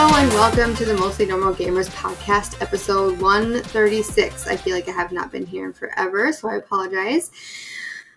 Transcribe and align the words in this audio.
Hello 0.00 0.16
and 0.16 0.30
welcome 0.30 0.76
to 0.76 0.84
the 0.84 0.94
Mostly 0.94 1.26
Normal 1.26 1.52
Gamers 1.52 1.90
podcast, 1.90 2.62
episode 2.62 3.20
136. 3.20 4.46
I 4.46 4.54
feel 4.54 4.76
like 4.76 4.88
I 4.88 4.92
have 4.92 5.10
not 5.10 5.32
been 5.32 5.44
here 5.44 5.66
in 5.66 5.72
forever, 5.72 6.32
so 6.32 6.48
I 6.48 6.54
apologize. 6.54 7.32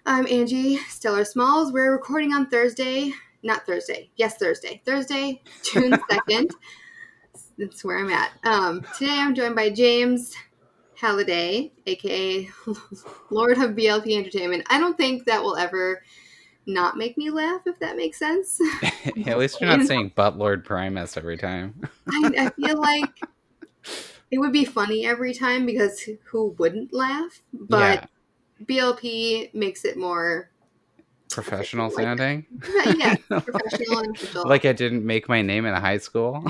I'm 0.06 0.28
Angie 0.28 0.78
Stellar 0.78 1.26
Smalls. 1.26 1.74
We're 1.74 1.92
recording 1.92 2.34
on 2.34 2.46
Thursday, 2.52 3.14
not 3.42 3.66
Thursday, 3.66 4.12
yes, 4.16 4.36
Thursday, 4.36 4.84
Thursday, 4.86 5.42
June 5.64 5.94
2nd. 5.94 6.52
That's 7.58 7.84
where 7.84 7.98
I'm 7.98 8.12
at. 8.12 8.30
Um, 8.44 8.86
today 8.96 9.18
I'm 9.18 9.34
joined 9.34 9.56
by 9.56 9.72
James 9.72 10.36
Halliday, 11.00 11.72
aka 11.88 12.48
Lord 13.32 13.58
of 13.58 13.72
BLP 13.72 14.16
Entertainment. 14.16 14.68
I 14.70 14.80
don't 14.80 14.98
think 14.98 15.26
that 15.26 15.42
will 15.42 15.58
ever 15.58 16.04
not 16.72 16.98
make 16.98 17.18
me 17.18 17.30
laugh, 17.30 17.62
if 17.66 17.80
that 17.80 17.96
makes 17.96 18.18
sense. 18.18 18.60
at 19.26 19.38
least 19.38 19.60
you're 19.60 19.70
not 19.70 19.86
saying 19.88 20.14
butt 20.16 20.38
Lord 20.38 20.66
Primus 20.66 21.18
every 21.18 21.38
time. 21.38 21.82
I, 22.10 22.32
I 22.38 22.50
feel 22.50 22.80
like 22.80 23.20
it 24.32 24.40
would 24.40 24.54
be 24.54 24.66
funny 24.66 25.06
every 25.06 25.34
time 25.34 25.66
because 25.66 26.08
who 26.26 26.56
wouldn't 26.58 26.94
laugh? 26.94 27.42
But 27.54 28.10
BLP 28.64 29.54
makes 29.54 29.86
it 29.86 29.98
more 29.98 30.50
professional 31.30 31.90
sounding. 31.90 32.46
Like, 32.86 32.98
yeah, 32.98 33.16
professional 33.28 34.00
and 34.00 34.16
official. 34.16 34.48
like 34.48 34.66
I 34.66 34.74
didn't 34.74 35.06
make 35.06 35.30
my 35.30 35.42
name 35.42 35.66
in 35.66 35.74
high 35.74 35.98
school. 35.98 36.46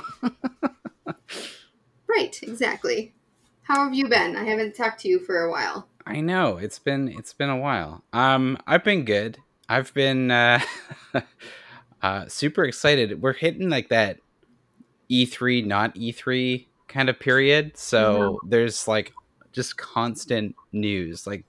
right, 2.07 2.39
exactly. 2.43 3.13
How 3.63 3.83
have 3.85 3.93
you 3.93 4.07
been? 4.07 4.35
I 4.35 4.43
haven't 4.43 4.75
talked 4.75 5.01
to 5.01 5.07
you 5.07 5.19
for 5.19 5.43
a 5.43 5.49
while. 5.49 5.87
I 6.05 6.21
know 6.21 6.57
it's 6.57 6.79
been 6.79 7.07
it's 7.07 7.33
been 7.33 7.49
a 7.49 7.57
while. 7.57 8.03
Um, 8.13 8.57
I've 8.67 8.83
been 8.83 9.05
good. 9.05 9.37
I've 9.71 9.93
been 9.93 10.31
uh, 10.31 10.59
uh, 12.01 12.27
super 12.27 12.65
excited. 12.65 13.21
We're 13.21 13.31
hitting 13.31 13.69
like 13.69 13.87
that 13.87 14.17
E3, 15.09 15.65
not 15.65 15.95
E3 15.95 16.67
kind 16.89 17.09
of 17.09 17.17
period. 17.17 17.77
So 17.77 18.33
mm-hmm. 18.33 18.49
there's 18.49 18.89
like 18.89 19.13
just 19.53 19.77
constant 19.77 20.57
news. 20.73 21.25
Like 21.25 21.45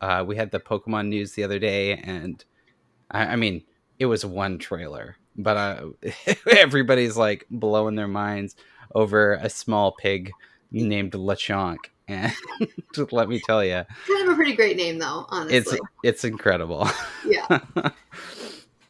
uh, 0.00 0.24
we 0.26 0.36
had 0.36 0.52
the 0.52 0.58
Pokemon 0.58 1.08
news 1.08 1.32
the 1.32 1.44
other 1.44 1.58
day, 1.58 1.98
and 1.98 2.42
I, 3.10 3.26
I 3.26 3.36
mean, 3.36 3.62
it 3.98 4.06
was 4.06 4.24
one 4.24 4.56
trailer, 4.56 5.18
but 5.36 5.58
uh, 5.58 5.88
everybody's 6.50 7.18
like 7.18 7.44
blowing 7.50 7.94
their 7.94 8.08
minds 8.08 8.56
over 8.94 9.34
a 9.34 9.50
small 9.50 9.92
pig 9.92 10.32
named 10.70 11.12
Lechonk. 11.12 11.76
And 12.08 12.32
just 12.94 13.12
let 13.12 13.28
me 13.28 13.40
tell 13.44 13.64
you, 13.64 13.84
kind 14.06 14.28
of 14.28 14.32
a 14.32 14.34
pretty 14.36 14.54
great 14.54 14.76
name, 14.76 14.98
though. 14.98 15.26
Honestly, 15.28 15.56
it's 15.56 15.76
it's 16.02 16.24
incredible. 16.24 16.88
Yeah. 17.26 17.60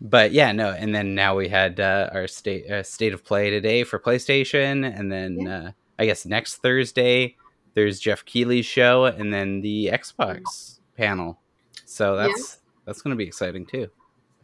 but 0.01 0.33
yeah, 0.33 0.53
no. 0.53 0.71
And 0.71 0.95
then 0.95 1.15
now 1.15 1.35
we 1.37 1.49
had 1.49 1.81
uh, 1.81 2.11
our 2.13 2.27
state 2.27 2.71
uh, 2.71 2.83
state 2.83 3.15
of 3.15 3.25
play 3.25 3.51
today 3.51 3.85
for 3.85 3.99
PlayStation, 3.99 4.85
and 4.99 5.11
then 5.11 5.41
yeah. 5.41 5.59
uh, 5.59 5.71
I 5.99 6.07
guess 6.07 6.27
next 6.27 6.57
Thursday 6.57 7.37
there's 7.75 8.01
Geoff 8.01 8.25
Keighley's 8.25 8.67
show, 8.67 9.07
and 9.07 9.33
then 9.33 9.61
the 9.63 9.91
Xbox 9.93 10.81
panel. 10.97 11.39
So 11.85 12.17
that's 12.17 12.59
yeah. 12.59 12.69
that's 12.85 13.01
going 13.01 13.13
to 13.13 13.19
be 13.19 13.27
exciting 13.27 13.65
too. 13.65 13.89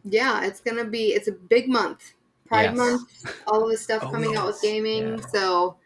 Yeah, 0.05 0.43
it's 0.45 0.59
gonna 0.59 0.85
be. 0.85 1.13
It's 1.13 1.27
a 1.27 1.31
big 1.31 1.69
month. 1.69 2.13
Pride 2.47 2.75
yes. 2.75 2.77
month. 2.77 3.43
All 3.47 3.63
of 3.63 3.69
this 3.69 3.81
stuff 3.81 4.03
oh, 4.05 4.11
coming 4.11 4.31
yes. 4.31 4.39
out 4.39 4.47
with 4.47 4.61
gaming. 4.61 5.17
Yeah. 5.17 5.25
So 5.27 5.77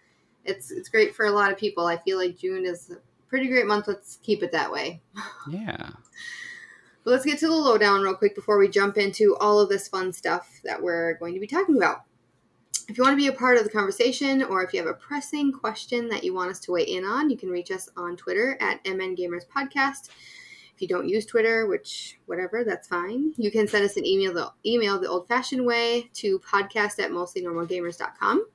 it's 0.47 0.71
it's 0.71 0.89
great 0.89 1.15
for 1.15 1.25
a 1.25 1.31
lot 1.31 1.51
of 1.51 1.57
people. 1.57 1.85
I 1.85 1.97
feel 1.97 2.17
like 2.17 2.37
June 2.37 2.65
is 2.65 2.89
a 2.91 2.97
pretty 3.27 3.47
great 3.47 3.67
month. 3.67 3.87
Let's 3.87 4.17
keep 4.23 4.43
it 4.43 4.51
that 4.51 4.71
way. 4.71 5.01
Yeah. 5.49 5.91
But 7.03 7.11
let's 7.11 7.25
get 7.25 7.39
to 7.39 7.47
the 7.47 7.55
lowdown 7.55 8.01
real 8.01 8.15
quick 8.15 8.35
before 8.35 8.57
we 8.57 8.67
jump 8.67 8.97
into 8.97 9.37
all 9.37 9.61
of 9.61 9.69
this 9.69 9.87
fun 9.87 10.11
stuff 10.11 10.59
that 10.65 10.81
we're 10.81 11.13
going 11.19 11.33
to 11.35 11.39
be 11.39 11.47
talking 11.47 11.77
about. 11.77 12.01
If 12.89 12.97
you 12.97 13.03
want 13.05 13.13
to 13.13 13.17
be 13.17 13.27
a 13.27 13.31
part 13.31 13.57
of 13.57 13.63
the 13.63 13.69
conversation 13.69 14.43
or 14.43 14.61
if 14.61 14.73
you 14.73 14.81
have 14.81 14.89
a 14.89 14.93
pressing 14.93 15.53
question 15.53 16.09
that 16.09 16.25
you 16.25 16.33
want 16.33 16.51
us 16.51 16.59
to 16.61 16.73
weigh 16.73 16.83
in 16.83 17.05
on, 17.05 17.29
you 17.29 17.37
can 17.37 17.49
reach 17.49 17.71
us 17.71 17.87
on 17.95 18.17
Twitter 18.17 18.57
at 18.59 18.85
MN 18.85 19.15
Gamers 19.15 19.47
Podcast. 19.47 20.09
If 20.75 20.81
you 20.81 20.87
don't 20.89 21.07
use 21.07 21.25
Twitter, 21.25 21.65
which 21.67 22.19
whatever, 22.25 22.65
that's 22.65 22.89
fine. 22.89 23.33
You 23.37 23.51
can 23.51 23.69
send 23.69 23.85
us 23.85 23.95
an 23.95 24.05
email 24.05 24.33
the 24.33 24.51
email 24.65 24.99
the 24.99 25.07
old 25.07 25.29
fashioned 25.29 25.65
way 25.65 26.09
to 26.15 26.39
podcast 26.39 26.99
at 26.99 27.11
mostlynormalgamers.com. 27.11 28.45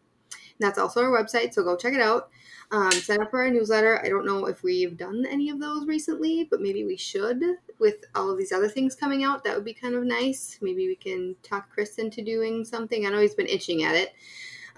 That's 0.62 0.78
also 0.78 1.02
our 1.02 1.10
website, 1.10 1.52
so 1.52 1.62
go 1.62 1.76
check 1.76 1.92
it 1.94 2.00
out. 2.00 2.30
Um, 2.70 2.92
sign 2.92 3.20
up 3.20 3.30
for 3.30 3.40
our 3.40 3.50
newsletter. 3.50 4.00
I 4.02 4.08
don't 4.08 4.24
know 4.24 4.46
if 4.46 4.62
we've 4.62 4.96
done 4.96 5.26
any 5.28 5.50
of 5.50 5.60
those 5.60 5.86
recently, 5.86 6.48
but 6.50 6.62
maybe 6.62 6.86
we 6.86 6.96
should 6.96 7.42
with 7.78 8.06
all 8.14 8.30
of 8.30 8.38
these 8.38 8.52
other 8.52 8.68
things 8.68 8.94
coming 8.94 9.24
out. 9.24 9.44
That 9.44 9.54
would 9.54 9.66
be 9.66 9.74
kind 9.74 9.94
of 9.94 10.04
nice. 10.04 10.58
Maybe 10.62 10.86
we 10.86 10.96
can 10.96 11.36
talk 11.42 11.68
Chris 11.68 11.98
into 11.98 12.22
doing 12.22 12.64
something. 12.64 13.04
I 13.04 13.10
know 13.10 13.20
he's 13.20 13.34
been 13.34 13.46
itching 13.46 13.82
at 13.82 13.94
it. 13.94 14.14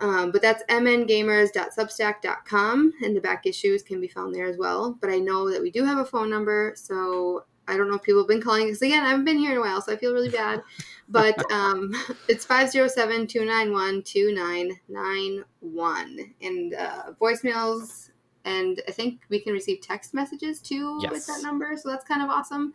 Um, 0.00 0.33
but 0.33 0.43
that's 0.43 0.65
mngamers.substack.com, 0.65 2.93
and 3.05 3.16
the 3.16 3.21
back 3.21 3.47
issues 3.47 3.84
can 3.84 4.01
be 4.01 4.09
found 4.09 4.34
there 4.34 4.47
as 4.47 4.56
well. 4.56 4.99
But 5.01 5.11
I 5.11 5.19
know 5.19 5.49
that 5.51 5.62
we 5.62 5.71
do 5.71 5.84
have 5.84 5.99
a 5.99 6.05
phone 6.05 6.28
number, 6.28 6.75
so 6.77 7.45
I 7.69 7.77
don't 7.77 7.89
know 7.89 7.95
if 7.97 8.03
people 8.03 8.22
have 8.22 8.28
been 8.28 8.43
calling 8.43 8.66
because 8.66 8.83
again, 8.83 9.05
I 9.05 9.11
haven't 9.11 9.25
been 9.25 9.39
here 9.39 9.53
in 9.53 9.59
a 9.59 9.61
while, 9.61 9.81
so 9.81 9.93
I 9.93 9.97
feel 9.97 10.12
really 10.12 10.31
bad. 10.31 10.61
But 11.09 11.50
um, 11.53 11.92
it's 12.28 12.44
507 12.44 13.26
291 13.26 14.03
2991. 14.03 16.34
And 16.42 16.75
uh, 16.75 17.12
voicemails, 17.20 18.10
and 18.44 18.81
I 18.88 18.92
think 18.92 19.20
we 19.28 19.41
can 19.41 19.53
receive 19.53 19.81
text 19.81 20.15
messages 20.15 20.60
too 20.60 21.00
yes. 21.03 21.10
with 21.10 21.26
that 21.26 21.42
number, 21.42 21.76
so 21.76 21.88
that's 21.88 22.04
kind 22.04 22.22
of 22.22 22.31
awesome. 22.31 22.75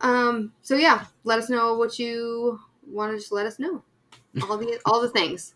Um, 0.00 0.52
so 0.62 0.76
yeah, 0.76 1.06
let 1.24 1.38
us 1.38 1.48
know 1.48 1.74
what 1.74 1.98
you 1.98 2.60
want 2.86 3.12
to 3.12 3.18
just 3.18 3.32
let 3.32 3.46
us 3.46 3.58
know. 3.58 3.82
All 4.50 4.58
the 4.58 4.78
all 4.84 5.00
the 5.00 5.08
things. 5.08 5.54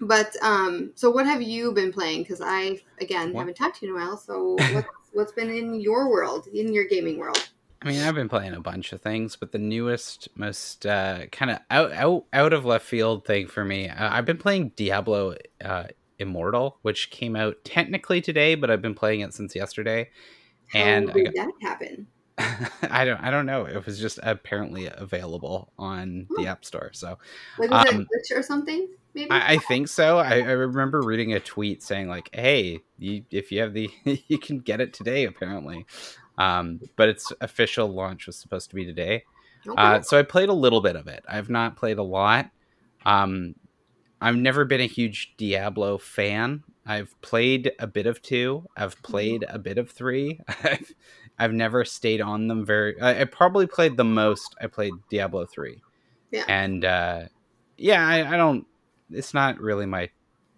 But 0.00 0.34
um, 0.40 0.92
so 0.94 1.10
what 1.10 1.26
have 1.26 1.42
you 1.42 1.72
been 1.72 1.92
playing? 1.92 2.22
Because 2.22 2.40
I 2.42 2.80
again 3.02 3.34
what? 3.34 3.40
haven't 3.40 3.58
talked 3.58 3.80
to 3.80 3.86
you 3.86 3.94
in 3.94 4.00
a 4.00 4.06
while. 4.06 4.16
So 4.16 4.52
what's 4.72 4.88
what's 5.12 5.32
been 5.32 5.50
in 5.50 5.78
your 5.78 6.10
world, 6.10 6.46
in 6.54 6.72
your 6.72 6.86
gaming 6.86 7.18
world? 7.18 7.50
I 7.82 7.88
mean, 7.88 8.00
I've 8.02 8.14
been 8.14 8.28
playing 8.28 8.54
a 8.54 8.60
bunch 8.60 8.92
of 8.92 9.00
things, 9.00 9.34
but 9.34 9.50
the 9.50 9.58
newest, 9.58 10.28
most 10.36 10.86
uh, 10.86 11.26
kind 11.32 11.50
of 11.50 11.58
out, 11.70 11.92
out 11.92 12.24
out 12.32 12.52
of 12.52 12.64
left 12.64 12.86
field 12.86 13.24
thing 13.24 13.48
for 13.48 13.64
me, 13.64 13.88
uh, 13.88 14.14
I've 14.14 14.24
been 14.24 14.38
playing 14.38 14.72
Diablo 14.76 15.34
uh, 15.64 15.84
Immortal, 16.18 16.78
which 16.82 17.10
came 17.10 17.34
out 17.34 17.56
technically 17.64 18.20
today, 18.20 18.54
but 18.54 18.70
I've 18.70 18.82
been 18.82 18.94
playing 18.94 19.20
it 19.20 19.34
since 19.34 19.56
yesterday. 19.56 20.10
How 20.72 20.78
and 20.78 21.12
did 21.12 21.34
got, 21.34 21.34
that 21.34 21.52
happen? 21.60 22.06
I 22.38 23.04
don't 23.04 23.20
I 23.20 23.30
don't 23.30 23.46
know. 23.46 23.64
It 23.64 23.84
was 23.84 23.98
just 23.98 24.20
apparently 24.22 24.88
available 24.92 25.72
on 25.76 26.28
the 26.36 26.46
App 26.46 26.64
Store. 26.64 26.90
So 26.92 27.18
like 27.58 27.70
was 27.70 27.92
um, 27.92 28.02
it 28.02 28.06
glitch 28.06 28.38
or 28.38 28.42
something? 28.42 28.88
Maybe 29.14 29.30
I, 29.30 29.54
I 29.54 29.58
think 29.58 29.88
so. 29.88 30.18
I, 30.18 30.38
I, 30.38 30.52
remember 30.52 31.02
reading 31.02 31.34
a 31.34 31.40
tweet 31.40 31.82
saying 31.82 32.08
like, 32.08 32.30
"Hey, 32.32 32.80
you, 32.98 33.24
if 33.30 33.52
you 33.52 33.60
have 33.60 33.74
the, 33.74 33.90
you 34.28 34.38
can 34.38 34.60
get 34.60 34.80
it 34.80 34.94
today." 34.94 35.26
Apparently, 35.26 35.84
um, 36.38 36.80
but 36.96 37.08
its 37.08 37.32
official 37.40 37.88
launch 37.88 38.26
was 38.26 38.36
supposed 38.36 38.70
to 38.70 38.76
be 38.76 38.84
today. 38.84 39.24
Okay. 39.66 39.80
Uh, 39.80 40.00
so 40.02 40.18
I 40.18 40.22
played 40.22 40.48
a 40.48 40.54
little 40.54 40.80
bit 40.80 40.96
of 40.96 41.06
it. 41.06 41.24
I've 41.28 41.50
not 41.50 41.76
played 41.76 41.98
a 41.98 42.02
lot. 42.02 42.50
Um, 43.04 43.54
I've 44.20 44.36
never 44.36 44.64
been 44.64 44.80
a 44.80 44.86
huge 44.86 45.34
Diablo 45.36 45.98
fan. 45.98 46.62
I've 46.86 47.14
played 47.22 47.72
a 47.78 47.86
bit 47.86 48.06
of 48.06 48.22
two. 48.22 48.64
I've 48.76 48.94
mm-hmm. 48.96 49.12
played 49.12 49.44
a 49.48 49.58
bit 49.58 49.78
of 49.78 49.90
three. 49.90 50.40
I've 50.64 50.94
I've 51.38 51.52
never 51.52 51.84
stayed 51.84 52.20
on 52.20 52.48
them 52.48 52.64
very. 52.64 53.00
I, 53.00 53.22
I, 53.22 53.24
probably 53.24 53.66
played 53.66 53.96
the 53.96 54.04
most. 54.04 54.54
I 54.60 54.66
played 54.66 54.92
Diablo 55.10 55.46
three. 55.46 55.80
Yeah. 56.30 56.44
And 56.48 56.84
uh, 56.84 57.22
yeah, 57.76 58.06
I, 58.06 58.34
I 58.34 58.36
don't. 58.36 58.66
It's 59.10 59.34
not 59.34 59.58
really 59.60 59.86
my 59.86 60.10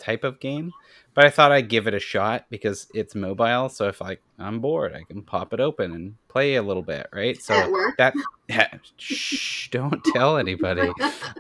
type 0.04 0.24
of 0.24 0.40
game, 0.40 0.72
but 1.14 1.24
I 1.24 1.30
thought 1.30 1.52
I'd 1.52 1.68
give 1.68 1.86
it 1.86 1.94
a 1.94 2.00
shot 2.00 2.46
because 2.50 2.88
it's 2.92 3.14
mobile. 3.14 3.68
So 3.68 3.88
if 3.88 4.02
I 4.02 4.18
I'm 4.38 4.60
bored, 4.60 4.94
I 4.94 5.02
can 5.04 5.22
pop 5.22 5.52
it 5.54 5.60
open 5.60 5.92
and 5.92 6.14
play 6.28 6.56
a 6.56 6.62
little 6.62 6.82
bit, 6.82 7.08
right? 7.12 7.40
So 7.40 7.54
that 7.98 8.14
shh, 8.96 9.68
don't 9.70 10.02
tell 10.12 10.36
anybody. 10.36 10.90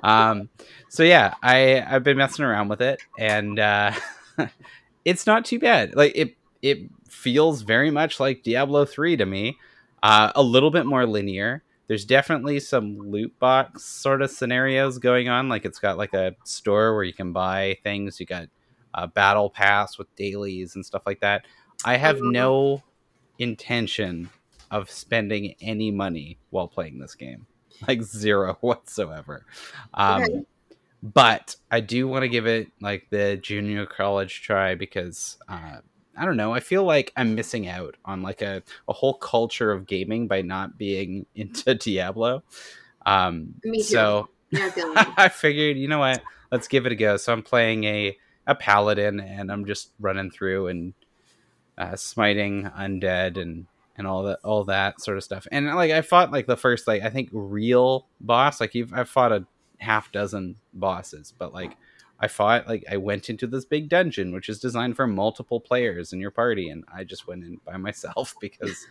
Um, 0.02 0.48
so 0.88 1.02
yeah, 1.02 1.34
I 1.42 1.82
I've 1.82 2.04
been 2.04 2.16
messing 2.16 2.44
around 2.44 2.68
with 2.68 2.80
it, 2.80 3.00
and 3.18 3.58
uh, 3.58 3.92
it's 5.04 5.26
not 5.26 5.44
too 5.44 5.58
bad. 5.58 5.94
Like 5.94 6.12
it 6.14 6.36
it 6.62 6.90
feels 7.08 7.62
very 7.62 7.90
much 7.90 8.18
like 8.18 8.42
Diablo 8.42 8.84
3 8.84 9.16
to 9.18 9.26
me. 9.26 9.58
Uh, 10.02 10.32
a 10.34 10.42
little 10.42 10.70
bit 10.70 10.86
more 10.86 11.06
linear. 11.06 11.62
There's 11.86 12.04
definitely 12.04 12.60
some 12.60 13.10
loot 13.10 13.38
box 13.38 13.84
sort 13.84 14.22
of 14.22 14.30
scenarios 14.30 14.98
going 14.98 15.28
on. 15.28 15.48
Like 15.48 15.64
it's 15.64 15.78
got 15.78 15.98
like 15.98 16.14
a 16.14 16.34
store 16.44 16.94
where 16.94 17.04
you 17.04 17.12
can 17.12 17.32
buy 17.32 17.78
things. 17.82 18.18
You 18.20 18.26
got 18.26 18.48
a 18.94 19.06
battle 19.06 19.50
pass 19.50 19.98
with 19.98 20.14
dailies 20.16 20.74
and 20.74 20.84
stuff 20.84 21.02
like 21.06 21.20
that. 21.20 21.44
I 21.84 21.96
have 21.96 22.18
oh. 22.18 22.30
no 22.30 22.82
intention 23.38 24.30
of 24.70 24.90
spending 24.90 25.54
any 25.60 25.90
money 25.90 26.38
while 26.50 26.68
playing 26.68 26.98
this 26.98 27.14
game, 27.14 27.46
like 27.88 28.02
zero 28.02 28.56
whatsoever. 28.60 29.44
Um, 29.92 30.22
okay. 30.22 30.44
But 31.02 31.56
I 31.70 31.80
do 31.80 32.08
want 32.08 32.22
to 32.22 32.28
give 32.28 32.46
it 32.46 32.68
like 32.80 33.08
the 33.10 33.36
junior 33.36 33.84
college 33.84 34.40
try 34.40 34.74
because 34.74 35.36
uh, 35.48 35.78
I 36.16 36.24
don't 36.24 36.38
know. 36.38 36.54
I 36.54 36.60
feel 36.60 36.84
like 36.84 37.12
I'm 37.14 37.34
missing 37.34 37.68
out 37.68 37.96
on 38.06 38.22
like 38.22 38.40
a, 38.40 38.62
a 38.88 38.92
whole 38.92 39.14
culture 39.14 39.70
of 39.70 39.86
gaming 39.86 40.28
by 40.28 40.40
not 40.40 40.78
being 40.78 41.26
into 41.34 41.74
Diablo. 41.74 42.42
Um, 43.04 43.54
Me 43.64 43.78
too. 43.78 43.84
So 43.84 44.28
I 44.54 45.28
figured, 45.28 45.76
you 45.76 45.88
know 45.88 45.98
what? 45.98 46.22
Let's 46.50 46.68
give 46.68 46.86
it 46.86 46.92
a 46.92 46.96
go. 46.96 47.16
So 47.16 47.32
I'm 47.32 47.42
playing 47.42 47.84
a 47.84 48.16
a 48.46 48.54
paladin, 48.54 49.20
and 49.20 49.50
I'm 49.50 49.64
just 49.64 49.90
running 50.00 50.30
through 50.30 50.68
and 50.68 50.94
uh, 51.78 51.96
smiting 51.96 52.70
undead 52.76 53.40
and 53.40 53.66
and 53.96 54.06
all 54.06 54.24
that 54.24 54.40
all 54.44 54.64
that 54.64 55.00
sort 55.00 55.16
of 55.16 55.24
stuff. 55.24 55.46
And 55.52 55.66
like 55.74 55.90
I 55.90 56.02
fought 56.02 56.32
like 56.32 56.46
the 56.46 56.56
first 56.56 56.86
like 56.86 57.02
I 57.02 57.10
think 57.10 57.28
real 57.32 58.06
boss. 58.20 58.60
Like 58.60 58.74
you've 58.74 58.92
I've 58.92 59.08
fought 59.08 59.32
a 59.32 59.46
half 59.78 60.10
dozen 60.12 60.56
bosses, 60.72 61.32
but 61.36 61.54
like 61.54 61.76
I 62.20 62.28
fought 62.28 62.68
like 62.68 62.84
I 62.90 62.96
went 62.96 63.30
into 63.30 63.46
this 63.46 63.64
big 63.64 63.88
dungeon 63.88 64.32
which 64.32 64.48
is 64.48 64.58
designed 64.58 64.96
for 64.96 65.06
multiple 65.06 65.60
players 65.60 66.12
in 66.12 66.20
your 66.20 66.30
party, 66.30 66.68
and 66.68 66.84
I 66.92 67.04
just 67.04 67.26
went 67.26 67.44
in 67.44 67.60
by 67.64 67.76
myself 67.76 68.34
because 68.40 68.86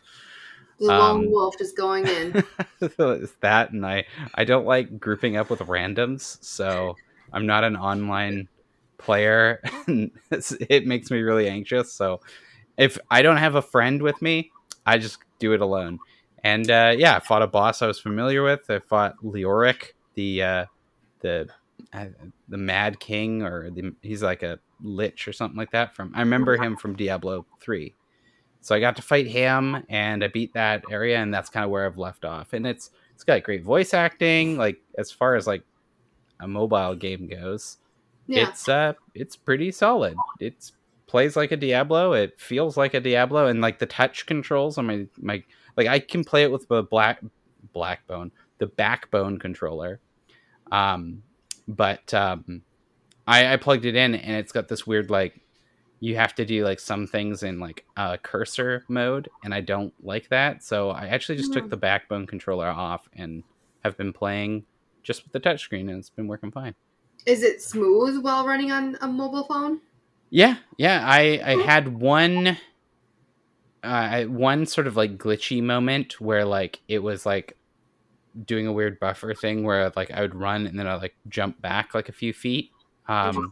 The 0.80 0.86
lone 0.88 1.26
Um, 1.26 1.32
wolf 1.32 1.58
just 1.58 1.78
going 1.78 2.08
in. 2.08 2.44
it's 2.82 3.34
that, 3.42 3.72
and 3.72 3.86
I 3.86 4.06
I 4.36 4.44
don't 4.44 4.66
like 4.66 5.00
grouping 5.00 5.38
up 5.38 5.50
with 5.50 5.60
randoms, 5.60 6.44
so 6.44 6.96
I'm 7.32 7.46
not 7.46 7.64
an 7.64 7.76
online 7.76 8.48
player. 8.98 9.62
it 10.32 10.86
makes 10.86 11.12
me 11.12 11.20
really 11.20 11.48
anxious. 11.48 11.94
So 11.94 12.22
if 12.78 12.98
I 13.10 13.22
don't 13.22 13.38
have 13.38 13.56
a 13.56 13.62
friend 13.62 14.02
with 14.02 14.22
me, 14.22 14.52
I 14.86 14.98
just 14.98 15.20
do 15.40 15.54
it 15.54 15.62
alone. 15.62 16.00
And 16.44 16.70
uh, 16.70 16.94
yeah, 16.98 17.16
I 17.16 17.20
fought 17.20 17.42
a 17.42 17.48
boss 17.48 17.82
I 17.82 17.88
was 17.88 18.00
familiar 18.00 18.44
with. 18.44 18.70
I 18.70 18.80
fought 18.80 19.16
Leoric, 19.24 19.94
the 20.16 20.44
uh, 20.44 20.66
the 21.22 21.48
uh, 21.94 22.06
the 22.50 22.58
Mad 22.58 23.00
King, 23.00 23.44
or 23.44 23.70
the, 23.70 23.94
he's 24.02 24.22
like 24.22 24.44
a 24.44 24.60
lich 24.82 25.28
or 25.28 25.34
something 25.34 25.58
like 25.58 25.72
that. 25.72 25.96
From 25.96 26.12
I 26.16 26.20
remember 26.20 26.58
him 26.58 26.76
from 26.76 26.96
Diablo 26.96 27.46
three. 27.62 27.96
So 28.60 28.76
I 28.76 28.80
got 28.80 28.96
to 28.96 29.02
fight 29.02 29.28
him, 29.28 29.84
and 29.90 30.24
I 30.24 30.28
beat 30.28 30.54
that 30.54 30.84
area, 30.90 31.18
and 31.18 31.34
that's 31.34 31.50
kind 31.50 31.66
of 31.66 31.70
where 31.70 31.86
I've 31.86 31.98
left 31.98 32.26
off. 32.26 32.54
And 32.54 32.68
it's 32.68 32.92
it's 33.14 33.24
got 33.24 33.44
great 33.44 33.64
voice 33.64 33.94
acting. 33.94 34.58
Like 34.58 34.82
as 34.98 35.12
far 35.12 35.36
as 35.36 35.48
like 35.48 35.64
a 36.42 36.48
mobile 36.48 36.96
game 36.96 37.28
goes, 37.28 37.78
Yeah. 38.28 38.50
it's 38.50 38.68
uh 38.70 38.94
it's 39.14 39.36
pretty 39.36 39.72
solid. 39.72 40.16
It's 40.40 40.72
plays 41.08 41.36
like 41.36 41.52
a 41.52 41.58
Diablo. 41.58 42.14
It 42.14 42.40
feels 42.40 42.78
like 42.78 42.94
a 42.94 43.00
Diablo, 43.00 43.48
and 43.48 43.62
like 43.62 43.80
the 43.80 43.86
touch 43.86 44.26
controls 44.26 44.78
on 44.78 44.86
my 44.88 45.06
my 45.20 45.44
like 45.78 45.88
I 45.88 46.00
can 46.00 46.24
play 46.24 46.44
it 46.44 46.52
with 46.52 46.68
the 46.68 46.84
black 46.84 47.22
Blackbone, 47.74 48.32
the 48.60 48.68
Backbone 48.68 49.40
controller. 49.40 50.00
Um, 50.72 51.24
but 51.68 52.14
um, 52.14 52.62
I 53.28 53.54
I 53.54 53.58
plugged 53.58 53.86
it 53.86 53.96
in, 53.96 54.16
and 54.16 54.36
it's 54.38 54.52
got 54.52 54.68
this 54.68 54.86
weird 54.88 55.10
like 55.10 55.40
you 56.00 56.16
have 56.18 56.36
to 56.36 56.46
do 56.46 56.64
like 56.66 56.80
some 56.82 57.08
things 57.08 57.44
in 57.44 57.60
like 57.60 57.86
uh, 57.96 58.18
cursor 58.22 58.84
mode, 58.90 59.30
and 59.44 59.54
I 59.54 59.62
don't 59.62 59.94
like 60.04 60.30
that. 60.30 60.64
So 60.64 60.90
I 60.90 61.08
actually 61.08 61.38
just 61.38 61.50
Hmm. 61.54 61.60
took 61.62 61.70
the 61.70 61.78
Backbone 61.78 62.28
controller 62.28 62.68
off 62.68 63.08
and 63.14 63.44
have 63.84 63.98
been 63.98 64.14
playing 64.14 64.66
just 65.02 65.24
with 65.24 65.32
the 65.34 65.40
touchscreen, 65.40 65.90
and 65.90 66.00
it's 66.00 66.10
been 66.10 66.28
working 66.28 66.52
fine. 66.52 66.76
Is 67.26 67.44
it 67.44 67.62
smooth 67.62 68.24
while 68.24 68.46
running 68.46 68.72
on 68.72 68.98
a 69.02 69.08
mobile 69.08 69.46
phone? 69.46 69.82
Yeah, 70.30 70.58
yeah. 70.78 71.04
I 71.06 71.42
I 71.44 71.56
had 71.64 71.88
one 71.88 72.58
uh 73.84 74.24
one 74.24 74.66
sort 74.66 74.88
of 74.88 74.96
like 74.96 75.18
glitchy 75.18 75.62
moment 75.62 76.20
where 76.20 76.46
like 76.46 76.82
it 76.88 77.00
was 77.00 77.26
like 77.26 77.58
doing 78.46 78.68
a 78.68 78.74
weird 78.74 79.00
buffer 79.00 79.34
thing 79.34 79.64
where 79.64 79.92
like 79.96 80.12
I 80.12 80.22
would 80.22 80.36
run 80.36 80.66
and 80.68 80.80
then 80.80 80.88
I 80.88 80.96
like 80.96 81.16
jump 81.28 81.62
back 81.62 81.94
like 81.94 82.10
a 82.10 82.14
few 82.14 82.34
feet. 82.34 82.72
Um 83.08 83.52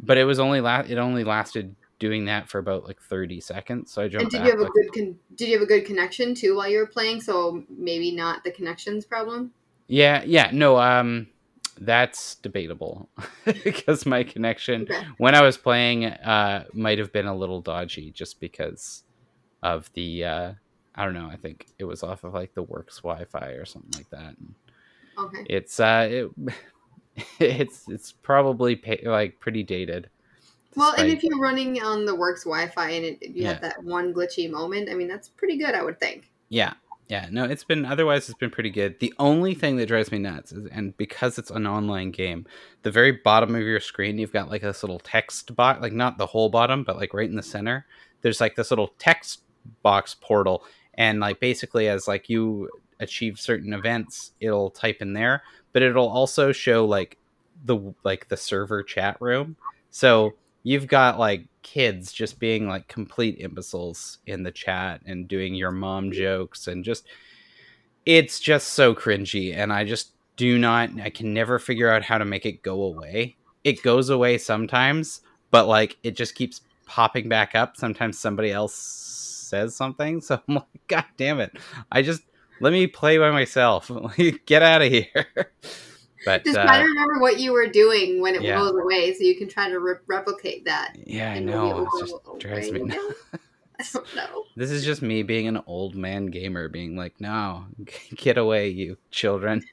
but 0.00 0.18
it 0.18 0.24
was 0.24 0.38
only 0.38 0.60
la- 0.60 0.84
it 0.86 0.98
only 0.98 1.24
lasted 1.24 1.76
doing 1.98 2.24
that 2.26 2.48
for 2.48 2.58
about 2.58 2.84
like 2.84 3.00
30 3.02 3.40
seconds. 3.40 3.92
So 3.92 4.02
I 4.02 4.08
jumped. 4.08 4.22
and 4.22 4.30
did 4.32 4.38
back 4.38 4.46
you 4.46 4.58
have 4.58 4.68
a 4.68 4.70
good 4.72 4.92
con- 4.94 5.18
did 5.36 5.48
you 5.48 5.54
have 5.54 5.62
a 5.62 5.66
good 5.66 5.84
connection 5.84 6.34
too 6.34 6.56
while 6.56 6.68
you 6.68 6.78
were 6.78 6.86
playing? 6.86 7.20
So 7.20 7.64
maybe 7.68 8.10
not 8.10 8.42
the 8.44 8.50
connections 8.50 9.04
problem. 9.04 9.52
Yeah, 9.88 10.22
yeah. 10.24 10.50
No, 10.52 10.78
um 10.78 11.28
that's 11.80 12.34
debatable 12.36 13.08
because 13.64 14.04
my 14.04 14.22
connection 14.22 14.82
Okay. 14.82 15.02
when 15.18 15.34
I 15.34 15.42
was 15.42 15.56
playing 15.56 16.04
uh 16.04 16.64
might 16.74 16.98
have 16.98 17.12
been 17.12 17.26
a 17.26 17.34
little 17.34 17.60
dodgy 17.62 18.10
just 18.10 18.38
because 18.38 19.02
of 19.62 19.90
the 19.94 20.24
uh 20.24 20.52
I 20.94 21.04
don't 21.04 21.14
know, 21.14 21.28
I 21.30 21.36
think 21.36 21.66
it 21.78 21.84
was 21.84 22.02
off 22.02 22.24
of 22.24 22.34
like 22.34 22.52
the 22.54 22.62
works 22.62 22.98
Wi-Fi 22.98 23.52
or 23.52 23.64
something 23.64 23.92
like 23.96 24.10
that. 24.10 24.36
And 24.38 24.54
Okay. 25.18 25.46
it's 25.48 25.80
uh 25.80 26.08
it 26.10 26.30
it's 27.40 27.88
it's 27.88 28.12
probably 28.12 28.76
pa- 28.76 28.96
like 29.10 29.40
pretty 29.40 29.62
dated. 29.62 30.10
Well, 30.76 30.94
and 30.96 31.10
if 31.10 31.22
you're 31.24 31.38
running 31.40 31.82
on 31.82 32.04
the 32.04 32.14
works 32.14 32.44
Wi-Fi 32.44 32.90
and 32.90 33.04
it, 33.04 33.22
you 33.22 33.42
Yeah. 33.42 33.52
have 33.52 33.60
that 33.62 33.82
one 33.82 34.14
glitchy 34.14 34.50
moment, 34.50 34.88
I 34.90 34.94
mean 34.94 35.08
that's 35.08 35.28
pretty 35.28 35.56
good, 35.58 35.74
I 35.74 35.82
would 35.82 35.98
think. 35.98 36.30
Yeah. 36.48 36.74
Yeah, 37.10 37.26
no, 37.28 37.42
it's 37.42 37.64
been 37.64 37.84
otherwise 37.84 38.28
it's 38.28 38.38
been 38.38 38.52
pretty 38.52 38.70
good. 38.70 39.00
The 39.00 39.12
only 39.18 39.52
thing 39.52 39.76
that 39.76 39.86
drives 39.86 40.12
me 40.12 40.18
nuts 40.18 40.52
is 40.52 40.68
and 40.68 40.96
because 40.96 41.38
it's 41.38 41.50
an 41.50 41.66
online 41.66 42.12
game, 42.12 42.46
the 42.82 42.92
very 42.92 43.10
bottom 43.10 43.56
of 43.56 43.62
your 43.62 43.80
screen 43.80 44.16
you've 44.16 44.32
got 44.32 44.48
like 44.48 44.62
this 44.62 44.84
little 44.84 45.00
text 45.00 45.56
box, 45.56 45.82
like 45.82 45.92
not 45.92 46.18
the 46.18 46.26
whole 46.26 46.50
bottom, 46.50 46.84
but 46.84 46.96
like 46.96 47.12
right 47.12 47.28
in 47.28 47.34
the 47.34 47.42
center. 47.42 47.84
There's 48.22 48.40
like 48.40 48.54
this 48.54 48.70
little 48.70 48.94
text 49.00 49.40
box 49.82 50.14
portal 50.20 50.62
and 50.94 51.18
like 51.18 51.40
basically 51.40 51.88
as 51.88 52.06
like 52.06 52.28
you 52.28 52.70
achieve 53.00 53.40
certain 53.40 53.72
events, 53.72 54.30
it'll 54.38 54.70
type 54.70 55.02
in 55.02 55.12
there, 55.12 55.42
but 55.72 55.82
it'll 55.82 56.08
also 56.08 56.52
show 56.52 56.84
like 56.84 57.18
the 57.64 57.92
like 58.04 58.28
the 58.28 58.36
server 58.36 58.84
chat 58.84 59.16
room. 59.18 59.56
So 59.90 60.34
you've 60.62 60.86
got 60.86 61.18
like 61.18 61.46
kids 61.62 62.12
just 62.12 62.38
being 62.38 62.68
like 62.68 62.88
complete 62.88 63.38
imbeciles 63.38 64.18
in 64.26 64.42
the 64.42 64.50
chat 64.50 65.00
and 65.06 65.28
doing 65.28 65.54
your 65.54 65.70
mom 65.70 66.10
jokes 66.10 66.66
and 66.66 66.84
just 66.84 67.06
it's 68.06 68.40
just 68.40 68.68
so 68.68 68.94
cringy 68.94 69.54
and 69.54 69.72
i 69.72 69.84
just 69.84 70.12
do 70.36 70.58
not 70.58 70.88
i 71.00 71.10
can 71.10 71.34
never 71.34 71.58
figure 71.58 71.90
out 71.90 72.02
how 72.02 72.18
to 72.18 72.24
make 72.24 72.46
it 72.46 72.62
go 72.62 72.82
away. 72.82 73.36
It 73.62 73.82
goes 73.82 74.08
away 74.08 74.38
sometimes 74.38 75.20
but 75.50 75.66
like 75.66 75.98
it 76.02 76.12
just 76.12 76.34
keeps 76.34 76.62
popping 76.86 77.28
back 77.28 77.54
up 77.54 77.76
sometimes 77.76 78.18
somebody 78.18 78.50
else 78.50 78.74
says 78.74 79.74
something. 79.74 80.20
So 80.22 80.40
i'm 80.48 80.54
like 80.54 80.64
god 80.88 81.04
damn 81.16 81.40
it. 81.40 81.52
I 81.92 82.02
just 82.02 82.22
let 82.60 82.72
me 82.72 82.86
play 82.86 83.18
by 83.18 83.30
myself. 83.30 83.90
Get 84.46 84.62
out 84.62 84.82
of 84.82 84.90
here 84.90 85.26
but 86.24 86.44
Just 86.44 86.58
uh, 86.58 86.64
try 86.64 86.78
to 86.78 86.84
remember 86.84 87.18
what 87.20 87.38
you 87.40 87.52
were 87.52 87.66
doing 87.68 88.20
when 88.20 88.34
it 88.34 88.42
yeah. 88.42 88.56
goes 88.58 88.72
away, 88.72 89.12
so 89.14 89.24
you 89.24 89.36
can 89.36 89.48
try 89.48 89.68
to 89.68 89.78
re- 89.78 89.94
replicate 90.06 90.64
that. 90.66 90.94
yeah 91.06 91.32
i 91.32 91.38
know 91.38 91.86
it 91.94 92.00
just 92.00 92.14
drives 92.38 92.70
me 92.72 92.90
I 93.80 93.84
don't 93.94 94.14
know. 94.14 94.44
This 94.56 94.70
is 94.70 94.84
just 94.84 95.00
me 95.00 95.22
being 95.22 95.48
an 95.48 95.62
old 95.66 95.94
man 95.94 96.26
gamer, 96.26 96.68
being 96.68 96.96
like, 96.96 97.18
"No, 97.18 97.64
get 98.14 98.36
away, 98.36 98.68
you 98.68 98.98
children." 99.10 99.62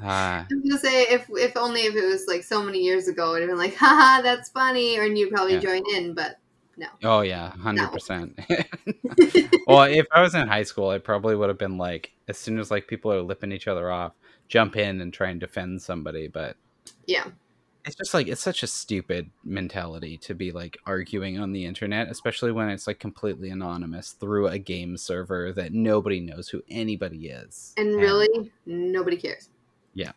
Uh, 0.00 0.44
I'm 0.52 0.62
gonna 0.62 0.78
say 0.78 1.02
if 1.04 1.26
if 1.30 1.56
only 1.56 1.80
if 1.80 1.96
it 1.96 2.04
was 2.04 2.26
like 2.28 2.44
so 2.44 2.62
many 2.62 2.78
years 2.78 3.08
ago, 3.08 3.34
it'd 3.34 3.48
have 3.48 3.50
been 3.50 3.58
like, 3.58 3.74
haha, 3.74 4.22
that's 4.22 4.48
funny, 4.50 4.96
or 4.98 5.04
you'd 5.06 5.30
probably 5.32 5.54
Yeah. 5.54 5.60
join 5.60 5.82
in, 5.96 6.14
but 6.14 6.38
no. 6.76 6.86
oh 7.02 7.22
yeah, 7.22 7.50
hundred 7.56 7.90
percent. 7.90 8.38
Well, 9.66 9.82
if 9.84 10.06
I 10.12 10.20
was 10.22 10.34
in 10.36 10.46
high 10.46 10.62
school, 10.62 10.90
I 10.90 10.98
probably 10.98 11.34
would 11.34 11.48
have 11.48 11.58
been 11.58 11.78
like, 11.78 12.12
as 12.28 12.38
soon 12.38 12.58
as 12.60 12.70
like 12.70 12.86
people 12.86 13.12
are 13.12 13.22
lipping 13.22 13.50
each 13.50 13.66
other 13.66 13.90
off, 13.90 14.12
jump 14.48 14.76
in 14.76 15.00
and 15.00 15.12
try 15.12 15.28
and 15.28 15.40
defend 15.40 15.82
somebody. 15.82 16.28
But 16.28 16.56
yeah. 17.06 17.26
it's 17.84 17.96
just 17.96 18.14
like 18.14 18.28
it's 18.28 18.40
such 18.40 18.62
a 18.62 18.66
stupid 18.66 19.30
mentality 19.44 20.16
to 20.18 20.34
be 20.34 20.52
like 20.52 20.78
arguing 20.86 21.38
on 21.38 21.52
the 21.52 21.64
internet, 21.64 22.08
especially 22.08 22.52
when 22.52 22.68
it's 22.68 22.86
like 22.86 22.98
completely 22.98 23.50
anonymous 23.50 24.12
through 24.12 24.48
a 24.48 24.58
game 24.58 24.96
server 24.96 25.52
that 25.52 25.72
nobody 25.72 26.20
knows 26.20 26.48
who 26.48 26.62
anybody 26.68 27.28
is. 27.28 27.74
And 27.76 27.96
really, 27.96 28.52
nobody 28.66 29.16
cares. 29.16 29.50
Yeah. 29.94 30.12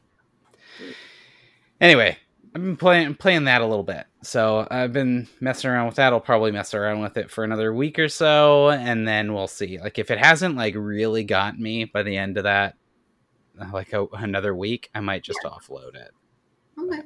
Anyway, 1.79 2.17
I've 2.53 2.61
been 2.61 2.77
playing 2.77 3.15
playing 3.15 3.45
that 3.45 3.61
a 3.61 3.65
little 3.65 3.83
bit. 3.83 4.05
So 4.23 4.67
I've 4.69 4.93
been 4.93 5.27
messing 5.39 5.69
around 5.69 5.87
with 5.87 5.95
that. 5.95 6.13
I'll 6.13 6.19
probably 6.19 6.51
mess 6.51 6.73
around 6.73 7.01
with 7.01 7.17
it 7.17 7.31
for 7.31 7.43
another 7.43 7.73
week 7.73 7.97
or 7.97 8.09
so, 8.09 8.69
and 8.69 9.07
then 9.07 9.33
we'll 9.33 9.47
see. 9.47 9.79
Like 9.79 9.97
if 9.97 10.11
it 10.11 10.19
hasn't 10.19 10.55
like 10.55 10.75
really 10.77 11.23
got 11.23 11.57
me 11.57 11.85
by 11.85 12.03
the 12.03 12.17
end 12.17 12.37
of 12.37 12.43
that, 12.43 12.75
like 13.71 13.93
a, 13.93 14.05
another 14.13 14.55
week, 14.55 14.89
I 14.95 14.99
might 14.99 15.23
just 15.23 15.39
offload 15.45 15.95
it. 15.95 16.11
Okay. 16.79 17.01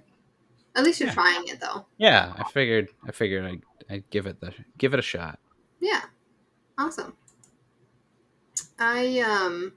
At 0.76 0.84
least 0.84 1.00
you're 1.00 1.10
Yeah. 1.10 1.14
trying 1.16 1.48
it 1.48 1.60
though. 1.60 1.86
Yeah, 1.98 2.34
I 2.38 2.44
figured. 2.52 2.90
I 3.08 3.12
figured 3.12 3.46
I'd, 3.46 3.62
I'd 3.90 4.10
give 4.10 4.26
it 4.28 4.40
the 4.42 4.54
give 4.78 4.94
it 4.94 5.00
a 5.00 5.04
shot. 5.04 5.40
Yeah. 5.80 6.02
Awesome. 6.78 7.16
I 8.78 9.20
um 9.22 9.74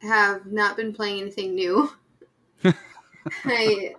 have 0.00 0.46
not 0.46 0.76
been 0.76 0.92
playing 0.92 1.20
anything 1.22 1.54
new. 1.54 1.90
I 3.44 3.94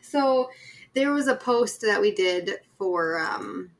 so 0.00 0.50
there 0.94 1.12
was 1.12 1.28
a 1.28 1.36
post 1.36 1.82
that 1.82 2.00
we 2.00 2.12
did 2.12 2.60
for 2.78 3.18
um 3.20 3.70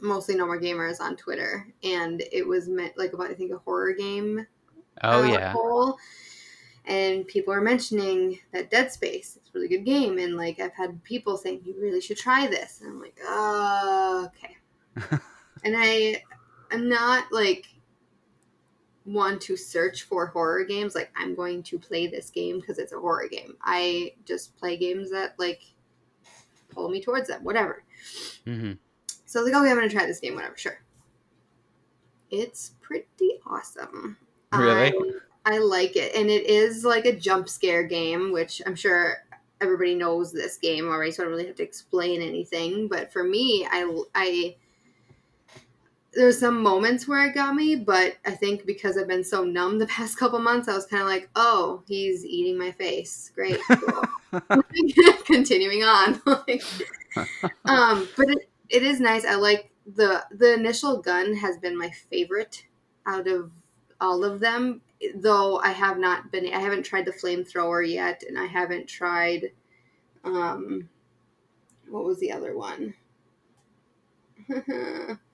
Mostly 0.00 0.34
Normal 0.34 0.58
Gamers 0.58 1.00
on 1.00 1.16
Twitter 1.16 1.66
and 1.82 2.22
it 2.32 2.46
was 2.46 2.68
meant 2.68 2.96
like 2.96 3.12
about 3.12 3.30
I 3.30 3.34
think 3.34 3.52
a 3.52 3.58
horror 3.58 3.92
game 3.92 4.46
Oh 5.02 5.22
uh, 5.22 5.26
yeah, 5.26 5.52
poll. 5.52 5.98
And 6.86 7.26
people 7.26 7.52
are 7.52 7.60
mentioning 7.60 8.38
that 8.52 8.70
Dead 8.70 8.90
Space. 8.90 9.36
It's 9.36 9.50
a 9.50 9.52
really 9.54 9.68
good 9.68 9.84
game. 9.84 10.18
And 10.18 10.36
like 10.36 10.60
I've 10.60 10.74
had 10.74 11.02
people 11.04 11.36
saying 11.36 11.62
you 11.64 11.74
really 11.78 12.00
should 12.00 12.16
try 12.16 12.46
this. 12.46 12.80
And 12.80 12.90
I'm 12.90 13.00
like, 13.00 13.16
uh, 13.28 14.26
okay. 14.26 15.18
and 15.64 15.74
I 15.76 16.22
I'm 16.70 16.88
not 16.88 17.32
like 17.32 17.66
one 19.04 19.38
to 19.40 19.56
search 19.56 20.02
for 20.04 20.26
horror 20.26 20.64
games. 20.64 20.94
Like 20.94 21.12
I'm 21.16 21.34
going 21.34 21.62
to 21.64 21.78
play 21.78 22.06
this 22.06 22.30
game 22.30 22.60
because 22.60 22.78
it's 22.78 22.92
a 22.92 22.98
horror 22.98 23.28
game. 23.28 23.56
I 23.62 24.14
just 24.24 24.56
play 24.56 24.76
games 24.76 25.10
that 25.10 25.38
like 25.38 25.62
pull 26.70 26.88
me 26.88 27.00
towards 27.00 27.28
them, 27.28 27.44
whatever. 27.44 27.84
hmm 28.44 28.72
So 29.30 29.38
I 29.38 29.44
was 29.44 29.52
like, 29.52 29.62
okay, 29.62 29.70
I'm 29.70 29.76
gonna 29.76 29.88
try 29.88 30.06
this 30.06 30.18
game, 30.18 30.34
whatever, 30.34 30.56
sure. 30.56 30.82
It's 32.32 32.72
pretty 32.80 33.38
awesome. 33.46 34.16
Really? 34.52 34.92
I, 35.46 35.54
I 35.54 35.58
like 35.58 35.94
it. 35.94 36.16
And 36.16 36.28
it 36.28 36.46
is 36.46 36.84
like 36.84 37.06
a 37.06 37.14
jump 37.14 37.48
scare 37.48 37.84
game, 37.84 38.32
which 38.32 38.60
I'm 38.66 38.74
sure 38.74 39.18
everybody 39.60 39.94
knows 39.94 40.32
this 40.32 40.56
game 40.56 40.88
already, 40.88 41.12
so 41.12 41.22
I 41.22 41.26
don't 41.26 41.32
really 41.32 41.46
have 41.46 41.54
to 41.58 41.62
explain 41.62 42.22
anything. 42.22 42.88
But 42.88 43.12
for 43.12 43.22
me, 43.22 43.68
I 43.70 44.02
I 44.16 44.56
there's 46.12 46.40
some 46.40 46.60
moments 46.60 47.06
where 47.06 47.24
it 47.24 47.32
got 47.32 47.54
me, 47.54 47.76
but 47.76 48.16
I 48.26 48.32
think 48.32 48.66
because 48.66 48.98
I've 48.98 49.06
been 49.06 49.22
so 49.22 49.44
numb 49.44 49.78
the 49.78 49.86
past 49.98 50.18
couple 50.18 50.40
months, 50.40 50.66
I 50.66 50.74
was 50.74 50.86
kind 50.86 51.04
of 51.04 51.08
like, 51.08 51.30
oh, 51.36 51.84
he's 51.86 52.26
eating 52.26 52.58
my 52.58 52.72
face. 52.72 53.30
Great. 53.32 53.60
Cool. 53.68 54.02
Continuing 55.24 55.84
on. 55.84 56.20
Um, 57.64 58.08
but 58.16 58.28
it, 58.28 58.49
it 58.70 58.82
is 58.82 59.00
nice. 59.00 59.24
I 59.24 59.34
like 59.36 59.70
the 59.86 60.24
the 60.30 60.54
initial 60.54 60.98
gun 60.98 61.34
has 61.36 61.58
been 61.58 61.76
my 61.76 61.90
favorite 61.90 62.66
out 63.06 63.26
of 63.28 63.52
all 64.00 64.24
of 64.24 64.40
them. 64.40 64.82
Though 65.14 65.58
I 65.58 65.70
have 65.70 65.98
not 65.98 66.30
been, 66.30 66.46
I 66.52 66.60
haven't 66.60 66.84
tried 66.84 67.06
the 67.06 67.12
flamethrower 67.12 67.88
yet, 67.88 68.22
and 68.22 68.38
I 68.38 68.46
haven't 68.46 68.86
tried, 68.86 69.52
um, 70.24 70.90
what 71.88 72.04
was 72.04 72.18
the 72.20 72.32
other 72.32 72.56
one? 72.56 72.94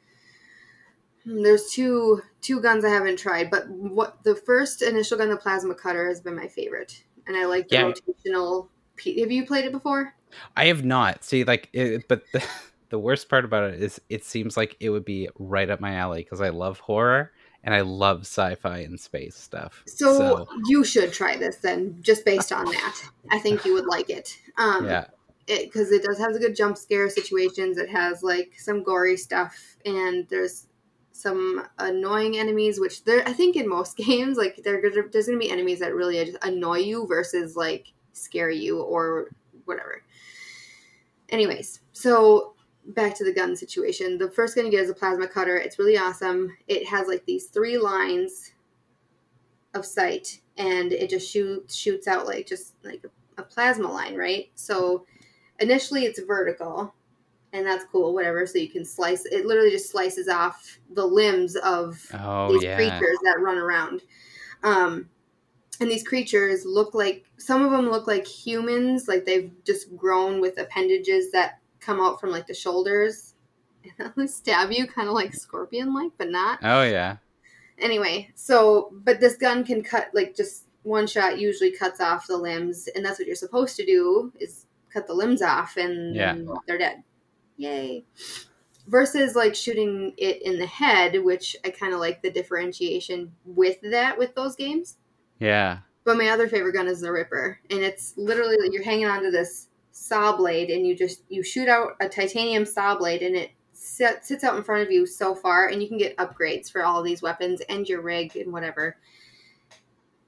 There's 1.24 1.70
two 1.72 2.22
two 2.40 2.60
guns 2.60 2.84
I 2.84 2.88
haven't 2.90 3.18
tried, 3.18 3.50
but 3.50 3.68
what 3.68 4.22
the 4.22 4.36
first 4.36 4.80
initial 4.82 5.18
gun, 5.18 5.28
the 5.28 5.36
plasma 5.36 5.74
cutter, 5.74 6.06
has 6.08 6.20
been 6.20 6.36
my 6.36 6.46
favorite, 6.48 7.04
and 7.26 7.36
I 7.36 7.46
like 7.46 7.68
the 7.68 7.76
Yeah. 7.76 7.82
rotational. 7.82 8.68
Have 9.04 9.30
you 9.32 9.44
played 9.44 9.64
it 9.64 9.72
before? 9.72 10.14
I 10.56 10.66
have 10.66 10.84
not. 10.84 11.24
See, 11.24 11.44
like, 11.44 11.68
it, 11.72 12.08
but 12.08 12.30
the, 12.32 12.44
the 12.88 12.98
worst 12.98 13.28
part 13.28 13.44
about 13.44 13.70
it 13.70 13.82
is 13.82 14.00
it 14.08 14.24
seems 14.24 14.56
like 14.56 14.76
it 14.80 14.90
would 14.90 15.04
be 15.04 15.28
right 15.38 15.68
up 15.70 15.80
my 15.80 15.94
alley 15.94 16.22
because 16.22 16.40
I 16.40 16.50
love 16.50 16.80
horror 16.80 17.32
and 17.66 17.74
I 17.74 17.80
love 17.80 18.20
sci-fi 18.20 18.78
and 18.78 18.98
space 18.98 19.34
stuff. 19.34 19.82
So, 19.86 20.46
you 20.66 20.84
should 20.84 21.12
try 21.12 21.36
this 21.36 21.56
then, 21.56 21.98
just 22.00 22.24
based 22.24 22.52
on 22.52 22.66
that. 22.66 23.02
I 23.30 23.38
think 23.40 23.64
you 23.64 23.74
would 23.74 23.86
like 23.86 24.08
it. 24.08 24.38
Um, 24.56 24.86
yeah, 24.86 25.06
because 25.46 25.90
it, 25.90 26.04
does 26.04 26.18
have 26.18 26.32
the 26.32 26.38
good 26.38 26.54
jump 26.54 26.78
scare 26.78 27.10
situations. 27.10 27.76
It 27.76 27.90
has 27.90 28.22
like 28.22 28.52
some 28.56 28.84
gory 28.84 29.16
stuff, 29.16 29.76
and 29.84 30.28
there's 30.28 30.68
some 31.10 31.66
annoying 31.78 32.38
enemies. 32.38 32.78
Which 32.78 33.04
there, 33.04 33.26
I 33.26 33.32
think, 33.32 33.56
in 33.56 33.68
most 33.68 33.96
games, 33.96 34.38
like 34.38 34.62
there, 34.62 34.80
there's 35.10 35.26
gonna 35.26 35.38
be 35.38 35.50
enemies 35.50 35.80
that 35.80 35.94
really 35.94 36.24
just 36.24 36.38
annoy 36.42 36.78
you 36.78 37.06
versus 37.06 37.56
like 37.56 37.92
scare 38.12 38.50
you 38.50 38.80
or 38.80 39.30
whatever. 39.64 40.02
Anyways, 41.30 41.80
so 41.92 42.54
back 42.88 43.14
to 43.16 43.24
the 43.24 43.32
gun 43.32 43.56
situation. 43.56 44.18
The 44.18 44.30
first 44.30 44.54
gun 44.54 44.66
you 44.66 44.70
get 44.70 44.84
is 44.84 44.90
a 44.90 44.94
plasma 44.94 45.26
cutter. 45.28 45.56
It's 45.56 45.78
really 45.78 45.98
awesome. 45.98 46.56
It 46.68 46.86
has 46.86 47.08
like 47.08 47.24
these 47.24 47.46
three 47.46 47.78
lines 47.78 48.52
of 49.74 49.84
sight, 49.84 50.40
and 50.56 50.92
it 50.92 51.10
just 51.10 51.30
shoots 51.30 51.74
shoots 51.74 52.08
out 52.08 52.26
like 52.26 52.46
just 52.46 52.74
like 52.84 53.04
a, 53.04 53.42
plasma 53.42 53.92
line, 53.92 54.16
right? 54.16 54.50
So 54.54 55.04
initially 55.60 56.04
it's 56.04 56.20
vertical, 56.20 56.94
and 57.52 57.66
that's 57.66 57.84
cool, 57.92 58.14
whatever. 58.14 58.46
So 58.46 58.58
you 58.58 58.68
can 58.68 58.84
slice. 58.84 59.26
It 59.26 59.46
literally 59.46 59.70
just 59.70 59.90
slices 59.90 60.28
off 60.28 60.78
the 60.94 61.04
limbs 61.04 61.56
of 61.56 62.00
oh 62.14 62.52
these 62.52 62.62
yeah, 62.62 62.76
creatures 62.76 63.18
that 63.24 63.40
run 63.40 63.58
around. 63.58 64.02
Um, 64.62 65.10
and 65.80 65.90
these 65.90 66.06
creatures 66.06 66.64
look 66.64 66.94
like 66.94 67.24
some 67.36 67.62
of 67.62 67.70
them 67.70 67.90
look 67.90 68.06
like 68.06 68.26
humans, 68.26 69.08
like 69.08 69.26
they've 69.26 69.52
just 69.64 69.94
grown 69.96 70.40
with 70.40 70.58
appendages 70.58 71.30
that 71.32 71.60
come 71.86 72.00
out 72.00 72.20
from 72.20 72.30
like 72.30 72.46
the 72.48 72.54
shoulders 72.54 73.34
and 74.16 74.28
stab 74.28 74.72
you, 74.72 74.86
kind 74.88 75.08
of 75.08 75.14
like 75.14 75.32
scorpion 75.32 75.94
like, 75.94 76.10
but 76.18 76.28
not. 76.30 76.58
oh 76.64 76.82
yeah. 76.82 77.18
Anyway, 77.78 78.30
so 78.34 78.90
but 79.04 79.20
this 79.20 79.36
gun 79.36 79.62
can 79.64 79.82
cut 79.82 80.08
like 80.12 80.34
just 80.34 80.64
one 80.82 81.06
shot 81.06 81.38
usually 81.38 81.70
cuts 81.72 82.00
off 82.00 82.26
the 82.26 82.36
limbs, 82.36 82.88
and 82.94 83.04
that's 83.04 83.18
what 83.18 83.26
you're 83.26 83.36
supposed 83.36 83.76
to 83.76 83.84
do 83.86 84.32
is 84.40 84.66
cut 84.92 85.06
the 85.06 85.14
limbs 85.14 85.42
off, 85.42 85.76
and 85.76 86.14
Yeah. 86.16 86.36
they're 86.66 86.78
dead. 86.78 87.02
Yay! 87.58 88.04
Versus 88.86 89.34
like 89.34 89.54
shooting 89.54 90.14
it 90.16 90.42
in 90.42 90.58
the 90.58 90.66
head, 90.66 91.22
which 91.24 91.56
I 91.64 91.70
kind 91.70 91.92
of 91.92 91.98
like 92.00 92.22
the 92.22 92.30
differentiation 92.30 93.32
with 93.44 93.78
that 93.82 94.16
with 94.18 94.34
those 94.34 94.54
games. 94.56 94.96
Yeah. 95.40 95.78
But 96.04 96.16
my 96.18 96.28
other 96.28 96.46
favorite 96.48 96.72
gun 96.74 96.86
is 96.86 97.00
the 97.00 97.10
Ripper, 97.10 97.58
and 97.70 97.80
it's 97.80 98.14
literally 98.16 98.56
like 98.60 98.72
you're 98.72 98.84
hanging 98.84 99.06
onto 99.06 99.30
this 99.32 99.68
saw 100.06 100.36
blade, 100.36 100.70
and 100.70 100.86
you 100.86 100.94
just 100.96 101.22
you 101.28 101.42
shoot 101.42 101.68
out 101.68 101.96
a 102.00 102.08
titanium 102.08 102.64
saw 102.64 102.96
blade, 102.96 103.22
and 103.22 103.36
it 103.36 103.50
sit, 103.72 104.24
sits 104.24 104.44
out 104.44 104.56
in 104.56 104.64
front 104.64 104.82
of 104.82 104.90
you 104.90 105.06
so 105.06 105.34
far, 105.34 105.68
and 105.68 105.82
you 105.82 105.88
can 105.88 105.98
get 105.98 106.16
upgrades 106.16 106.70
for 106.70 106.84
all 106.84 107.02
these 107.02 107.22
weapons 107.22 107.60
and 107.68 107.88
your 107.88 108.00
rig 108.00 108.36
and 108.36 108.52
whatever. 108.52 108.96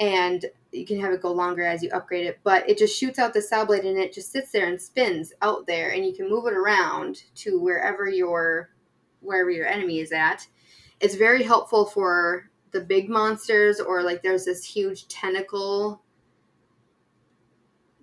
And 0.00 0.44
you 0.70 0.86
can 0.86 1.00
have 1.00 1.12
it 1.12 1.22
go 1.22 1.32
longer 1.32 1.64
as 1.64 1.82
you 1.82 1.90
upgrade 1.90 2.26
it, 2.26 2.38
but 2.44 2.68
it 2.68 2.78
just 2.78 2.96
shoots 2.96 3.18
out 3.18 3.34
the 3.34 3.42
saw 3.42 3.64
blade, 3.64 3.84
and 3.84 3.98
it 3.98 4.12
just 4.12 4.30
sits 4.30 4.52
there 4.52 4.68
and 4.68 4.80
spins 4.80 5.32
out 5.42 5.66
there, 5.66 5.90
and 5.90 6.04
you 6.04 6.14
can 6.14 6.30
move 6.30 6.46
it 6.46 6.54
around 6.54 7.22
to 7.36 7.58
wherever 7.58 8.08
your 8.08 8.70
wherever 9.20 9.50
your 9.50 9.66
enemy 9.66 10.00
is 10.00 10.12
at. 10.12 10.46
It's 11.00 11.16
very 11.16 11.42
helpful 11.42 11.86
for 11.86 12.50
the 12.70 12.80
big 12.80 13.08
monsters 13.08 13.80
or 13.80 14.02
like 14.02 14.22
there's 14.22 14.44
this 14.44 14.64
huge 14.64 15.08
tentacle 15.08 16.02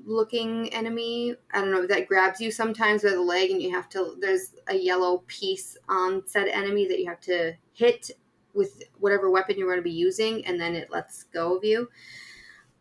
looking 0.06 0.72
enemy 0.74 1.36
i 1.54 1.60
don't 1.60 1.72
know 1.72 1.88
that 1.88 2.08
grabs 2.08 2.40
you 2.40 2.52
sometimes 2.52 3.02
by 3.02 3.10
the 3.10 3.22
leg 3.22 3.50
and 3.50 3.62
you 3.62 3.72
have 3.72 3.90
to 3.90 4.16
there's 4.22 4.54
a 4.68 4.76
yellow 4.76 5.24
piece 5.28 5.78
on 5.90 6.22
said 6.28 6.48
enemy 6.48 6.88
that 6.88 7.00
you 7.00 7.08
have 7.08 7.20
to 7.20 7.54
hit 7.74 8.12
with 8.54 8.84
whatever 9.00 9.30
weapon 9.30 9.58
you're 9.58 9.68
going 9.68 9.80
to 9.80 9.84
be 9.84 9.92
using 9.92 10.46
and 10.46 10.60
then 10.60 10.76
it 10.76 10.92
lets 10.92 11.24
go 11.24 11.58
of 11.58 11.64
you 11.64 11.90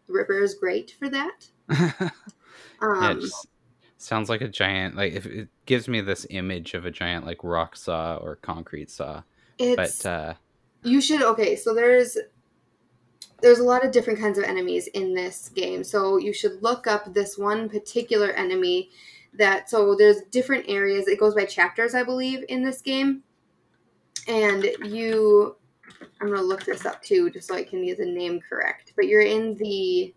the 0.06 0.12
ripper 0.12 0.42
is 0.42 0.54
great 0.54 0.94
for 0.98 1.08
that 1.08 1.46
yeah, 1.70 2.10
um 2.82 3.18
it 3.18 3.20
just 3.22 3.48
sounds 4.04 4.28
like 4.28 4.42
a 4.42 4.48
giant. 4.48 4.94
Like 4.94 5.14
if 5.14 5.26
it 5.26 5.48
gives 5.66 5.88
me 5.88 6.00
this 6.00 6.26
image 6.30 6.74
of 6.74 6.84
a 6.84 6.90
giant 6.90 7.26
like 7.26 7.42
rock 7.42 7.76
saw 7.76 8.16
or 8.16 8.36
concrete 8.36 8.90
saw. 8.90 9.22
it's 9.58 10.02
But 10.02 10.08
uh, 10.08 10.34
you 10.82 11.00
should 11.00 11.22
okay 11.22 11.56
so 11.56 11.74
there's 11.74 12.18
there's 13.42 13.58
a 13.58 13.64
lot 13.64 13.84
of 13.84 13.92
different 13.92 14.18
kinds 14.18 14.38
of 14.38 14.44
enemies 14.44 14.86
in 14.88 15.14
this 15.14 15.48
game. 15.48 15.84
So 15.84 16.16
you 16.18 16.32
should 16.32 16.62
look 16.62 16.86
up 16.86 17.12
this 17.12 17.36
one 17.36 17.68
particular 17.68 18.30
enemy 18.30 18.90
that 19.34 19.68
so 19.68 19.94
there's 19.94 20.22
different 20.30 20.64
areas. 20.68 21.08
It 21.08 21.18
goes 21.18 21.34
by 21.34 21.44
chapters 21.44 21.94
i 21.94 22.02
believe 22.02 22.44
in 22.48 22.62
this 22.62 22.80
game. 22.80 23.22
And 24.28 24.64
you 24.84 25.56
i'm 26.20 26.28
going 26.28 26.38
to 26.38 26.46
look 26.46 26.64
this 26.64 26.86
up 26.86 27.02
too 27.02 27.30
just 27.30 27.48
so 27.48 27.54
i 27.54 27.64
can 27.64 27.84
get 27.84 27.98
the 27.98 28.06
name 28.06 28.40
correct. 28.40 28.92
But 28.96 29.06
you're 29.06 29.22
in 29.22 29.54
the 29.56 30.14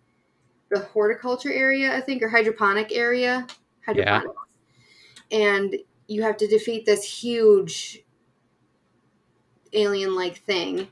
the 0.69 0.79
horticulture 0.79 1.51
area 1.51 1.95
i 1.95 2.01
think 2.01 2.21
or 2.21 2.29
hydroponic 2.29 2.91
area. 2.91 3.47
Hydroponics. 3.85 4.33
And 5.31 5.75
you 6.07 6.23
have 6.23 6.37
to 6.37 6.47
defeat 6.47 6.85
this 6.85 7.03
huge 7.03 8.03
alien 9.73 10.15
like 10.15 10.37
thing 10.43 10.87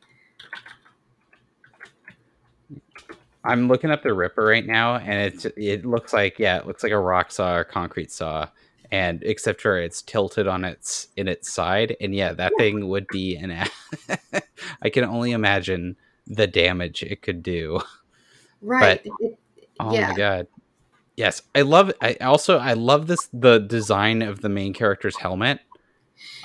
I'm 3.46 3.68
looking 3.68 3.92
up 3.92 4.04
the 4.04 4.14
Ripper 4.14 4.44
right 4.44 4.66
now, 4.66 4.96
and 4.98 5.14
it's 5.34 5.46
it 5.58 5.86
looks 5.86 6.14
like 6.14 6.40
yeah, 6.40 6.58
it 6.58 6.68
looks 6.68 6.84
like 6.84 6.92
a 6.92 7.00
rock 7.00 7.32
saw 7.32 7.56
or 7.56 7.64
concrete 7.64 8.12
saw, 8.12 8.48
and 8.92 9.22
except 9.24 9.62
for 9.62 9.78
it's 9.78 10.02
tilted 10.02 10.48
on 10.48 10.64
its 10.66 11.08
in 11.16 11.28
its 11.28 11.52
side, 11.52 11.96
and 12.02 12.14
yeah, 12.16 12.34
that 12.34 12.54
thing 12.58 12.88
would 12.88 13.08
be 13.08 13.36
an. 13.36 13.52
a- 13.52 14.42
I 14.82 14.90
can 14.90 15.04
only 15.06 15.32
imagine 15.32 15.96
the 16.28 16.48
damage 16.48 17.04
it 17.04 17.22
could 17.22 17.44
do. 17.44 17.82
right 18.62 19.02
It- 19.20 19.38
Oh 19.80 19.94
Yeah. 19.94 20.08
my 20.10 20.16
god. 20.16 20.48
Yes, 21.18 21.42
I 21.54 21.62
love. 21.62 21.92
I 22.02 22.14
also 22.22 22.58
I 22.58 22.74
love 22.74 23.08
this 23.08 23.30
the 23.34 23.60
design 23.60 24.22
of 24.22 24.42
the 24.42 24.50
main 24.50 24.74
character's 24.74 25.18
helmet. 25.18 25.60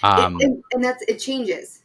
Um. 0.02 0.36
it- 0.40 0.44
and, 0.44 0.64
and 0.72 0.84
that's 0.84 1.02
it 1.08 1.18
changes 1.18 1.79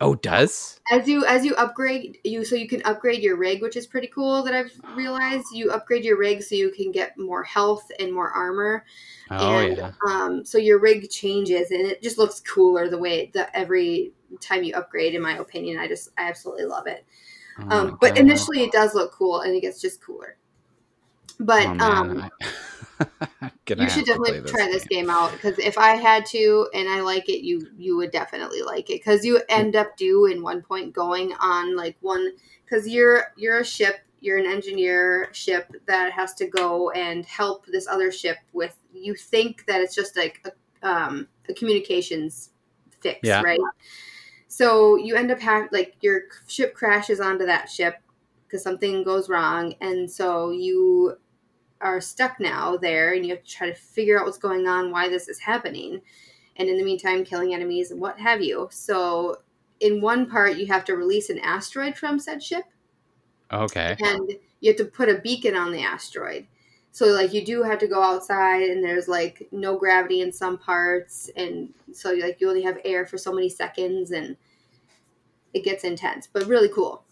oh, 0.00 0.14
does? 0.14 0.80
As 0.92 1.06
you 1.06 1.24
as 1.24 1.44
you 1.44 1.54
upgrade 1.54 2.18
you 2.24 2.44
so 2.44 2.56
you 2.56 2.66
can 2.68 2.82
upgrade 2.84 3.22
your 3.22 3.36
rig 3.36 3.62
which 3.62 3.76
is 3.76 3.86
pretty 3.86 4.08
cool 4.08 4.42
that 4.42 4.54
i've 4.54 4.72
realized. 4.92 5.46
You 5.52 5.70
upgrade 5.70 6.04
your 6.04 6.18
rig 6.18 6.42
so 6.42 6.54
you 6.56 6.70
can 6.72 6.90
get 6.90 7.16
more 7.16 7.42
health 7.44 7.90
and 8.00 8.12
more 8.12 8.30
armor. 8.30 8.84
Oh 9.30 9.58
and 9.58 9.76
yeah. 9.78 9.92
um, 10.08 10.44
so 10.44 10.58
your 10.58 10.80
rig 10.80 11.08
changes 11.10 11.70
and 11.70 11.80
it 11.86 12.02
just 12.02 12.18
looks 12.18 12.40
cooler 12.40 12.88
the 12.88 12.98
way 12.98 13.30
that 13.34 13.50
every 13.54 14.12
time 14.40 14.64
you 14.64 14.74
upgrade 14.74 15.14
in 15.14 15.22
my 15.22 15.36
opinion. 15.38 15.78
I 15.78 15.86
just 15.86 16.08
i 16.18 16.28
absolutely 16.28 16.64
love 16.64 16.86
it. 16.86 17.04
Oh 17.58 17.68
um, 17.68 17.98
but 18.00 18.14
God. 18.14 18.18
initially 18.18 18.62
it 18.64 18.72
does 18.72 18.94
look 18.94 19.12
cool 19.12 19.40
and 19.42 19.54
it 19.54 19.60
gets 19.60 19.80
just 19.80 20.02
cooler. 20.02 20.36
But 21.38 21.66
Oh, 21.66 21.84
um 21.84 22.30
I- 22.50 23.50
gonna 23.74 23.84
you 23.84 23.90
should 23.90 24.04
definitely 24.04 24.42
try 24.50 24.66
this 24.66 24.84
game 24.84 25.10
out 25.10 25.32
because 25.32 25.58
if 25.58 25.78
I 25.78 25.96
had 25.96 26.26
to 26.26 26.68
and 26.74 26.88
I 26.88 27.00
like 27.00 27.28
it, 27.28 27.44
you 27.44 27.66
you 27.78 27.96
would 27.96 28.10
definitely 28.10 28.62
like 28.62 28.90
it 28.90 29.00
because 29.00 29.24
you 29.24 29.40
end 29.48 29.76
up 29.76 29.96
do 29.96 30.26
in 30.26 30.42
one 30.42 30.62
point 30.62 30.92
going 30.92 31.32
on 31.40 31.76
like 31.76 31.96
one 32.00 32.32
because 32.64 32.86
you're 32.88 33.32
you're 33.36 33.60
a 33.60 33.64
ship, 33.64 34.00
you're 34.20 34.38
an 34.38 34.46
engineer 34.46 35.28
ship 35.32 35.72
that 35.86 36.12
has 36.12 36.34
to 36.34 36.46
go 36.46 36.90
and 36.90 37.24
help 37.26 37.66
this 37.66 37.86
other 37.88 38.12
ship 38.12 38.36
with. 38.52 38.76
You 38.92 39.14
think 39.14 39.66
that 39.66 39.80
it's 39.80 39.94
just 39.94 40.16
like 40.16 40.46
a, 40.82 40.88
um, 40.88 41.28
a 41.48 41.54
communications 41.54 42.50
fix, 43.00 43.20
Yeah. 43.22 43.42
right? 43.42 43.58
So 44.48 44.96
you 44.96 45.14
end 45.14 45.30
up 45.30 45.40
having 45.40 45.68
like 45.72 45.96
your 46.00 46.22
ship 46.46 46.74
crashes 46.74 47.20
onto 47.20 47.46
that 47.46 47.70
ship 47.70 47.96
because 48.46 48.62
something 48.62 49.04
goes 49.04 49.28
wrong, 49.28 49.74
and 49.80 50.10
so 50.10 50.50
you 50.50 51.16
are 51.80 52.00
stuck 52.00 52.38
now 52.40 52.76
there 52.76 53.14
and 53.14 53.24
you 53.24 53.34
have 53.34 53.44
to 53.44 53.50
try 53.50 53.68
to 53.68 53.74
figure 53.74 54.18
out 54.18 54.26
what's 54.26 54.38
going 54.38 54.66
on, 54.66 54.90
why 54.90 55.08
this 55.08 55.28
is 55.28 55.38
happening, 55.38 56.00
and 56.56 56.68
in 56.68 56.76
the 56.76 56.84
meantime, 56.84 57.24
killing 57.24 57.54
enemies 57.54 57.90
and 57.90 58.00
what 58.00 58.18
have 58.18 58.42
you. 58.42 58.68
So, 58.70 59.36
in 59.80 60.00
one 60.02 60.28
part, 60.28 60.56
you 60.56 60.66
have 60.66 60.84
to 60.86 60.96
release 60.96 61.30
an 61.30 61.38
asteroid 61.38 61.96
from 61.96 62.18
said 62.18 62.42
ship, 62.42 62.64
Okay. 63.52 63.96
and 63.98 64.32
you 64.60 64.70
have 64.70 64.76
to 64.76 64.84
put 64.84 65.08
a 65.08 65.20
beacon 65.20 65.56
on 65.56 65.72
the 65.72 65.82
asteroid. 65.82 66.46
So, 66.92 67.06
like, 67.06 67.32
you 67.32 67.44
do 67.44 67.62
have 67.62 67.78
to 67.78 67.86
go 67.86 68.02
outside, 68.02 68.62
and 68.68 68.82
there's 68.84 69.08
like 69.08 69.48
no 69.52 69.78
gravity 69.78 70.20
in 70.20 70.32
some 70.32 70.58
parts, 70.58 71.30
and 71.36 71.72
so 71.92 72.12
like 72.12 72.40
you 72.40 72.48
only 72.48 72.62
have 72.62 72.78
air 72.84 73.06
for 73.06 73.16
so 73.18 73.32
many 73.32 73.48
seconds, 73.48 74.10
and 74.10 74.36
it 75.54 75.64
gets 75.64 75.84
intense, 75.84 76.28
but 76.32 76.46
really 76.46 76.68
cool. 76.68 77.04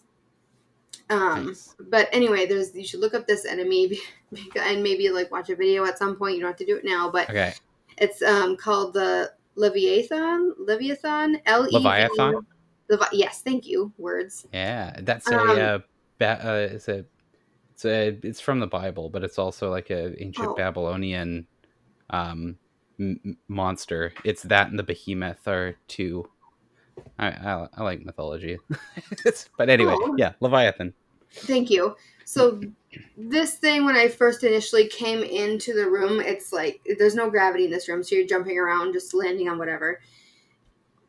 Um, 1.09 1.47
Nice. 1.47 1.75
but 1.89 2.07
anyway, 2.11 2.45
there's 2.45 2.75
you 2.75 2.83
should 2.85 2.99
look 2.99 3.13
up 3.13 3.25
this 3.27 3.45
enemy 3.45 3.97
and 4.55 4.83
maybe 4.83 5.09
like 5.09 5.31
watch 5.31 5.49
a 5.49 5.55
video 5.55 5.85
at 5.85 5.97
some 5.97 6.15
point. 6.15 6.35
You 6.35 6.41
don't 6.41 6.49
have 6.51 6.57
to 6.57 6.65
do 6.65 6.77
it 6.77 6.85
now, 6.85 7.09
but 7.09 7.29
Okay. 7.29 7.53
it's 7.97 8.21
um 8.21 8.55
called 8.57 8.93
the 8.93 9.31
Leviathan. 9.55 10.53
Leviathan. 10.59 11.41
L 11.45 11.65
E. 11.65 11.69
Leviathan? 11.71 12.45
Levi- 12.89 13.05
yes, 13.13 13.41
thank 13.41 13.65
you. 13.67 13.91
Words. 13.97 14.45
Yeah, 14.53 14.95
that's 15.01 15.29
a 15.29 15.39
Um, 15.39 15.49
uh, 15.49 15.79
ba- 16.17 16.41
uh, 16.47 16.73
it's 16.75 16.87
a 16.87 17.05
it's 17.73 17.85
a 17.85 18.17
it's 18.23 18.39
from 18.41 18.59
the 18.59 18.67
Bible, 18.67 19.09
but 19.09 19.23
it's 19.23 19.39
also 19.39 19.69
like 19.69 19.89
a 19.89 20.21
ancient 20.21 20.49
Oh. 20.49 20.55
Babylonian 20.55 21.47
um 22.11 22.57
m- 22.99 23.37
monster. 23.47 24.13
It's 24.23 24.43
that 24.43 24.69
and 24.69 24.77
the 24.77 24.83
behemoth 24.83 25.47
are 25.47 25.75
two. 25.87 26.29
I 27.17 27.27
I, 27.29 27.67
I 27.77 27.83
like 27.83 28.03
mythology, 28.05 28.59
but 29.57 29.69
anyway, 29.69 29.95
Oh. 29.97 30.15
yeah, 30.17 30.33
Leviathan. 30.39 30.93
Thank 31.31 31.69
you. 31.69 31.95
So 32.25 32.61
this 33.17 33.55
thing, 33.55 33.85
when 33.85 33.95
I 33.95 34.07
first 34.07 34.43
initially 34.43 34.87
came 34.87 35.23
into 35.23 35.73
the 35.73 35.89
room, 35.89 36.19
it's 36.19 36.51
like 36.51 36.81
there's 36.97 37.15
no 37.15 37.29
gravity 37.29 37.65
in 37.65 37.71
this 37.71 37.87
room, 37.87 38.03
so 38.03 38.15
you're 38.15 38.27
jumping 38.27 38.57
around, 38.57 38.93
just 38.93 39.13
landing 39.13 39.49
on 39.49 39.57
whatever. 39.57 39.99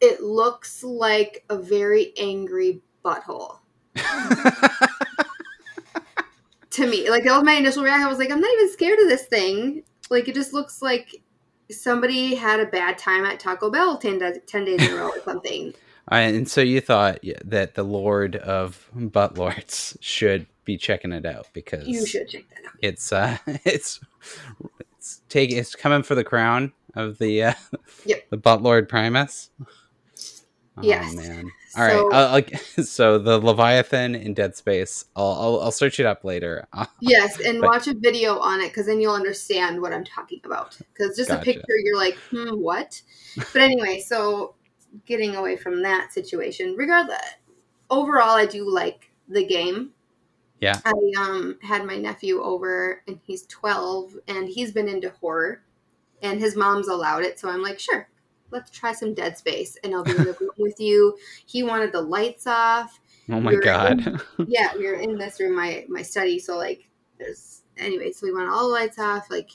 It 0.00 0.22
looks 0.22 0.82
like 0.82 1.44
a 1.50 1.56
very 1.56 2.12
angry 2.18 2.80
butthole. 3.04 3.58
to 6.70 6.86
me. 6.86 7.10
Like 7.10 7.24
that 7.24 7.34
was 7.34 7.44
my 7.44 7.54
initial 7.54 7.82
reaction. 7.82 8.06
I 8.06 8.08
was 8.08 8.18
like, 8.18 8.30
I'm 8.30 8.40
not 8.40 8.52
even 8.54 8.72
scared 8.72 8.98
of 8.98 9.08
this 9.08 9.26
thing. 9.26 9.82
Like 10.08 10.28
it 10.28 10.34
just 10.34 10.52
looks 10.52 10.82
like 10.82 11.22
somebody 11.70 12.34
had 12.34 12.60
a 12.60 12.66
bad 12.66 12.98
time 12.98 13.24
at 13.24 13.38
Taco 13.38 13.70
Bell 13.70 13.96
10, 13.96 14.18
da- 14.18 14.32
10 14.46 14.64
days 14.64 14.82
in 14.82 14.94
a 14.94 14.96
row 14.96 15.08
or 15.08 15.20
something. 15.24 15.74
And 16.10 16.48
so 16.48 16.60
you 16.60 16.80
thought 16.80 17.20
that 17.44 17.74
the 17.74 17.82
Lord 17.84 18.36
of 18.36 18.88
Butt 18.94 19.38
Lords 19.38 19.96
should 20.00 20.46
be 20.64 20.76
checking 20.76 21.12
it 21.12 21.24
out 21.26 21.48
because 21.52 21.86
You 21.88 22.04
should 22.06 22.28
check 22.28 22.44
that 22.50 22.66
out. 22.68 22.74
it's 22.80 23.12
uh 23.12 23.38
it's 23.64 24.00
it's 24.98 25.20
taking 25.28 25.56
it's 25.58 25.74
coming 25.74 26.02
for 26.02 26.14
the 26.14 26.24
crown 26.24 26.72
of 26.94 27.18
the 27.18 27.42
uh 27.44 27.52
Yep. 28.04 28.30
the 28.30 28.36
butt 28.36 28.62
lord 28.62 28.88
primus 28.88 29.50
oh 30.76 30.82
Yes. 30.82 31.14
man 31.14 31.50
all 31.76 31.82
right 31.84 31.92
So- 31.92 32.12
I'll, 32.12 32.34
I'll, 32.34 32.84
so 32.84 33.18
the 33.18 33.38
leviathan 33.38 34.14
in 34.14 34.34
dead 34.34 34.56
space 34.56 35.04
i'll 35.16 35.32
i'll, 35.40 35.60
I'll 35.62 35.72
search 35.72 35.98
it 36.00 36.06
up 36.06 36.24
later 36.24 36.66
Yes, 37.00 37.40
and 37.40 37.60
But- 37.60 37.70
watch 37.70 37.86
a 37.88 37.94
video 37.94 38.38
on 38.38 38.60
it 38.60 38.68
because 38.68 38.86
then 38.86 39.00
you'll 39.00 39.14
understand 39.14 39.80
what 39.80 39.92
I'm 39.92 40.04
talking 40.04 40.40
about. 40.44 40.76
Because 40.92 41.16
just 41.16 41.30
Gotcha. 41.30 41.40
a 41.40 41.44
picture, 41.44 41.76
you're 41.82 41.96
like, 41.96 42.16
hmm, 42.30 42.50
what? 42.60 43.00
But 43.36 43.62
anyway, 43.62 44.00
so 44.00 44.54
getting 45.06 45.36
away 45.36 45.56
from 45.56 45.82
that 45.82 46.12
situation, 46.12 46.74
regardless, 46.76 47.18
overall, 47.88 48.36
I 48.36 48.46
do 48.46 48.68
like 48.68 49.10
the 49.28 49.44
game. 49.44 49.90
Yeah. 50.60 50.80
I 50.84 50.92
um 51.18 51.58
had 51.62 51.86
my 51.86 51.96
nephew 51.96 52.42
over, 52.42 53.02
and 53.06 53.18
he's 53.24 53.46
12, 53.46 54.18
and 54.28 54.48
he's 54.48 54.72
been 54.72 54.88
into 54.88 55.10
horror, 55.20 55.62
and 56.22 56.38
his 56.38 56.56
mom's 56.56 56.88
allowed 56.88 57.24
it, 57.24 57.38
so 57.38 57.48
I'm 57.48 57.62
like, 57.62 57.78
sure, 57.78 58.08
let's 58.50 58.70
try 58.70 58.92
some 58.92 59.14
Dead 59.14 59.38
Space, 59.38 59.78
and 59.82 59.94
I'll 59.94 60.04
be 60.04 60.10
in 60.10 60.24
the 60.24 60.36
room 60.40 60.50
with 60.58 60.80
you. 60.80 61.16
He 61.46 61.62
wanted 61.62 61.92
the 61.92 62.02
lights 62.02 62.46
off 62.46 63.00
oh 63.30 63.40
my 63.40 63.52
You're 63.52 63.60
god 63.60 64.22
yeah, 64.46 64.70
we 64.76 64.86
were 64.86 64.94
in 64.94 65.18
this 65.18 65.40
room, 65.40 65.54
my 65.54 65.84
my 65.88 66.02
study. 66.02 66.38
So 66.38 66.56
like, 66.56 66.88
there's 67.18 67.62
anyway. 67.76 68.12
So 68.12 68.26
we 68.26 68.32
want 68.32 68.50
all 68.50 68.68
the 68.68 68.72
lights 68.72 68.98
off. 68.98 69.30
Like, 69.30 69.50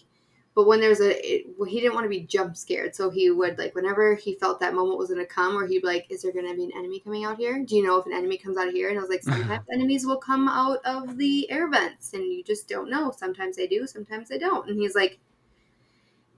but 0.56 0.65
when 0.68 0.80
there's 0.80 1.02
a, 1.02 1.36
it, 1.36 1.48
well, 1.58 1.70
he 1.70 1.82
didn't 1.82 1.96
want 1.96 2.06
to 2.06 2.10
be 2.10 2.22
jump 2.22 2.56
scared. 2.56 2.96
So 2.96 3.10
he 3.10 3.30
would 3.30 3.58
like 3.58 3.76
whenever 3.76 4.15
he 4.15 4.36
felt 4.36 4.62
that 4.62 4.74
moment 4.74 4.98
was 4.98 5.10
gonna 5.10 5.26
come, 5.26 5.58
or 5.58 5.68
he'd 5.68 5.82
be 5.82 5.88
like, 5.88 6.08
"Is 6.10 6.22
there 6.22 6.32
gonna 6.32 6.56
be 6.56 6.63
an 6.63 6.72
enemy 6.78 7.02
coming 7.02 7.26
out 7.26 7.38
here? 7.38 7.62
Do 7.63 7.76
you 7.76 7.84
know 7.84 7.98
if 7.98 8.06
an 8.06 8.13
enemy 8.13 8.38
comes 8.38 8.58
out 8.58 8.70
of 8.70 8.74
here?" 8.74 8.89
And 8.89 8.98
I 8.98 9.02
was 9.02 9.10
like, 9.10 9.24
"Sometimes 9.24 9.65
enemies 9.72 10.06
will 10.06 10.18
come 10.18 10.48
out 10.48 10.80
of 10.86 11.18
the 11.18 11.52
air 11.52 11.70
vents, 11.70 12.13
and 12.13 12.24
you 12.24 12.41
just 12.41 12.70
don't 12.70 12.89
know. 12.89 13.12
Sometimes 13.12 13.58
they 13.58 13.68
do, 13.68 13.86
sometimes 13.86 14.30
they 14.30 14.38
don't." 14.38 14.70
And 14.70 14.80
he's 14.80 14.96
like, 14.96 15.20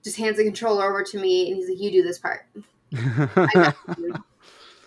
just 0.03 0.17
hands 0.17 0.37
the 0.37 0.43
controller 0.43 0.89
over 0.89 1.03
to 1.03 1.19
me, 1.19 1.47
and 1.47 1.55
he's 1.55 1.69
like, 1.69 1.79
"You 1.79 1.91
do 1.91 2.03
this 2.03 2.19
part." 2.19 2.47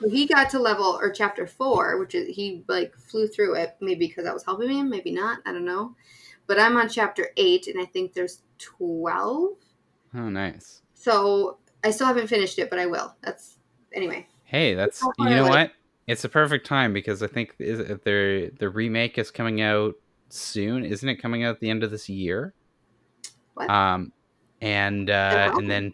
So 0.01 0.09
he 0.09 0.27
got 0.27 0.49
to 0.51 0.59
level 0.59 0.99
or 0.99 1.11
chapter 1.11 1.47
four, 1.47 1.99
which 1.99 2.15
is 2.15 2.35
he 2.35 2.65
like 2.69 2.97
flew 2.97 3.29
through 3.29 3.57
it, 3.57 3.77
maybe 3.81 4.07
because 4.07 4.25
I 4.25 4.33
was 4.33 4.43
helping 4.43 4.71
him, 4.71 4.89
maybe 4.89 5.13
not, 5.13 5.41
I 5.45 5.53
don't 5.53 5.67
know. 5.67 5.95
But 6.47 6.59
I'm 6.59 6.79
on 6.79 6.89
chapter 6.89 7.29
eight, 7.37 7.67
and 7.67 7.79
I 7.79 7.85
think 7.85 8.15
there's 8.15 8.41
twelve. 8.61 9.51
oh 10.15 10.29
nice 10.29 10.83
So 10.95 11.59
I 11.83 11.91
still 11.91 12.07
haven't 12.07 12.27
finished 12.29 12.59
it, 12.59 12.69
but 12.71 12.79
I 12.79 12.87
will. 12.87 13.15
That's 13.23 13.57
anyway. 13.93 14.27
hey 14.45 14.75
that's 14.75 15.03
you 15.19 15.29
know 15.31 15.49
what 15.49 15.73
it's 16.07 16.25
a 16.25 16.29
perfect 16.29 16.65
time 16.67 16.93
because 16.93 17.23
i 17.23 17.27
think 17.27 17.57
their 17.59 18.51
the 18.51 18.69
remake 18.73 19.19
is 19.19 19.31
coming 19.31 19.61
out 19.61 19.95
soon 20.29 20.85
isn't 20.85 21.09
it 21.09 21.17
coming 21.17 21.43
out 21.45 21.55
at 21.57 21.61
the 21.61 21.69
end 21.71 21.83
of 21.83 21.91
this 21.91 22.09
year 22.09 22.55
What? 23.55 23.69
um 23.69 24.13
and 24.61 25.11
uh 25.11 25.53
and 25.57 25.69
then 25.71 25.93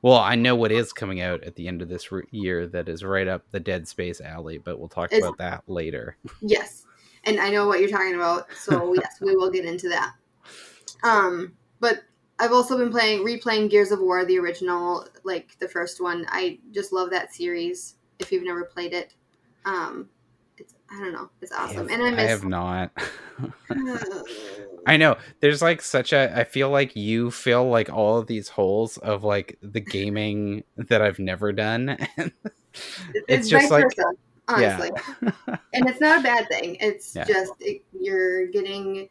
well 0.00 0.18
i 0.18 0.34
know 0.34 0.56
what 0.56 0.72
is 0.72 0.92
coming 0.94 1.20
out 1.20 1.42
at 1.44 1.54
the 1.56 1.68
end 1.68 1.82
of 1.82 1.88
this 1.90 2.10
re- 2.10 2.24
year 2.30 2.66
that 2.68 2.88
is 2.88 3.04
right 3.04 3.28
up 3.28 3.44
the 3.50 3.60
dead 3.60 3.86
space 3.86 4.20
alley 4.22 4.56
but 4.56 4.78
we'll 4.78 4.88
talk 4.88 5.12
about 5.12 5.36
that 5.38 5.62
later 5.66 6.16
Yes, 6.40 6.84
and 7.24 7.38
I 7.40 7.50
know 7.50 7.66
what 7.66 7.80
you're 7.80 7.90
talking 7.90 8.14
about. 8.14 8.46
So 8.54 8.94
yes, 9.00 9.18
we 9.20 9.36
will 9.36 9.50
get 9.50 9.66
into 9.66 9.88
that. 9.90 10.14
Um, 11.02 11.52
but 11.80 12.02
I've 12.38 12.52
also 12.52 12.78
been 12.78 12.90
playing, 12.90 13.24
replaying 13.24 13.70
Gears 13.70 13.90
of 13.90 14.00
War, 14.00 14.24
the 14.24 14.38
original, 14.38 15.06
like 15.24 15.56
the 15.58 15.68
first 15.68 16.00
one. 16.00 16.24
I 16.28 16.58
just 16.72 16.92
love 16.92 17.10
that 17.10 17.34
series. 17.34 17.96
If 18.18 18.30
you've 18.32 18.44
never 18.44 18.64
played 18.64 18.92
it, 18.92 19.14
um, 19.64 20.08
it's 20.56 20.74
I 20.90 20.98
don't 21.00 21.12
know, 21.12 21.30
it's 21.40 21.52
awesome. 21.52 21.88
I 21.88 21.92
have, 21.92 22.00
and 22.00 22.02
I 22.02 22.06
I 22.08 22.10
miss. 22.22 22.30
have 22.30 22.44
not 22.44 22.90
i 24.86 24.96
know 24.96 25.16
there's 25.40 25.60
like 25.62 25.82
such 25.82 26.12
a 26.12 26.36
i 26.36 26.42
feel 26.44 26.70
like 26.70 26.96
you 26.96 27.30
fill 27.30 27.68
like 27.68 27.90
all 27.92 28.18
of 28.18 28.26
these 28.26 28.48
holes 28.48 28.96
of 28.98 29.22
like 29.22 29.58
the 29.60 29.80
gaming 29.80 30.64
that 30.76 31.02
i've 31.02 31.18
never 31.18 31.52
done 31.52 31.90
and 32.16 32.32
it's 33.28 33.48
just 33.48 33.70
like 33.70 33.84
versa, 33.84 34.02
honestly, 34.48 34.90
and 35.74 35.88
it's 35.88 36.00
not 36.00 36.20
a 36.20 36.22
bad 36.22 36.48
thing. 36.48 36.76
It's 36.80 37.14
Yeah. 37.14 37.24
just 37.24 37.52
it, 37.60 37.82
you're 37.98 38.46
getting 38.46 39.08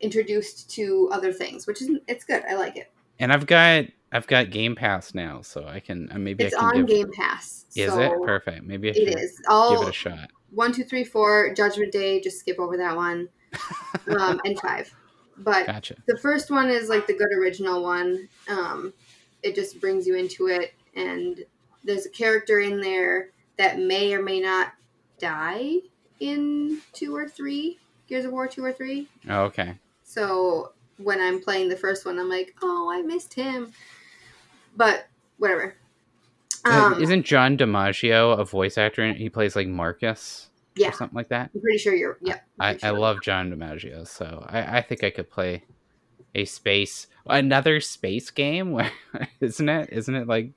introduced 0.00 0.70
to 0.70 1.08
other 1.12 1.32
things, 1.32 1.66
which 1.66 1.80
is 1.82 1.90
it's 2.08 2.24
good. 2.24 2.42
I 2.48 2.54
like 2.54 2.76
it. 2.76 2.90
and 3.20 3.32
i've 3.32 3.46
got 3.46 3.84
i've 4.12 4.26
got 4.26 4.50
game 4.50 4.74
pass 4.74 5.14
now 5.14 5.40
so 5.40 5.64
i 5.68 5.78
can 5.80 6.10
uh, 6.12 6.18
maybe 6.18 6.42
It's 6.44 6.54
i 6.56 6.70
can 6.72 6.80
on 6.80 6.86
Game 6.86 7.10
Pass. 7.12 7.64
is 7.76 7.92
so 7.92 8.00
it 8.00 8.12
perfect 8.24 8.64
maybe 8.64 8.88
i 8.88 8.92
It 8.94 9.16
is 9.18 9.38
give 9.70 9.82
it 9.82 9.88
a 9.88 9.92
shot 9.92 10.30
one, 10.50 10.72
two, 10.72 10.84
three, 10.84 11.02
four. 11.02 11.52
Judgment 11.54 11.90
Day. 11.90 12.20
Just 12.20 12.38
skip 12.38 12.60
over 12.60 12.76
that 12.76 12.94
one. 12.96 13.28
Um, 14.20 14.40
and 14.44 14.58
five, 14.60 14.92
but 15.38 15.66
gotcha 15.66 15.94
the 16.06 16.16
first 16.18 16.50
one 16.50 16.68
is 16.68 16.88
like 16.88 17.06
the 17.06 17.14
good 17.14 17.32
original 17.38 17.82
one. 17.82 18.28
Um, 18.48 18.92
it 19.42 19.54
just 19.54 19.80
brings 19.80 20.06
you 20.06 20.14
into 20.16 20.46
it, 20.48 20.74
and 20.94 21.42
there's 21.84 22.04
a 22.06 22.10
character 22.10 22.58
in 22.60 22.80
there 22.80 23.30
that 23.56 23.78
may 23.78 24.12
or 24.14 24.22
may 24.22 24.40
not 24.40 24.72
die 25.18 25.76
in 26.20 26.80
two 26.92 27.14
or 27.16 27.28
three 27.28 27.78
Gears 28.08 28.24
of 28.26 28.32
War, 28.32 28.46
two 28.46 28.64
or 28.64 28.72
three. 28.72 29.08
oh, 29.28 29.42
okay 29.44 29.74
So 30.14 30.72
when 30.98 31.20
I'm 31.20 31.40
playing 31.40 31.68
the 31.68 31.76
first 31.76 32.06
one, 32.06 32.18
I'm 32.20 32.28
like, 32.28 32.54
oh, 32.62 32.90
I 32.92 33.02
missed 33.02 33.34
him. 33.34 33.72
But 34.76 35.08
whatever. 35.38 35.74
Um, 36.66 37.02
isn't 37.02 37.26
john 37.26 37.58
dimaggio 37.58 38.38
a 38.38 38.44
voice 38.44 38.78
actor 38.78 39.02
and 39.02 39.18
he 39.18 39.28
plays 39.28 39.54
like 39.54 39.66
marcus 39.68 40.48
yeah, 40.76 40.88
or 40.88 40.92
something 40.92 41.14
like 41.14 41.28
that 41.28 41.50
I'm 41.54 41.60
pretty 41.60 41.76
sure 41.76 41.94
you're. 41.94 42.16
Yeah, 42.22 42.38
I, 42.58 42.70
pretty 42.72 42.84
I 42.84 42.88
sure. 42.88 42.98
love 42.98 43.20
John 43.20 43.50
DiMaggio, 43.52 44.06
so 44.08 44.46
I, 44.48 44.78
I 44.78 44.80
think 44.80 45.04
I 45.04 45.10
could 45.10 45.28
play 45.30 45.62
a 46.34 46.44
space 46.46 47.06
another 47.26 47.80
space 47.80 48.30
game 48.30 48.72
where 48.72 48.90
isn't 49.40 49.68
it 49.68 49.90
isn't 49.92 50.14
it 50.14 50.26
like 50.26 50.52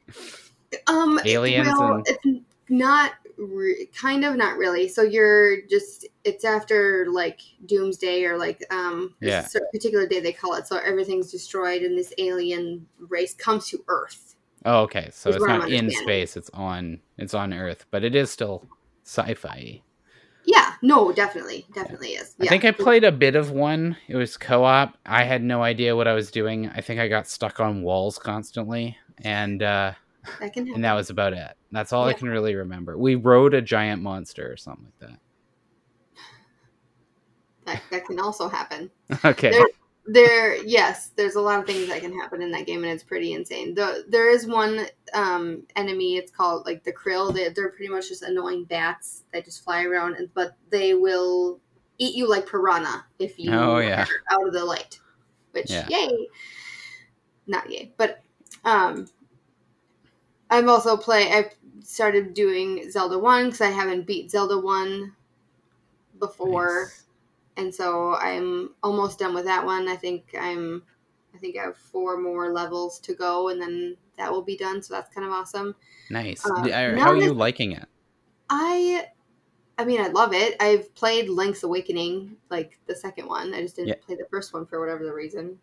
Um, 0.87 1.19
Aliens 1.25 1.67
Well, 1.77 1.95
and- 1.95 2.07
it's 2.07 2.45
not 2.69 3.13
re- 3.37 3.87
kind 3.99 4.25
of 4.25 4.35
not 4.35 4.57
really. 4.57 4.87
So 4.87 5.01
you're 5.01 5.61
just 5.67 6.07
it's 6.23 6.43
after 6.45 7.05
like 7.09 7.39
doomsday 7.65 8.23
or 8.25 8.37
like 8.37 8.63
um 8.71 9.15
Yeah. 9.21 9.47
a 9.55 9.59
particular 9.71 10.07
day 10.07 10.19
they 10.19 10.33
call 10.33 10.53
it. 10.55 10.67
So 10.67 10.77
everything's 10.77 11.31
destroyed 11.31 11.81
and 11.83 11.97
this 11.97 12.13
alien 12.17 12.87
race 12.99 13.33
comes 13.33 13.67
to 13.69 13.83
Earth. 13.87 14.35
oh 14.65 14.81
okay 14.81 15.09
so 15.11 15.29
it's 15.29 15.45
not 15.45 15.69
in 15.69 15.89
space 15.91 16.35
it's 16.35 16.49
on 16.53 16.99
it's 17.17 17.35
on 17.35 17.53
earth 17.53 17.85
but 17.91 18.03
it 18.03 18.15
is 18.15 18.31
still 18.31 18.65
sci-fi 19.05 19.81
Yeah, 20.45 20.73
no, 20.81 21.11
definitely, 21.11 21.65
definitely 21.75 22.09
is. 22.13 22.35
I 22.41 22.47
think 22.47 22.65
I 22.65 22.71
played 22.71 23.03
a 23.03 23.11
bit 23.11 23.35
of 23.35 23.51
one. 23.51 23.97
It 24.07 24.15
was 24.15 24.37
co-op. 24.37 24.97
I 25.05 25.23
had 25.25 25.43
no 25.43 25.61
idea 25.61 25.95
what 25.95 26.07
I 26.07 26.13
was 26.13 26.31
doing. 26.31 26.69
I 26.69 26.81
think 26.81 26.99
I 26.99 27.07
got 27.07 27.27
stuck 27.27 27.59
on 27.59 27.83
walls 27.83 28.17
constantly, 28.17 28.97
and 29.23 29.61
uh, 29.61 29.91
that 30.39 30.53
can 30.53 30.65
happen. 30.65 30.75
and 30.75 30.83
that 30.83 30.93
was 30.93 31.09
about 31.09 31.33
it. 31.33 31.55
That's 31.71 31.91
all 31.93 32.05
I 32.05 32.13
can 32.13 32.29
really 32.29 32.55
remember. 32.55 32.97
We 32.97 33.15
rode 33.15 33.53
a 33.53 33.61
giant 33.61 34.01
monster 34.01 34.51
or 34.51 34.57
something 34.57 34.91
like 35.01 35.11
that, 37.65 37.81
that 37.91 38.05
can 38.05 38.19
also 38.19 38.47
happen. 38.47 38.89
okay. 39.25 39.51
There- 39.51 39.67
There, 40.09 40.55
yes, 40.63 41.09
there's 41.17 41.35
a 41.35 41.41
lot 41.41 41.59
of 41.59 41.65
things 41.65 41.89
that 41.89 41.99
can 41.99 42.17
happen 42.17 42.41
in 42.41 42.49
that 42.51 42.65
game, 42.65 42.81
and 42.85 42.93
it's 42.93 43.03
pretty 43.03 43.33
insane. 43.33 43.75
The, 43.75 44.05
there 44.07 44.29
is 44.29 44.47
one 44.47 44.85
um, 45.13 45.63
enemy. 45.75 46.15
It's 46.15 46.31
called 46.31 46.65
like 46.65 46.85
the 46.85 46.93
Kryll. 46.93 47.33
They, 47.33 47.49
they're 47.49 47.67
pretty 47.71 47.89
much 47.89 48.07
just 48.07 48.23
annoying 48.23 48.63
bats 48.63 49.23
that 49.33 49.43
just 49.43 49.65
fly 49.65 49.83
around, 49.83 50.15
and 50.15 50.33
but 50.33 50.55
they 50.69 50.93
will 50.93 51.59
eat 51.97 52.15
you 52.15 52.29
like 52.29 52.47
piranha 52.47 53.03
if 53.19 53.37
you 53.37 53.51
Oh, 53.51 53.79
yeah. 53.79 54.05
are 54.05 54.39
out 54.39 54.47
of 54.47 54.53
the 54.53 54.63
light. 54.63 54.97
Which 55.51 55.69
Yeah. 55.69 55.87
yay, 55.89 56.27
not 57.45 57.69
yay, 57.69 57.91
but 57.97 58.21
um, 58.63 59.09
I'm 60.49 60.69
also 60.69 60.97
play. 60.97 61.31
I've 61.31 61.55
started 61.83 62.33
doing 62.33 62.89
Zelda 62.91 63.17
one 63.19 63.45
because 63.45 63.61
I 63.61 63.69
haven't 63.69 64.07
beat 64.07 64.31
Zelda 64.31 64.59
one 64.59 65.15
before 66.19 66.93
Nice. 66.93 67.05
and 67.57 67.73
so 67.73 68.15
I'm 68.15 68.75
almost 68.83 69.19
done 69.19 69.33
with 69.35 69.45
that 69.45 69.65
one. 69.65 69.87
I 69.89 69.95
think 69.97 70.35
I'm, 70.39 70.83
I 71.35 71.37
think 71.39 71.57
I 71.57 71.63
have 71.63 71.77
four 71.77 72.17
more 72.17 72.53
levels 72.53 72.99
to 73.01 73.15
go, 73.15 73.49
and 73.49 73.61
then 73.61 73.97
that 74.17 74.31
will 74.31 74.43
be 74.43 74.57
done. 74.57 74.81
So 74.83 74.93
that's 74.95 75.13
kind 75.13 75.27
of 75.27 75.33
awesome. 75.33 75.75
Nice. 76.09 76.43
Uh, 76.45 76.69
How 76.97 77.09
are 77.11 77.17
you 77.17 77.33
liking 77.33 77.71
it? 77.73 77.87
I, 78.49 79.07
I 79.77 79.85
mean, 79.85 80.01
I 80.01 80.07
love 80.07 80.33
it. 80.33 80.55
I've 80.61 80.93
played 80.95 81.29
Link's 81.29 81.63
Awakening, 81.63 82.37
like 82.49 82.79
the 82.87 82.95
second 82.95 83.27
one. 83.27 83.53
I 83.53 83.61
just 83.61 83.77
didn't 83.77 83.89
Yeah. 83.89 83.95
play 84.01 84.15
the 84.15 84.27
first 84.29 84.53
one 84.53 84.65
for 84.65 84.79
whatever 84.79 85.05
the 85.05 85.13
reason. 85.13 85.59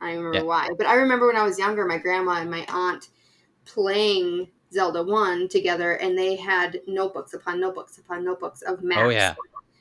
I 0.00 0.08
don't 0.14 0.24
remember 0.24 0.38
Yeah. 0.38 0.48
why, 0.48 0.70
but 0.78 0.86
I 0.86 0.94
remember 0.96 1.26
when 1.28 1.36
I 1.36 1.44
was 1.44 1.58
younger, 1.58 1.86
my 1.86 1.98
grandma 1.98 2.32
and 2.40 2.50
my 2.50 2.66
aunt 2.68 3.08
playing 3.64 4.48
Zelda 4.72 5.02
one 5.02 5.48
together, 5.48 5.92
and 5.94 6.16
they 6.18 6.36
had 6.36 6.80
notebooks 6.86 7.34
upon 7.34 7.60
notebooks 7.60 7.98
upon 7.98 8.24
notebooks 8.24 8.62
of 8.62 8.82
maps. 8.82 9.00
Oh 9.02 9.08
yeah. 9.10 9.34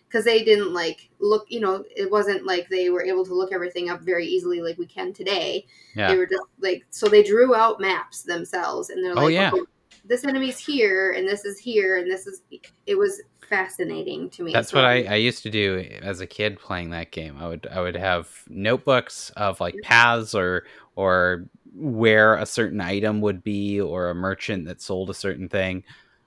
because 0.07 0.23
they 0.25 0.43
didn't 0.43 0.73
like 0.73 1.09
look 1.19 1.45
you 1.49 1.59
know 1.59 1.83
it 1.95 2.09
wasn't 2.11 2.45
like 2.45 2.69
they 2.69 2.89
were 2.91 3.03
able 3.03 3.25
to 3.25 3.33
look 3.33 3.51
everything 3.51 3.89
up 3.89 4.01
very 4.01 4.27
easily 4.27 4.61
like 4.61 4.77
we 4.77 4.85
can 4.85 5.11
today 5.11 5.65
Yeah. 5.95 6.09
they 6.11 6.17
were 6.17 6.27
just 6.27 6.43
like 6.59 6.85
so 6.91 7.07
they 7.07 7.23
drew 7.23 7.55
out 7.55 7.79
maps 7.81 8.21
themselves 8.21 8.91
and 8.91 9.03
they're 9.03 9.13
oh, 9.13 9.15
like 9.15 9.23
Oh, 9.23 9.27
yeah. 9.29 9.49
okay, 9.51 9.61
this 10.05 10.23
enemy's 10.23 10.59
here 10.59 11.13
and 11.13 11.27
this 11.27 11.45
is 11.45 11.57
here 11.57 11.97
and 11.97 12.11
this 12.11 12.27
is 12.27 12.43
it 12.85 12.95
was 12.95 13.23
fascinating 13.49 14.29
to 14.31 14.43
me 14.43 14.53
That's 14.53 14.69
So, 14.69 14.77
what 14.77 14.85
I, 14.85 15.03
I 15.03 15.15
used 15.15 15.41
to 15.43 15.49
do 15.49 15.79
as 16.03 16.21
a 16.21 16.27
kid 16.27 16.59
playing 16.59 16.91
that 16.91 17.09
game. 17.11 17.37
I 17.39 17.47
would 17.47 17.65
I 17.71 17.81
would 17.81 17.95
have 17.95 18.29
notebooks 18.47 19.31
of 19.35 19.59
like 19.59 19.75
paths 19.81 20.35
or 20.35 20.63
or 20.95 21.45
where 21.75 22.35
a 22.35 22.45
certain 22.45 22.81
item 22.81 23.21
would 23.21 23.43
be 23.43 23.81
or 23.81 24.09
a 24.09 24.15
merchant 24.15 24.65
that 24.65 24.81
sold 24.81 25.09
a 25.09 25.13
certain 25.13 25.49
thing. 25.49 25.83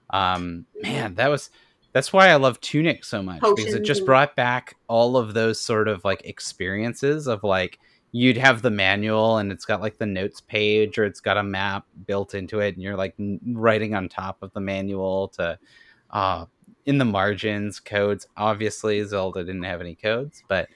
Um, 0.09 0.65
man, 0.81 1.15
that 1.15 1.29
was 1.29 1.49
that's 1.93 2.13
why 2.13 2.29
I 2.29 2.35
love 2.35 2.61
Tunic 2.61 3.03
so 3.03 3.23
much 3.23 3.41
because 3.55 3.73
it 3.73 3.83
just 3.83 4.05
brought 4.05 4.35
back 4.35 4.75
all 4.87 5.17
of 5.17 5.33
those 5.33 5.59
sort 5.59 5.87
of 5.87 6.03
like 6.05 6.21
experiences 6.25 7.27
of 7.27 7.43
like 7.43 7.79
you'd 8.11 8.37
have 8.37 8.61
the 8.61 8.69
manual 8.69 9.37
and 9.37 9.51
it's 9.51 9.65
got 9.65 9.81
like 9.81 9.97
the 9.97 10.05
notes 10.05 10.41
page 10.41 10.97
or 10.97 11.05
it's 11.05 11.19
got 11.19 11.37
a 11.37 11.43
map 11.43 11.85
built 12.05 12.35
into 12.35 12.59
it 12.59 12.75
and 12.75 12.83
you're 12.83 12.95
like 12.95 13.15
writing 13.47 13.95
on 13.95 14.07
top 14.07 14.37
of 14.41 14.53
the 14.53 14.59
manual 14.59 15.29
to 15.29 15.57
uh 16.11 16.45
in 16.85 16.97
the 16.97 17.05
margins 17.05 17.79
codes. 17.79 18.27
Obviously 18.37 19.03
zelda 19.03 19.43
didn't 19.43 19.63
have 19.63 19.81
any 19.81 19.95
codes 19.95 20.43
but 20.47 20.69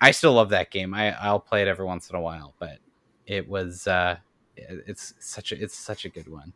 i 0.00 0.10
still 0.10 0.34
love 0.34 0.50
that 0.50 0.70
game. 0.70 0.92
I 0.92 1.12
i'll 1.12 1.40
play 1.40 1.62
it 1.62 1.68
every 1.68 1.86
once 1.86 2.10
in 2.10 2.16
a 2.16 2.20
while 2.20 2.54
but 2.58 2.78
it 3.28 3.48
was 3.48 3.86
uh 3.86 4.16
it's 4.56 5.14
such 5.20 5.52
a 5.52 5.62
it's 5.62 5.76
such 5.78 6.04
a 6.04 6.08
good 6.08 6.26
one 6.26 6.52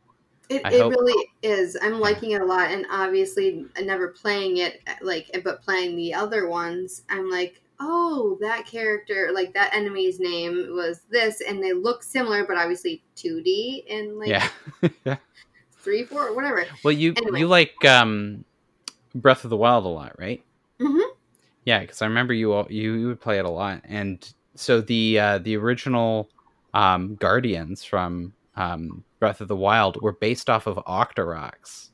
it, 0.49 0.63
it 0.67 0.81
hope- 0.83 0.93
really 0.93 1.29
is 1.43 1.77
i'm 1.83 2.01
liking 2.01 2.33
it 2.33 2.41
a 2.43 2.45
lot 2.45 2.69
and 2.71 2.85
obviously 2.91 3.65
never 3.81 4.09
playing 4.09 4.57
it 4.57 4.81
like 5.01 5.31
but 5.45 5.63
playing 5.63 5.95
the 5.97 6.13
other 6.13 6.49
ones 6.49 7.03
i'm 7.11 7.31
like 7.31 7.61
oh 7.79 8.37
that 8.41 8.67
character 8.67 9.31
like 9.33 9.53
that 9.55 9.73
enemy's 9.75 10.19
name 10.19 10.69
was 10.75 11.03
this 11.11 11.41
and 11.49 11.63
they 11.63 11.73
look 11.73 12.03
similar 12.03 12.45
but 12.45 12.57
obviously 12.57 13.03
2d 13.17 13.85
and 13.89 14.19
like 14.19 14.29
yeah 15.05 15.17
three, 15.79 16.05
four, 16.05 16.35
whatever. 16.35 16.65
well 16.85 16.93
you 16.93 17.13
Anyway. 17.17 17.41
you 17.41 17.49
like 17.49 17.85
um 17.85 18.45
breath 19.15 19.45
of 19.45 19.51
the 19.51 19.57
wild 19.57 19.85
a 19.85 19.89
lot 19.89 20.19
right 20.19 20.43
Mhm. 20.81 21.03
yeah 21.65 21.81
because 21.81 22.03
i 22.03 22.07
remember 22.07 22.33
you 22.35 22.53
all 22.53 22.67
you, 22.71 22.93
you 22.95 23.07
would 23.09 23.21
play 23.21 23.39
it 23.39 23.45
a 23.45 23.51
lot 23.51 23.81
and 23.85 24.33
so 24.55 24.81
the 24.81 25.19
uh 25.19 25.39
the 25.39 25.57
original 25.57 26.29
um 26.75 27.15
guardians 27.17 27.85
from 27.85 28.33
um 28.57 29.05
breath 29.19 29.41
of 29.41 29.49
the 29.49 29.57
wild 29.57 30.01
were 30.03 30.13
based 30.13 30.49
off 30.51 30.67
of 30.67 30.77
octoroks 30.87 31.91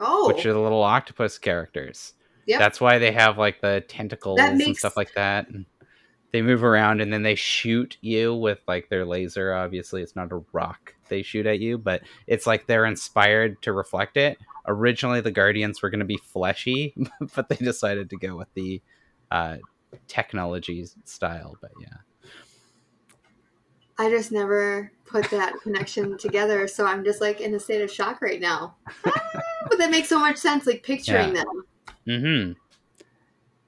Oh, 0.00 0.28
which 0.28 0.44
are 0.44 0.52
the 0.52 0.60
little 0.60 0.82
octopus 0.82 1.38
characters. 1.38 2.14
Yep. 2.46 2.58
That's 2.58 2.80
why 2.80 2.98
they 2.98 3.12
have 3.12 3.38
like 3.38 3.60
the 3.60 3.82
tentacles 3.88 4.40
and 4.40 4.58
makes- 4.58 4.80
stuff 4.80 4.96
like 4.96 5.14
that. 5.14 5.48
And 5.48 5.66
they 6.32 6.42
move 6.42 6.64
around 6.64 7.00
and 7.00 7.12
then 7.12 7.22
they 7.22 7.36
shoot 7.36 7.96
you 8.00 8.34
with 8.34 8.58
like 8.66 8.88
their 8.88 9.04
laser. 9.04 9.54
Obviously, 9.54 10.02
it's 10.02 10.16
not 10.16 10.32
a 10.32 10.42
rock 10.52 10.94
they 11.08 11.22
shoot 11.22 11.46
at 11.46 11.60
you, 11.60 11.78
but 11.78 12.02
it's 12.26 12.46
like 12.46 12.66
they're 12.66 12.86
inspired 12.86 13.62
to 13.62 13.72
reflect 13.72 14.16
it. 14.16 14.38
Originally, 14.66 15.20
the 15.20 15.30
Guardians 15.30 15.80
were 15.80 15.90
going 15.90 16.00
to 16.00 16.04
be 16.06 16.16
fleshy, 16.16 16.94
but 17.36 17.48
they 17.48 17.56
decided 17.56 18.10
to 18.10 18.16
go 18.16 18.36
with 18.36 18.52
the 18.54 18.82
uh, 19.30 19.58
technology 20.08 20.84
style. 21.04 21.56
But 21.60 21.72
yeah. 21.80 21.98
I 23.98 24.10
just 24.10 24.32
never 24.32 24.90
put 25.06 25.30
that 25.30 25.54
connection 25.62 26.18
together, 26.18 26.66
so 26.66 26.86
I'm 26.86 27.04
just 27.04 27.20
like 27.20 27.40
in 27.40 27.54
a 27.54 27.60
state 27.60 27.82
of 27.82 27.90
shock 27.90 28.20
right 28.20 28.40
now. 28.40 28.74
Ah, 29.06 29.30
but 29.68 29.78
that 29.78 29.90
makes 29.90 30.08
so 30.08 30.18
much 30.18 30.36
sense, 30.36 30.66
like 30.66 30.82
picturing 30.82 31.32
them. 31.32 31.64
Mm-hmm. 32.06 32.52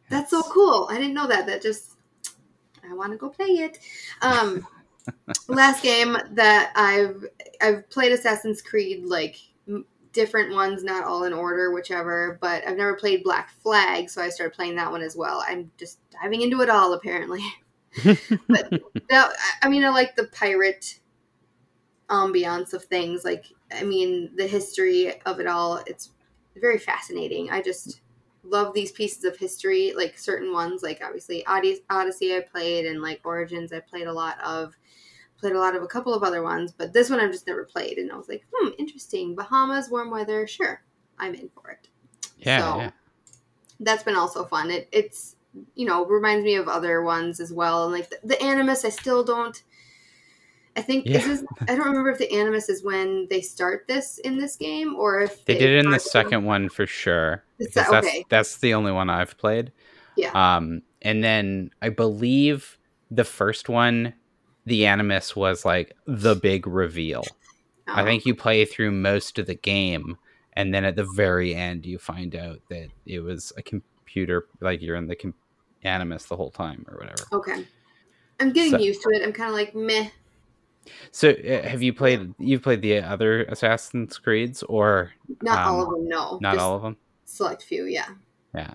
That's 0.09 0.31
so 0.31 0.43
cool. 0.43 0.89
I 0.91 0.97
didn't 0.97 1.15
know 1.15 1.27
that. 1.29 1.47
That 1.47 1.63
just 1.63 1.97
I 2.89 2.95
want 2.95 3.13
to 3.13 3.19
go 3.19 3.29
play 3.29 3.47
it. 3.47 3.79
Um, 4.23 4.67
last 5.49 5.83
game 5.83 6.17
that 6.33 6.73
I've 6.75 7.25
I've 7.61 7.89
played 7.91 8.13
Assassin's 8.13 8.63
Creed 8.63 9.05
like 9.05 9.37
different 10.13 10.55
ones, 10.55 10.83
not 10.83 11.05
all 11.05 11.25
in 11.25 11.33
order, 11.33 11.73
whichever. 11.73 12.39
But 12.41 12.67
I've 12.67 12.77
never 12.77 12.95
played 12.95 13.23
Black 13.23 13.51
Flag, 13.63 14.11
so 14.11 14.23
I 14.23 14.29
started 14.29 14.55
playing 14.55 14.77
that 14.77 14.91
one 14.91 15.03
as 15.03 15.17
well. 15.17 15.45
I'm 15.47 15.71
just 15.77 15.99
diving 16.11 16.43
into 16.43 16.63
it 16.63 16.71
all 16.71 16.93
apparently. 16.95 17.43
but 18.49 18.71
that, 19.11 19.33
I 19.63 19.69
mean, 19.69 19.85
I 19.85 19.89
like 19.91 20.17
the 20.17 20.25
pirate 20.29 20.99
ambiance 22.09 22.73
of 22.73 22.85
things. 22.85 23.25
Like, 23.25 23.47
I 23.73 23.83
mean, 23.85 24.31
the 24.37 24.47
history 24.47 25.21
of 25.23 25.41
it 25.41 25.47
all. 25.47 25.83
It's 25.87 26.13
very 26.57 26.79
fascinating. 26.79 27.51
I 27.51 27.63
just 27.63 28.01
love 28.45 28.75
these 28.75 28.93
pieces 28.93 29.25
of 29.25 29.37
history, 29.37 29.93
like 29.97 30.17
certain 30.19 30.53
ones, 30.53 30.83
like 30.83 31.01
obviously 31.05 31.43
Odys- 31.49 31.83
Odyssey 31.91 32.35
I 32.37 32.41
played, 32.41 32.87
and 32.87 33.03
like 33.03 33.21
Origins 33.25 33.73
I 33.73 33.81
played 33.81 34.07
a 34.07 34.13
lot 34.13 34.39
of. 34.45 34.75
Played 35.39 35.53
a 35.53 35.59
lot 35.59 35.77
of 35.77 35.83
a 35.83 35.87
couple 35.87 36.15
of 36.15 36.23
other 36.23 36.43
ones, 36.43 36.73
but 36.73 36.95
this 36.95 37.11
one 37.11 37.21
I've 37.21 37.31
just 37.31 37.47
never 37.47 37.63
played, 37.67 37.99
and 37.99 38.11
I 38.11 38.17
was 38.17 38.27
like, 38.27 38.47
hmm, 38.51 38.71
interesting. 38.79 39.35
Bahamas, 39.35 39.91
warm 39.91 40.11
weather, 40.11 40.47
sure, 40.47 40.83
I'm 41.19 41.35
in 41.35 41.51
for 41.51 41.69
it. 41.73 41.89
Yeah, 42.39 42.59
So- 42.73 42.79
yeah. 42.79 42.91
That's 43.79 44.03
been 44.03 44.17
also 44.17 44.47
fun. 44.47 44.71
It 44.71 44.89
it's 44.93 45.36
you 45.75 45.87
know 45.87 46.05
reminds 46.07 46.45
me 46.45 46.55
of 46.57 46.69
other 46.69 47.03
ones 47.03 47.41
as 47.41 47.53
well, 47.53 47.85
and 47.85 47.93
like 47.93 48.11
the, 48.11 48.19
the 48.25 48.43
Animus, 48.43 48.85
I 48.85 48.91
still 48.91 49.25
don't. 49.25 49.63
I 50.77 50.83
think 50.83 51.07
Yeah. 51.07 51.27
is 51.27 51.43
I 51.63 51.75
don't 51.75 51.87
remember 51.87 52.11
if 52.11 52.19
the 52.19 52.31
Animus 52.33 52.69
is 52.69 52.85
when 52.85 53.27
they 53.31 53.41
start 53.41 53.87
this 53.89 54.19
in 54.19 54.37
this 54.37 54.57
game 54.57 54.95
or 54.97 55.23
if 55.23 55.45
They 55.47 55.55
did 55.57 55.71
it 55.71 55.79
in 55.85 55.91
the 55.91 55.99
second 55.99 56.45
one 56.45 56.69
for 56.69 56.87
sure. 56.87 57.45
Se- 57.61 57.71
that's 57.75 57.91
okay, 57.93 58.25
that's 58.29 58.59
the 58.59 58.75
only 58.75 58.93
one 58.93 59.09
I've 59.09 59.39
played. 59.39 59.73
Yeah. 60.17 60.33
Um, 60.35 60.83
and 61.03 61.25
then 61.25 61.71
I 61.81 61.89
believe 61.89 62.77
the 63.11 63.25
first 63.25 63.69
one, 63.71 64.13
the 64.67 64.85
Animus 64.87 65.35
was 65.35 65.65
like 65.65 65.97
the 66.07 66.35
big 66.35 66.67
reveal. 66.67 67.25
I 67.87 68.03
Oh. 68.03 68.05
think 68.05 68.27
you 68.27 68.35
play 68.35 68.65
through 68.67 68.91
most 68.91 69.39
of 69.39 69.47
the 69.47 69.55
game, 69.55 70.19
and 70.53 70.75
then 70.75 70.85
at 70.85 70.97
the 70.97 71.05
very 71.15 71.55
end, 71.55 71.87
you 71.87 71.99
find 71.99 72.35
out 72.37 72.59
that 72.69 72.89
it 73.07 73.21
was 73.21 73.51
a 73.57 73.63
computer, 73.63 74.47
like 74.61 74.83
you're 74.83 74.97
in 74.97 75.07
the 75.07 75.17
com- 75.17 75.35
Animus 75.87 76.27
the 76.27 76.37
whole 76.37 76.51
time 76.51 76.85
or 76.91 76.99
whatever. 76.99 77.23
Okay. 77.33 77.67
I'm 78.41 78.53
getting 78.53 78.73
So- 78.73 78.79
used 78.79 79.01
to 79.03 79.11
it. 79.11 79.23
I'm 79.25 79.33
kind 79.33 79.49
of 79.51 79.55
like 79.57 79.75
meh. 79.75 80.11
So, 81.11 81.31
uh, 81.31 81.63
have 81.63 81.83
you 81.83 81.93
played? 81.93 82.33
You've 82.39 82.63
played 82.63 82.81
the 82.83 82.99
other 82.99 83.43
Assassin's 83.45 84.19
Creeds, 84.19 84.63
or 84.65 85.13
Not 85.43 85.67
all 85.67 85.81
Um, 85.83 85.87
of 85.89 85.91
them, 85.95 86.09
no. 86.09 86.39
not 86.41 86.55
Just 86.55 86.63
all 86.65 86.77
of 86.77 86.83
them? 86.83 86.97
Select 87.25 87.63
few, 87.65 87.87
yeah. 87.87 88.09
yeah. 88.55 88.75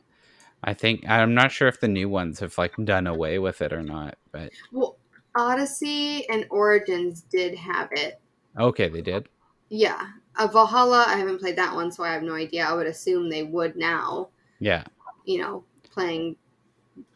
I 0.64 0.74
think 0.74 1.08
I'm 1.10 1.34
not 1.34 1.52
sure 1.52 1.68
if 1.70 1.80
the 1.80 1.88
new 1.88 2.10
ones 2.10 2.40
have 2.40 2.58
like 2.58 2.74
done 2.84 3.08
away 3.08 3.40
with 3.40 3.62
it 3.62 3.72
or 3.72 3.82
not. 3.82 4.18
But 4.34 4.52
Well, 4.74 4.98
Odyssey 5.36 6.28
and 6.30 6.46
Origins 6.50 7.22
did 7.22 7.56
have 7.56 7.90
it. 7.94 8.20
okay, 8.60 8.90
they 8.90 9.02
did. 9.02 9.30
Yeah. 9.70 10.08
Uh, 10.38 10.48
Valhalla, 10.48 11.06
I 11.08 11.16
haven't 11.16 11.40
played 11.40 11.56
that 11.56 11.74
one, 11.74 11.92
so 11.92 12.04
I 12.04 12.12
have 12.12 12.24
no 12.24 12.34
idea. 12.36 12.66
I 12.66 12.74
would 12.74 12.88
assume 12.88 13.30
they 13.30 13.44
would 13.44 13.76
now, 13.78 14.30
Yeah, 14.60 14.84
you 15.26 15.40
know, 15.42 15.64
playing 15.84 16.36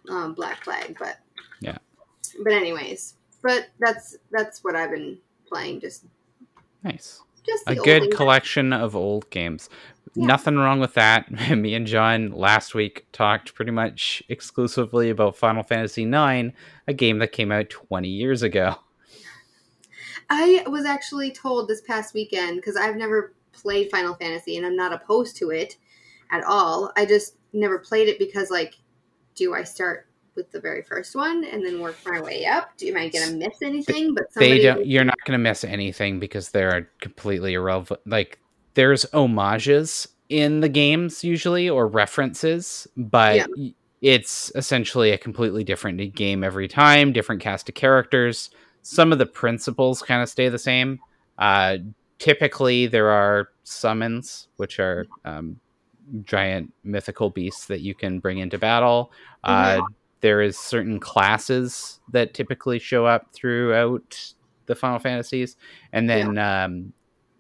um, 0.10 0.34
Black 0.34 0.63
Flag, 0.63 0.95
but 1.00 1.17
Yeah. 1.60 1.78
But 2.43 2.54
anyways, 2.54 3.15
but 3.41 3.67
that's 3.80 4.17
that's 4.32 4.63
what 4.63 4.76
I've 4.76 4.91
been 4.91 5.17
playing. 5.48 5.80
Just 5.82 6.06
nice. 6.84 7.21
just 7.45 7.63
A 7.67 7.76
good 7.76 8.15
collection 8.15 8.74
of 8.74 8.95
old 8.95 9.30
games. 9.30 9.69
Yeah. 10.15 10.28
Nothing 10.28 10.56
wrong 10.56 10.80
with 10.80 10.93
that. 10.93 11.30
Me 11.56 11.76
and 11.76 11.86
John 11.86 12.32
last 12.32 12.74
week 12.74 13.06
talked 13.12 13.54
pretty 13.54 13.71
much 13.71 14.24
exclusively 14.30 15.10
about 15.10 15.36
Final 15.36 15.63
Fantasy 15.63 16.04
IX, 16.04 16.56
a 16.88 16.93
game 16.93 17.19
that 17.19 17.34
came 17.34 17.52
out 17.52 17.69
20 17.69 18.08
years 18.08 18.41
ago. 18.41 18.76
I 20.30 20.63
was 20.67 20.86
actually 20.86 21.32
told 21.32 21.67
this 21.67 21.82
past 21.82 22.13
weekend 22.13 22.56
because 22.56 22.76
I've 22.76 22.95
never 22.95 23.34
played 23.52 23.91
Final 23.91 24.15
Fantasy 24.15 24.58
and 24.58 24.65
I'm 24.65 24.76
not 24.76 24.93
opposed 24.93 25.36
to 25.38 25.52
it 25.52 25.78
at 26.32 26.43
all. 26.43 26.91
I 26.95 27.06
just 27.06 27.36
never 27.54 27.78
played 27.78 28.08
it 28.08 28.17
because, 28.17 28.50
like, 28.50 28.76
do 29.36 29.54
I 29.54 29.63
start 29.63 30.08
with 30.36 30.52
the 30.52 30.60
very 30.60 30.82
first 30.82 31.15
one 31.15 31.45
and 31.45 31.65
then 31.65 31.80
work 31.80 31.95
my 32.06 32.21
way 32.21 32.45
up? 32.45 32.76
Do 32.78 32.88
am 32.88 32.98
I 32.98 33.10
gonna 33.10 33.32
miss 33.32 33.62
anything? 33.62 34.13
But 34.13 34.34
they 34.36 34.60
don't 34.60 34.86
you're 34.86 35.04
not 35.06 35.17
going 35.26 35.38
to 35.38 35.41
miss 35.43 35.63
anything 35.63 36.19
because 36.19 36.50
they're 36.50 36.89
completely 37.02 37.54
irrelevant 37.54 38.02
like 38.06 38.39
there's 38.74 39.06
homages 39.13 40.08
in 40.30 40.60
the 40.60 40.69
games 40.69 41.24
usually 41.24 41.69
or 41.69 41.88
references 41.88 42.88
but 42.98 43.36
Yeah. 43.36 43.69
it's 44.02 44.52
essentially 44.56 45.12
a 45.12 45.17
completely 45.17 45.63
different 45.63 46.15
game 46.15 46.43
every 46.43 46.67
time 46.67 47.13
different 47.13 47.41
cast 47.41 47.69
of 47.69 47.76
characters 47.76 48.50
some 48.82 49.12
of 49.12 49.19
the 49.19 49.26
principles 49.26 50.02
kind 50.02 50.21
of 50.21 50.30
stay 50.30 50.50
the 50.50 50.60
same 50.60 51.00
uh, 51.38 51.78
typically 52.17 52.88
there 52.88 53.10
are 53.10 53.50
summons 53.63 54.48
which 54.58 54.80
are 54.80 55.06
um, 55.26 55.60
giant 56.23 56.73
mythical 56.83 57.29
beasts 57.29 57.67
that 57.67 57.81
you 57.81 57.95
can 57.95 58.19
bring 58.19 58.39
into 58.39 58.57
battle. 58.57 59.11
Uh, 59.43 59.81
there 60.21 60.41
is 60.41 60.57
certain 60.57 60.99
classes 60.99 61.99
that 62.11 62.33
typically 62.33 62.79
show 62.79 63.05
up 63.05 63.27
throughout 63.33 64.33
the 64.65 64.75
Final 64.75 64.99
Fantasies, 64.99 65.55
and 65.93 66.09
then 66.09 66.37
um, 66.37 66.93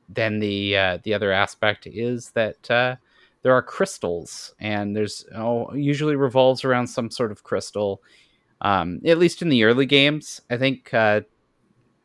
then 0.09 0.39
the 0.39 0.77
uh, 0.77 0.97
the 1.03 1.13
other 1.13 1.31
aspect 1.31 1.87
is 1.87 2.31
that 2.31 2.69
uh, 2.69 2.95
there 3.41 3.53
are 3.53 3.61
crystals, 3.61 4.53
and 4.59 4.95
there's 4.95 5.25
oh, 5.35 5.73
usually 5.73 6.15
revolves 6.15 6.63
around 6.63 6.87
some 6.87 7.09
sort 7.09 7.31
of 7.31 7.43
crystal. 7.43 8.01
Um, 8.61 9.01
at 9.05 9.17
least 9.17 9.41
in 9.41 9.49
the 9.49 9.63
early 9.63 9.85
games, 9.85 10.41
I 10.49 10.57
think 10.57 10.93
uh, 10.93 11.21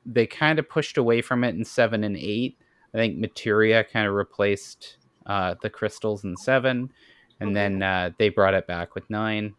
they 0.04 0.26
kind 0.26 0.58
of 0.58 0.68
pushed 0.68 0.98
away 0.98 1.22
from 1.22 1.44
it 1.44 1.54
in 1.54 1.64
seven 1.64 2.04
and 2.04 2.16
eight. 2.16 2.56
I 2.92 2.98
think 2.98 3.18
Materia 3.18 3.84
kind 3.84 4.06
of 4.06 4.14
replaced 4.14 4.96
uh, 5.26 5.54
the 5.62 5.70
crystals 5.70 6.24
in 6.24 6.36
seven, 6.36 6.92
and 7.40 7.54
then 7.54 7.82
uh, 7.82 8.10
they 8.18 8.28
brought 8.28 8.54
it 8.54 8.66
back 8.66 8.94
with 8.94 9.08
nine, 9.10 9.54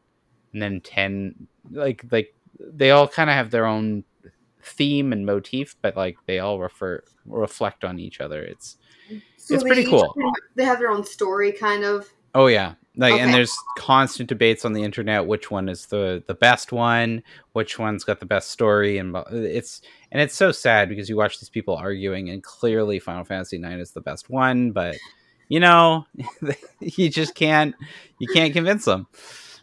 and 0.53 0.61
then 0.61 0.81
ten. 0.81 1.47
Like 1.71 2.05
like 2.11 2.35
they 2.59 2.91
all 2.91 3.07
kind 3.07 3.29
of 3.29 3.35
have 3.35 3.51
their 3.51 3.65
own 3.65 4.03
theme 4.63 5.11
and 5.13 5.25
motif, 5.25 5.75
but 5.81 5.95
like 5.95 6.17
they 6.25 6.39
all 6.39 6.59
refer 6.59 7.03
reflect 7.25 7.83
on 7.83 7.99
each 7.99 8.21
other. 8.21 8.43
It's 8.43 8.77
So 9.37 9.55
It's 9.55 9.63
pretty 9.63 9.85
cool. 9.85 10.15
They 10.55 10.65
have 10.65 10.79
their 10.79 10.91
own 10.91 11.03
story, 11.03 11.51
kind 11.51 11.83
of. 11.83 12.11
oh 12.35 12.47
yeah, 12.47 12.75
like 12.97 13.13
and 13.13 13.33
there's 13.33 13.55
constant 13.77 14.29
debates 14.29 14.65
on 14.65 14.73
the 14.73 14.83
internet 14.83 15.25
which 15.25 15.49
one 15.49 15.69
is 15.69 15.87
the 15.87 16.23
the 16.27 16.33
best 16.33 16.71
one, 16.71 17.23
which 17.53 17.79
one's 17.79 18.03
got 18.03 18.19
the 18.19 18.25
best 18.25 18.51
story, 18.51 18.97
and 18.97 19.15
it's 19.31 19.81
and 20.11 20.21
it's 20.21 20.35
so 20.35 20.51
sad 20.51 20.89
because 20.89 21.09
you 21.09 21.15
watch 21.15 21.39
these 21.39 21.49
people 21.49 21.75
arguing, 21.75 22.29
and 22.29 22.43
clearly 22.43 22.99
Final 22.99 23.23
Fantasy 23.23 23.57
IX 23.57 23.81
is 23.81 23.91
the 23.91 24.01
best 24.01 24.29
one, 24.29 24.71
but 24.71 24.95
you 25.51 25.59
know 25.59 26.05
you 26.79 27.09
just 27.09 27.35
can't 27.35 27.75
you 28.19 28.27
can't 28.29 28.53
convince 28.53 28.85
them. 28.85 29.05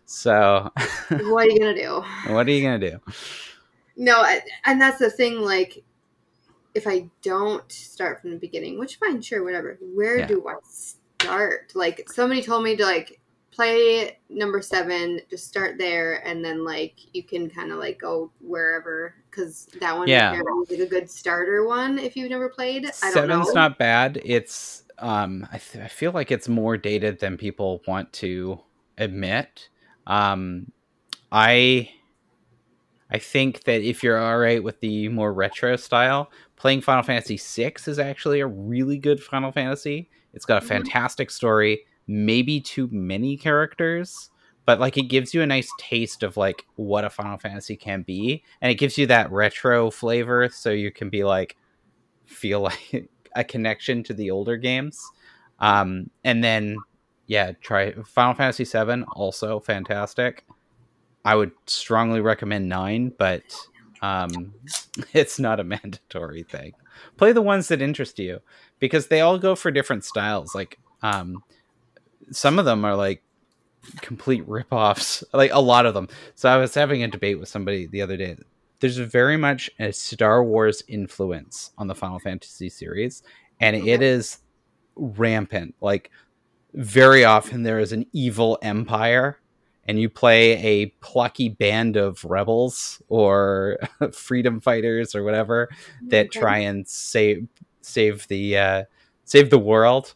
So 0.05 0.71
what 1.11 1.47
are 1.47 1.51
you 1.51 1.59
gonna 1.59 1.75
do? 1.75 2.05
what 2.27 2.47
are 2.47 2.51
you 2.51 2.63
gonna 2.63 2.79
do? 2.91 2.99
No, 3.97 4.21
I, 4.21 4.43
and 4.67 4.79
that's 4.81 4.99
the 4.99 5.11
thing. 5.11 5.41
Like, 5.41 5.83
if 6.75 6.87
I 6.87 7.09
don't 7.23 7.71
start 7.73 8.21
from 8.21 8.31
the 8.33 8.37
beginning, 8.37 8.79
which 8.79 8.97
fine, 8.97 9.23
sure, 9.23 9.43
whatever. 9.43 9.79
Where 9.95 10.19
Yeah. 10.19 10.27
do 10.27 10.47
I 10.47 10.55
start? 10.63 11.73
Like, 11.75 12.07
somebody 12.11 12.43
told 12.43 12.65
me 12.65 12.77
to 12.77 12.85
like 12.85 13.19
play 13.51 14.19
number 14.29 14.61
seven, 14.61 15.21
just 15.31 15.49
start 15.49 15.79
there, 15.79 16.27
and 16.27 16.45
then 16.45 16.65
like 16.67 16.95
you 17.15 17.23
can 17.23 17.49
kind 17.49 17.73
of 17.73 17.79
like 17.79 17.99
go 17.99 18.31
wherever 18.41 19.15
because 19.31 19.67
that 19.81 19.97
one 19.97 20.07
Yeah. 20.09 20.35
is 20.35 20.71
like 20.71 20.81
a 20.81 20.87
good 20.87 21.11
starter 21.11 21.67
one 21.67 21.99
if 21.99 22.15
you've 22.15 22.31
never 22.31 22.51
played. 22.51 22.85
I 22.85 23.11
don't 23.11 23.15
Seven's 23.15 23.55
not 23.55 23.79
bad. 23.79 24.21
It's 24.23 24.85
um, 25.01 25.47
I, 25.53 25.59
th- 25.59 25.85
I 25.85 25.89
feel 25.89 26.13
like 26.13 26.31
it's 26.31 26.49
more 26.49 26.77
dated 26.77 27.21
than 27.21 27.37
people 27.37 27.83
want 27.87 28.13
to 28.15 28.61
admit. 28.99 29.69
Um, 30.07 30.73
I 31.33 31.91
I 33.11 33.19
think 33.19 33.65
that 33.65 33.81
if 33.81 34.03
you're 34.03 34.19
all 34.19 34.39
right 34.39 34.63
with 34.63 34.81
the 34.81 35.09
more 35.09 35.33
retro 35.33 35.77
style, 35.77 36.31
playing 36.57 36.83
Final 36.83 37.03
Fantasy 37.03 37.37
VI 37.39 37.73
is 37.87 37.99
actually 37.99 38.41
a 38.41 38.47
really 38.47 38.99
good 38.99 39.23
Final 39.23 39.51
Fantasy. 39.51 40.11
It's 40.35 40.45
got 40.45 40.63
a 40.63 40.67
Mhm. 40.67 40.69
fantastic 40.69 41.31
story, 41.31 41.87
maybe 42.07 42.61
too 42.61 42.89
many 42.93 43.37
characters, 43.37 44.31
but 44.67 44.79
like 44.79 44.99
it 44.99 45.05
gives 45.05 45.33
you 45.33 45.41
a 45.41 45.47
nice 45.47 45.71
taste 45.79 46.23
of 46.23 46.37
like 46.37 46.67
what 46.77 47.05
a 47.05 47.11
Final 47.11 47.39
Fantasy 47.39 47.77
can 47.77 48.03
be, 48.03 48.43
and 48.61 48.71
it 48.71 48.75
gives 48.75 48.99
you 48.99 49.07
that 49.07 49.33
retro 49.33 49.91
flavor, 49.91 50.49
so 50.51 50.71
you 50.71 50.91
can 50.91 51.09
be 51.09 51.25
like 51.25 51.57
feel 52.27 52.61
like 52.93 53.09
a 53.35 53.45
connection 53.45 54.03
to 54.05 54.15
the 54.15 54.31
older 54.31 54.57
games. 54.57 55.03
Um, 55.61 56.11
and 56.25 56.43
then 56.43 56.77
yeah, 57.27 57.53
try 57.61 57.93
Final 58.05 58.35
Fantasy 58.35 58.65
VII, 58.65 59.05
also 59.13 59.61
fantastic. 59.61 60.45
I 61.25 61.35
would 61.35 61.53
strongly 61.67 62.21
recommend 62.21 62.69
nine, 62.69 63.13
but 63.19 63.43
um, 64.03 64.55
it's 65.13 65.39
not 65.39 65.61
a 65.61 65.65
mandatory 65.65 66.43
thing. 66.45 66.73
Play 67.17 67.33
the 67.33 67.43
ones 67.43 67.69
that 67.69 67.83
interest 67.83 68.19
you 68.19 68.41
because 68.79 69.09
they 69.09 69.21
all 69.21 69.39
go 69.39 69.55
for 69.55 69.71
different 69.71 70.05
styles. 70.05 70.55
Like 70.55 70.79
um, 71.03 71.43
some 72.31 72.59
of 72.59 72.65
them 72.65 72.85
are 72.85 72.97
like 72.97 73.23
complete 74.01 74.47
rip-offs 74.47 75.25
like 75.33 75.53
a 75.53 75.61
lot 75.61 75.87
of 75.87 75.95
them 75.95 76.09
so 76.35 76.49
i 76.49 76.57
was 76.57 76.75
having 76.75 77.03
a 77.03 77.09
debate 77.09 77.39
with 77.39 77.49
somebody 77.49 77.87
the 77.87 78.03
other 78.03 78.17
day 78.17 78.37
there's 78.81 78.99
very 78.99 79.37
much 79.37 79.71
a 79.79 79.93
star 79.93 80.43
wars 80.45 80.83
influence 80.89 81.73
on 81.79 81.87
the 81.89 81.95
final 81.95 82.19
fantasy 82.19 82.69
series 82.69 83.23
and 83.61 83.77
it 83.77 84.01
Okay. 84.01 84.05
is 84.05 84.39
rampant 84.97 85.75
like 85.81 86.11
very 86.75 87.25
often 87.25 87.63
there 87.63 87.81
is 87.81 87.93
an 87.93 88.07
evil 88.13 88.59
empire 88.63 89.39
and 89.85 89.99
you 89.99 90.09
play 90.11 90.53
a 90.65 90.87
plucky 91.01 91.49
band 91.49 91.97
of 91.97 92.23
rebels 92.25 93.01
or 93.09 93.79
freedom 94.13 94.61
fighters 94.61 95.15
or 95.15 95.25
whatever 95.25 95.69
that 96.11 96.27
Okay. 96.27 96.39
try 96.39 96.59
and 96.59 96.87
save 96.87 97.49
save 97.81 98.29
the 98.29 98.57
uh, 98.59 98.85
save 99.25 99.51
the 99.51 99.59
world. 99.59 100.15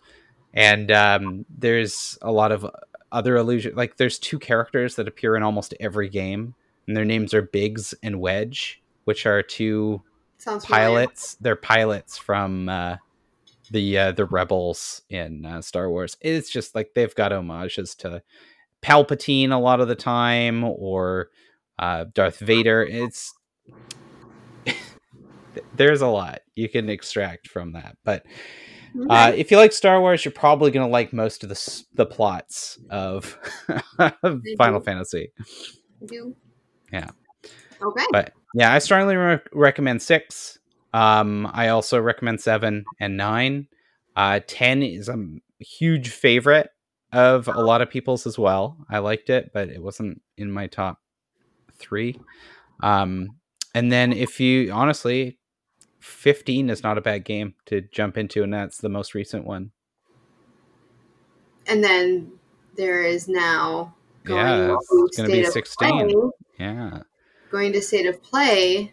And 0.53 0.91
um, 0.93 1.47
there's 1.49 2.19
a 2.23 2.31
lot 2.31 2.53
of 2.53 2.67
other 3.11 3.37
illusion. 3.37 3.75
Like 3.75 3.97
there's 3.97 4.19
two 4.19 4.39
characters 4.39 4.97
that 4.97 5.09
appear 5.09 5.37
in 5.37 5.43
almost 5.43 5.75
every 5.81 6.11
game, 6.11 6.55
and 6.87 6.97
their 6.97 7.05
names 7.05 7.35
are 7.35 7.43
Biggs 7.43 7.95
and 8.03 8.21
Wedge, 8.21 8.83
which 9.05 9.27
are 9.27 9.43
two 9.43 10.03
Sounds 10.39 10.65
familiar. 10.65 10.87
pilots. 10.87 11.37
They're 11.41 11.57
pilots 11.57 12.19
from 12.19 12.69
uh, 12.69 12.97
the 13.71 13.99
uh, 13.99 14.13
the 14.13 14.27
rebels 14.27 15.03
in 15.09 15.47
uh, 15.47 15.63
Star 15.63 15.91
Wars. 15.91 16.17
It's 16.21 16.51
just 16.51 16.75
like 16.75 16.95
they've 16.95 17.15
got 17.15 17.33
homages 17.33 17.95
to 17.97 18.23
Palpatine 18.83 19.53
a 19.53 19.59
lot 19.59 19.81
of 19.81 19.89
the 19.89 19.95
time, 19.95 20.65
or 20.65 21.31
uh, 21.79 22.07
Darth 22.13 22.39
Vader. 22.39 22.83
It's 22.83 23.35
there's 25.77 26.03
a 26.03 26.09
lot 26.09 26.41
you 26.55 26.69
can 26.69 26.89
extract 26.89 27.49
from 27.49 27.73
that, 27.73 27.97
but 28.05 28.25
uh, 29.09 29.33
if 29.35 29.51
you 29.51 29.57
like 29.57 29.73
Star 29.73 30.01
Wars, 30.01 30.25
you're 30.25 30.33
probably 30.33 30.71
gonna 30.71 30.89
like 30.89 31.13
most 31.13 31.43
of 31.43 31.49
the 31.49 31.85
the 31.95 32.07
plots 32.07 32.79
of, 32.91 33.39
of 33.99 34.43
Final. 34.59 34.81
Fantasy. 34.81 35.33
Do. 36.05 36.37
Yeah. 36.93 37.11
Okay. 37.81 38.05
But 38.13 38.33
yeah, 38.55 38.73
I 38.73 38.79
strongly 38.79 39.17
re- 39.17 39.41
recommend 39.53 40.03
six. 40.03 40.59
Um, 40.95 41.51
I 41.53 41.69
also 41.69 42.01
recommend 42.01 42.41
seven 42.41 42.85
and 43.01 43.17
nine. 43.17 43.69
Uh, 44.15 44.41
ten 44.47 44.83
is 44.83 45.09
a 45.09 45.17
huge 45.59 46.11
favorite 46.11 46.71
of 47.13 47.49
a 47.49 47.61
lot 47.63 47.83
of 47.83 47.91
people's 47.91 48.27
as 48.27 48.39
well. 48.39 48.77
I 48.91 48.99
liked 48.99 49.31
it, 49.31 49.51
but 49.53 49.69
it 49.69 49.83
wasn't 49.83 50.23
in 50.37 50.51
my 50.51 50.67
top 50.67 50.99
three. 51.79 52.19
Um, 52.83 53.37
And 53.75 53.91
then 53.91 54.13
if 54.13 54.39
you 54.39 54.71
honestly, 54.71 55.39
15 56.01 56.69
is 56.69 56.83
not 56.83 56.99
a 56.99 57.01
bad 57.01 57.25
game 57.25 57.55
to 57.67 57.81
jump 57.81 58.19
into, 58.19 58.43
and 58.43 58.53
that's 58.53 58.79
the 58.79 58.89
most 58.89 59.15
recent 59.15 59.47
one. 59.47 59.71
And 61.67 61.83
then 61.83 62.33
there 62.77 63.03
is 63.03 63.29
now 63.29 63.95
going 64.25 64.45
Yeah, 64.45 64.77
it's 65.05 65.17
gonna 65.17 65.29
be 65.29 65.45
State 65.45 65.47
of 65.47 65.53
16. 65.53 66.11
Play. 66.11 66.31
Yeah. 66.63 67.03
Going 67.51 67.73
to 67.73 67.83
state 67.83 68.07
of 68.07 68.23
play, 68.23 68.93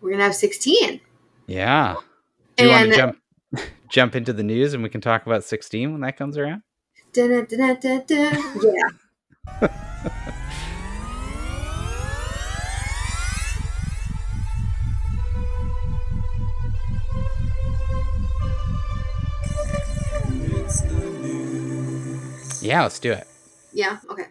we're 0.00 0.12
gonna 0.12 0.22
have 0.22 0.34
sixteen. 0.36 1.00
Yeah. 1.46 1.96
Do 2.56 2.64
you 2.64 2.70
want 2.70 2.84
And- 2.84 2.92
to 2.92 2.98
jump 2.98 3.18
jump 3.90 4.14
into 4.14 4.32
the 4.32 4.42
news 4.44 4.72
and 4.72 4.82
we 4.82 4.88
can 4.88 5.00
talk 5.00 5.26
about 5.26 5.44
16 5.44 5.92
when 5.92 6.00
that 6.02 6.16
comes 6.16 6.38
around? 6.38 6.62
Dun-dun-dun-dun-dun. 7.12 8.62
Yeah. 8.62 9.68
Yeah, 22.60 22.82
let's 22.84 23.00
do 23.00 23.12
it. 23.12 23.26
Yeah. 23.72 23.98
Okay. 24.08 24.26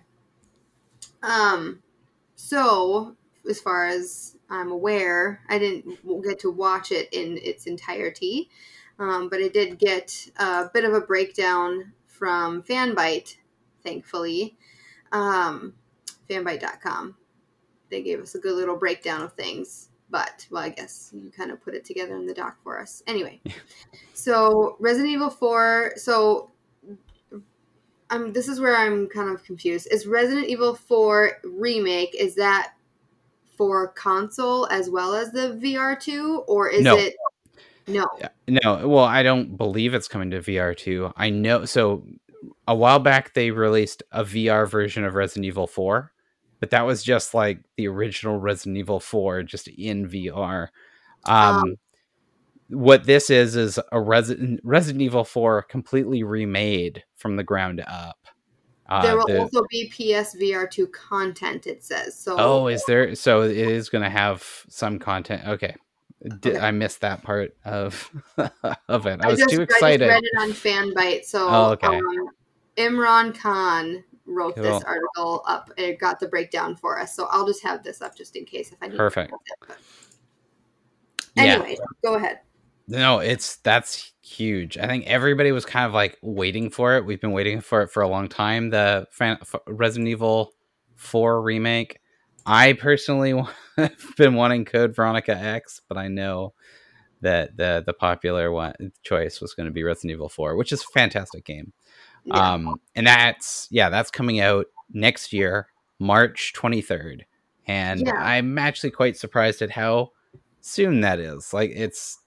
Um. 1.23 1.81
So, 2.35 3.15
as 3.49 3.61
far 3.61 3.85
as 3.85 4.35
I'm 4.49 4.71
aware, 4.71 5.41
I 5.47 5.59
didn't 5.59 6.23
get 6.23 6.39
to 6.39 6.51
watch 6.51 6.91
it 6.91 7.07
in 7.11 7.37
its 7.37 7.67
entirety, 7.67 8.49
um, 8.99 9.29
but 9.29 9.39
I 9.39 9.47
did 9.47 9.79
get 9.79 10.27
a 10.37 10.69
bit 10.73 10.83
of 10.83 10.93
a 10.93 11.01
breakdown 11.01 11.93
from 12.07 12.61
Fanbyte, 12.63 13.37
thankfully. 13.83 14.57
Um, 15.11 15.73
fanbyte.com. 16.29 17.15
They 17.89 18.01
gave 18.01 18.21
us 18.21 18.35
a 18.35 18.39
good 18.39 18.55
little 18.55 18.77
breakdown 18.77 19.21
of 19.21 19.33
things, 19.33 19.89
but 20.09 20.45
well, 20.51 20.63
I 20.63 20.69
guess 20.69 21.11
you 21.13 21.31
kind 21.31 21.51
of 21.51 21.61
put 21.61 21.73
it 21.73 21.85
together 21.85 22.15
in 22.15 22.25
the 22.25 22.33
doc 22.33 22.57
for 22.63 22.79
us. 22.79 23.03
Anyway, 23.07 23.41
so 24.13 24.77
Resident 24.79 25.11
Evil 25.11 25.29
4. 25.29 25.93
So 25.95 26.50
um, 28.11 28.33
this 28.33 28.47
is 28.47 28.59
where 28.59 28.75
I'm 28.75 29.07
kind 29.07 29.29
of 29.33 29.43
confused. 29.43 29.87
Is 29.89 30.05
Resident 30.05 30.47
Evil 30.47 30.75
4 30.75 31.39
remake 31.43 32.15
is 32.19 32.35
that 32.35 32.73
for 33.57 33.87
console 33.89 34.67
as 34.67 34.89
well 34.89 35.15
as 35.15 35.31
the 35.31 35.59
VR2 35.61 36.43
or 36.47 36.69
is 36.69 36.83
No. 36.83 36.97
it 36.97 37.15
No. 37.87 38.05
No, 38.47 38.87
well, 38.87 39.05
I 39.05 39.23
don't 39.23 39.57
believe 39.57 39.93
it's 39.93 40.07
coming 40.07 40.31
to 40.31 40.39
VR2. 40.39 41.13
I 41.15 41.29
know 41.29 41.65
so 41.65 42.05
a 42.67 42.75
while 42.75 42.99
back 42.99 43.33
they 43.33 43.51
released 43.51 44.03
a 44.11 44.23
VR 44.23 44.69
version 44.69 45.03
of 45.03 45.15
Resident 45.15 45.45
Evil 45.45 45.67
4, 45.67 46.11
but 46.59 46.69
that 46.71 46.85
was 46.85 47.03
just 47.03 47.33
like 47.33 47.59
the 47.77 47.87
original 47.87 48.37
Resident 48.37 48.77
Evil 48.77 48.99
4 48.99 49.43
just 49.43 49.67
in 49.67 50.07
VR. 50.07 50.67
Um, 51.25 51.55
Um, 51.55 51.75
what 52.71 53.05
this 53.05 53.29
is 53.29 53.55
is 53.55 53.79
a 53.91 53.99
Resident 54.01 54.59
Resident 54.63 55.01
Evil 55.01 55.23
4 55.23 55.63
completely 55.63 56.23
remade 56.23 57.03
from 57.15 57.35
the 57.35 57.43
ground 57.43 57.83
up. 57.87 58.17
Uh, 58.89 59.01
there 59.03 59.15
will 59.17 59.27
the- 59.27 59.39
also 59.39 59.61
be 59.69 59.87
PS 59.89 60.35
VR2 60.35 60.91
content 60.91 61.67
it 61.67 61.83
says. 61.83 62.17
So 62.19 62.35
Oh, 62.37 62.67
is 62.67 62.83
there? 62.85 63.15
So 63.15 63.43
it 63.43 63.55
is 63.57 63.89
going 63.89 64.03
to 64.03 64.09
have 64.09 64.45
some 64.69 64.99
content. 64.99 65.47
Okay, 65.47 65.75
Di- 66.39 66.51
Okay. 66.51 66.59
I 66.59 66.71
missed 66.71 67.01
that 67.01 67.23
part 67.23 67.55
of 67.65 68.09
of 68.87 69.05
it. 69.05 69.19
I 69.21 69.27
I 69.27 69.29
was 69.29 69.39
just, 69.39 69.53
too 69.55 69.61
excited. 69.61 70.09
I 70.09 70.19
just 70.19 70.23
read 70.23 70.23
it 70.23 70.41
on 70.41 70.51
Fanbyte. 70.95 71.25
So 71.25 71.47
Oh, 71.49 71.71
okay. 71.71 71.87
um, 71.87 72.03
Imran 72.77 73.37
Khan 73.37 74.03
wrote 74.25 74.55
this 74.55 74.83
article 74.83 75.43
up. 75.47 75.71
It 75.77 75.99
got 75.99 76.19
the 76.19 76.27
breakdown 76.27 76.75
for 76.75 76.99
us. 76.99 77.15
So 77.15 77.27
I'll 77.31 77.45
just 77.47 77.63
have 77.63 77.83
this 77.83 78.01
up 78.01 78.15
just 78.15 78.35
in 78.35 78.45
case 78.45 78.71
if 78.71 78.77
I 78.81 78.87
need 78.87 78.97
Perfect. 78.97 79.29
to. 79.31 79.35
it, 79.35 79.67
but- 79.67 79.77
Yeah. 81.35 81.43
Anyway, 81.43 81.77
go 82.03 82.15
ahead. 82.15 82.39
No, 82.91 83.19
it's 83.19 83.57
that's 83.57 84.11
huge. 84.21 84.77
I 84.77 84.85
think 84.87 85.05
everybody 85.07 85.51
was 85.51 85.65
kind 85.65 85.85
of 85.85 85.93
like 85.93 86.17
waiting 86.21 86.69
for 86.69 86.95
it. 86.97 87.05
We've 87.05 87.21
been 87.21 87.31
waiting 87.31 87.61
for 87.61 87.81
it 87.83 87.87
for 87.89 88.01
a 88.03 88.07
long 88.07 88.27
time. 88.27 88.69
The 88.69 89.07
Fan- 89.11 89.37
F- 89.41 89.55
Resident 89.67 90.09
Evil 90.09 90.51
Four 90.95 91.41
remake. 91.41 91.99
I 92.45 92.73
personally 92.73 93.31
have 93.77 93.91
been 94.17 94.35
wanting 94.35 94.65
Code 94.65 94.95
Veronica 94.95 95.35
X, 95.35 95.81
but 95.87 95.97
I 95.97 96.07
know 96.09 96.53
that 97.21 97.55
the 97.57 97.83
the 97.85 97.93
popular 97.93 98.51
one 98.51 98.73
choice 99.03 99.39
was 99.41 99.53
going 99.53 99.67
to 99.67 99.71
be 99.73 99.83
Resident 99.83 100.11
Evil 100.11 100.29
Four, 100.29 100.55
which 100.57 100.71
is 100.71 100.81
a 100.81 100.91
fantastic 100.93 101.45
game. 101.45 101.71
Yeah. 102.25 102.53
Um, 102.53 102.75
and 102.95 103.07
that's 103.07 103.67
yeah, 103.71 103.89
that's 103.89 104.11
coming 104.11 104.39
out 104.39 104.65
next 104.91 105.31
year, 105.33 105.67
March 105.97 106.53
twenty 106.53 106.81
third, 106.81 107.25
and 107.67 108.01
Yeah. 108.01 108.13
I'm 108.15 108.57
actually 108.57 108.91
quite 108.91 109.17
surprised 109.17 109.61
at 109.61 109.71
how 109.71 110.09
soon 110.61 111.01
that 111.01 111.19
is. 111.19 111.53
Like 111.53 111.71
it's, 111.73 112.19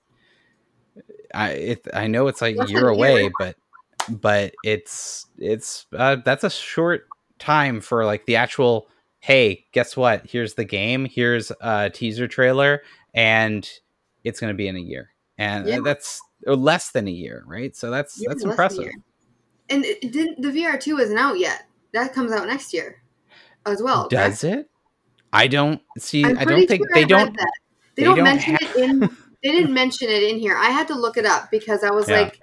I 1.34 1.50
it 1.50 1.86
I 1.92 2.06
know 2.06 2.28
it's 2.28 2.40
like 2.40 2.56
a 2.58 2.66
year 2.68 2.88
away, 2.88 3.30
but 3.38 3.56
but 4.08 4.54
it's 4.64 5.26
it's 5.38 5.86
uh, 5.96 6.16
that's 6.24 6.44
a 6.44 6.50
short 6.50 7.06
time 7.38 7.80
for 7.80 8.04
like 8.04 8.26
the 8.26 8.36
actual. 8.36 8.88
Hey, 9.20 9.64
guess 9.72 9.96
what? 9.96 10.26
Here's 10.28 10.52
the 10.54 10.64
game. 10.66 11.06
Here's 11.06 11.50
a 11.62 11.88
teaser 11.90 12.28
trailer, 12.28 12.82
and 13.14 13.66
it's 14.22 14.38
going 14.38 14.52
to 14.52 14.56
be 14.56 14.68
in 14.68 14.76
a 14.76 14.80
year, 14.80 15.10
and 15.38 15.64
uh, 15.66 15.70
Yeah. 15.70 15.80
that's 15.82 16.20
or 16.46 16.56
less 16.56 16.90
than 16.90 17.08
a 17.08 17.10
year, 17.10 17.42
right? 17.46 17.74
So 17.74 17.90
that's 17.90 18.20
Yeah, 18.20 18.28
that's 18.28 18.42
less 18.42 18.42
than 18.42 18.48
a 18.50 18.52
impressive. 18.52 19.02
And 19.70 19.84
it 19.86 20.12
didn't 20.12 20.42
the 20.42 20.48
VR2 20.50 21.00
isn't 21.00 21.16
out 21.16 21.38
yet. 21.38 21.62
That 21.94 22.12
comes 22.12 22.32
out 22.32 22.46
next 22.46 22.74
year 22.74 23.02
as 23.64 23.82
well. 23.82 24.08
correct? 24.10 24.10
Does 24.10 24.44
it? 24.44 24.68
I 25.32 25.46
don't 25.46 25.80
see. 25.98 26.22
I'm 26.24 26.38
I 26.38 26.44
don't 26.44 26.66
think 26.66 26.82
sure 26.82 26.88
they 26.92 27.04
don't. 27.06 27.34
They, 27.34 27.44
they 27.96 28.04
don't, 28.04 28.16
don't 28.16 28.24
mention 28.24 28.56
have- 28.56 28.76
it 28.76 28.76
in. 28.76 29.16
They 29.44 29.52
didn't 29.52 29.74
mention 29.74 30.08
it 30.08 30.22
in 30.24 30.38
here. 30.38 30.56
I 30.56 30.70
had 30.70 30.88
to 30.88 30.94
look 30.94 31.16
it 31.18 31.26
up 31.26 31.50
because 31.50 31.84
I 31.84 31.90
was 31.90 32.08
Yeah. 32.08 32.22
like, 32.22 32.40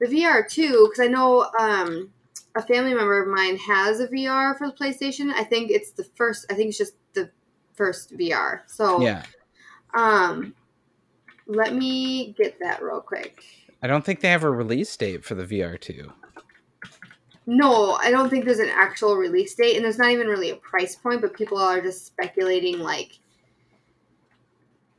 the 0.00 0.06
VR2 0.06 0.88
because 0.88 1.00
I 1.00 1.08
know 1.08 1.50
um, 1.58 2.12
a 2.54 2.62
family 2.62 2.94
member 2.94 3.20
of 3.22 3.28
mine 3.28 3.56
has 3.56 4.00
a 4.00 4.08
VR 4.08 4.56
for 4.56 4.68
the 4.68 4.72
PlayStation. 4.72 5.32
I 5.32 5.44
think 5.44 5.70
it's 5.70 5.92
the 5.92 6.04
first. 6.04 6.46
I 6.50 6.54
think 6.54 6.68
it's 6.68 6.78
just 6.78 6.94
the 7.14 7.30
first 7.74 8.16
VR. 8.16 8.62
So 8.66 9.02
Yeah, 9.02 9.24
um, 9.94 10.54
let 11.46 11.74
me 11.74 12.32
get 12.38 12.58
that 12.60 12.82
real 12.82 13.00
quick. 13.00 13.44
I 13.82 13.86
don't 13.86 14.04
think 14.04 14.20
they 14.20 14.30
have 14.30 14.44
a 14.44 14.50
release 14.50 14.96
date 14.96 15.24
for 15.24 15.34
the 15.34 15.44
VR 15.44 15.78
two. 15.78 16.12
No, 17.46 17.92
I 17.92 18.10
don't 18.10 18.30
think 18.30 18.46
there's 18.46 18.58
an 18.58 18.70
actual 18.70 19.16
release 19.16 19.54
date, 19.54 19.76
and 19.76 19.84
there's 19.84 19.98
not 19.98 20.10
even 20.10 20.28
really 20.28 20.50
a 20.50 20.56
price 20.56 20.96
point, 20.96 21.20
but 21.20 21.34
people 21.34 21.58
are 21.58 21.80
just 21.80 22.06
speculating 22.06 22.78
like 22.78 23.18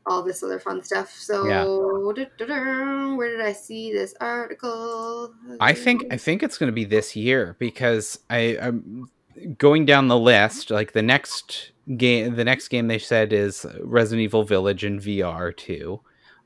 all 0.08 0.24
this 0.24 0.44
other 0.44 0.60
fun 0.60 0.84
stuff. 0.84 1.12
So, 1.12 2.14
da-da-da, 2.14 3.16
where 3.16 3.30
did 3.30 3.42
I 3.42 3.54
see 3.54 3.92
this 3.92 4.14
article? 4.22 5.34
I 5.60 5.74
think 5.74 6.06
I 6.12 6.18
think 6.18 6.44
it's 6.44 6.58
going 6.58 6.68
to 6.68 6.74
be 6.74 6.86
this 6.86 7.16
year 7.16 7.56
because 7.60 8.20
I, 8.30 8.58
I'm 8.62 9.10
going 9.58 9.86
down 9.86 10.08
the 10.08 10.20
list. 10.20 10.72
Like 10.72 10.94
the 10.94 11.02
next 11.02 11.72
game, 11.98 12.36
the 12.36 12.44
next 12.44 12.68
game 12.68 12.88
they 12.88 13.00
said 13.00 13.34
is 13.34 13.66
Resident 13.82 14.24
Evil 14.24 14.44
Village 14.44 14.84
in 14.84 15.00
VR 15.00 15.56
two. 15.56 16.02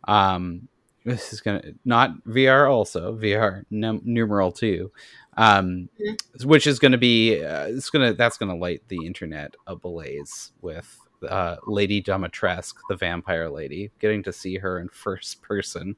Um, 0.07 0.67
this 1.05 1.33
is 1.33 1.41
gonna 1.41 1.61
not 1.85 2.23
VR 2.25 2.69
also 2.69 3.15
VR 3.15 3.63
num- 3.69 4.01
numeral 4.03 4.51
two, 4.51 4.91
um, 5.37 5.89
which 6.43 6.67
is 6.67 6.79
going 6.79 6.91
to 6.91 6.97
be 6.97 7.43
uh, 7.43 7.67
it's 7.67 7.89
gonna 7.89 8.13
that's 8.13 8.37
going 8.37 8.49
to 8.49 8.55
light 8.55 8.83
the 8.87 9.05
internet 9.05 9.55
ablaze 9.67 10.51
with 10.61 10.99
uh, 11.27 11.57
Lady 11.65 12.01
Dimitrescu, 12.01 12.75
the 12.89 12.95
vampire 12.95 13.49
lady, 13.49 13.91
getting 13.99 14.23
to 14.23 14.33
see 14.33 14.57
her 14.57 14.79
in 14.79 14.89
first 14.93 15.41
person 15.41 15.95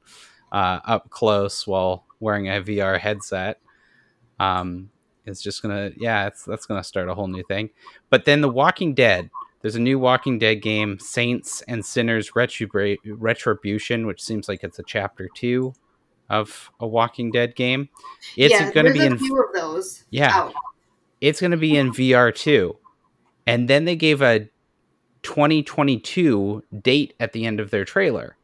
uh, 0.52 0.80
up 0.84 1.10
close 1.10 1.66
while 1.66 2.04
wearing 2.20 2.48
a 2.48 2.62
VR 2.62 2.98
headset. 2.98 3.58
Um, 4.38 4.90
it's 5.24 5.40
just 5.40 5.62
gonna, 5.62 5.92
yeah, 5.96 6.26
it's 6.26 6.44
that's 6.44 6.66
gonna 6.66 6.84
start 6.84 7.08
a 7.08 7.14
whole 7.14 7.28
new 7.28 7.44
thing. 7.44 7.70
But 8.10 8.24
then 8.24 8.40
The 8.40 8.48
Walking 8.48 8.94
Dead, 8.94 9.30
there's 9.60 9.76
a 9.76 9.80
new 9.80 9.98
Walking 9.98 10.38
Dead 10.38 10.56
game, 10.56 10.98
Saints 10.98 11.62
and 11.62 11.84
Sinners 11.84 12.32
Retribra- 12.32 12.98
Retribution, 13.04 14.06
which 14.06 14.22
seems 14.22 14.48
like 14.48 14.64
it's 14.64 14.78
a 14.80 14.84
chapter 14.84 15.28
two 15.34 15.74
of 16.28 16.70
a 16.80 16.86
Walking 16.86 17.30
Dead 17.30 17.54
game. 17.54 17.88
It's 18.36 18.52
yeah, 18.52 18.70
gonna 18.72 18.92
there's 18.92 18.98
be 18.98 19.04
a 19.04 19.06
in, 19.06 19.18
few 19.18 19.42
of 19.42 19.52
those. 19.54 20.04
Yeah. 20.10 20.34
out. 20.36 20.54
it's 21.20 21.40
gonna 21.40 21.56
be 21.56 21.76
in 21.76 21.92
VR 21.92 22.34
too, 22.34 22.76
and 23.46 23.68
then 23.68 23.84
they 23.84 23.94
gave 23.96 24.22
a 24.22 24.48
2022 25.22 26.62
date 26.80 27.14
at 27.20 27.32
the 27.32 27.46
end 27.46 27.60
of 27.60 27.70
their 27.70 27.84
trailer. 27.84 28.36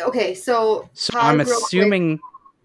Okay, 0.00 0.34
so 0.34 0.88
So 0.94 1.18
I'm 1.18 1.38
real 1.38 1.46
quick. 1.46 1.56
assuming 1.58 2.20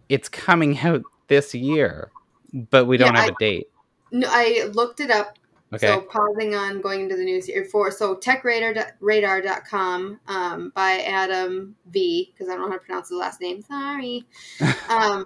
it's 0.09 0.30
coming 0.30 0.78
out 0.80 1.03
this 1.28 1.53
year, 1.53 2.09
but 2.53 2.86
we 2.86 2.97
don't 2.97 3.13
Yeah, 3.13 3.21
have 3.21 3.30
a 3.30 3.36
date. 3.39 3.69
No, 4.11 4.28
I 4.32 4.69
looked 4.73 5.01
it 5.01 5.11
up 5.11 5.38
Okay. 5.73 5.88
So 5.88 6.01
pausing 6.01 6.55
on 6.55 6.80
going 6.80 7.01
into 7.01 7.17
the 7.17 7.25
news 7.25 7.45
here 7.45 7.65
for 7.65 7.91
so 7.91 8.15
techradar.com 8.15 10.19
um, 10.28 10.71
by 10.73 10.99
Adam 11.01 11.75
V 11.89 12.32
because 12.34 12.47
I 12.47 12.53
don't 12.53 12.61
know 12.61 12.67
how 12.69 12.78
to 12.78 12.80
pronounce 12.80 13.09
the 13.09 13.17
last 13.17 13.41
name. 13.41 13.61
Sorry. 13.61 14.25
um, 14.89 15.25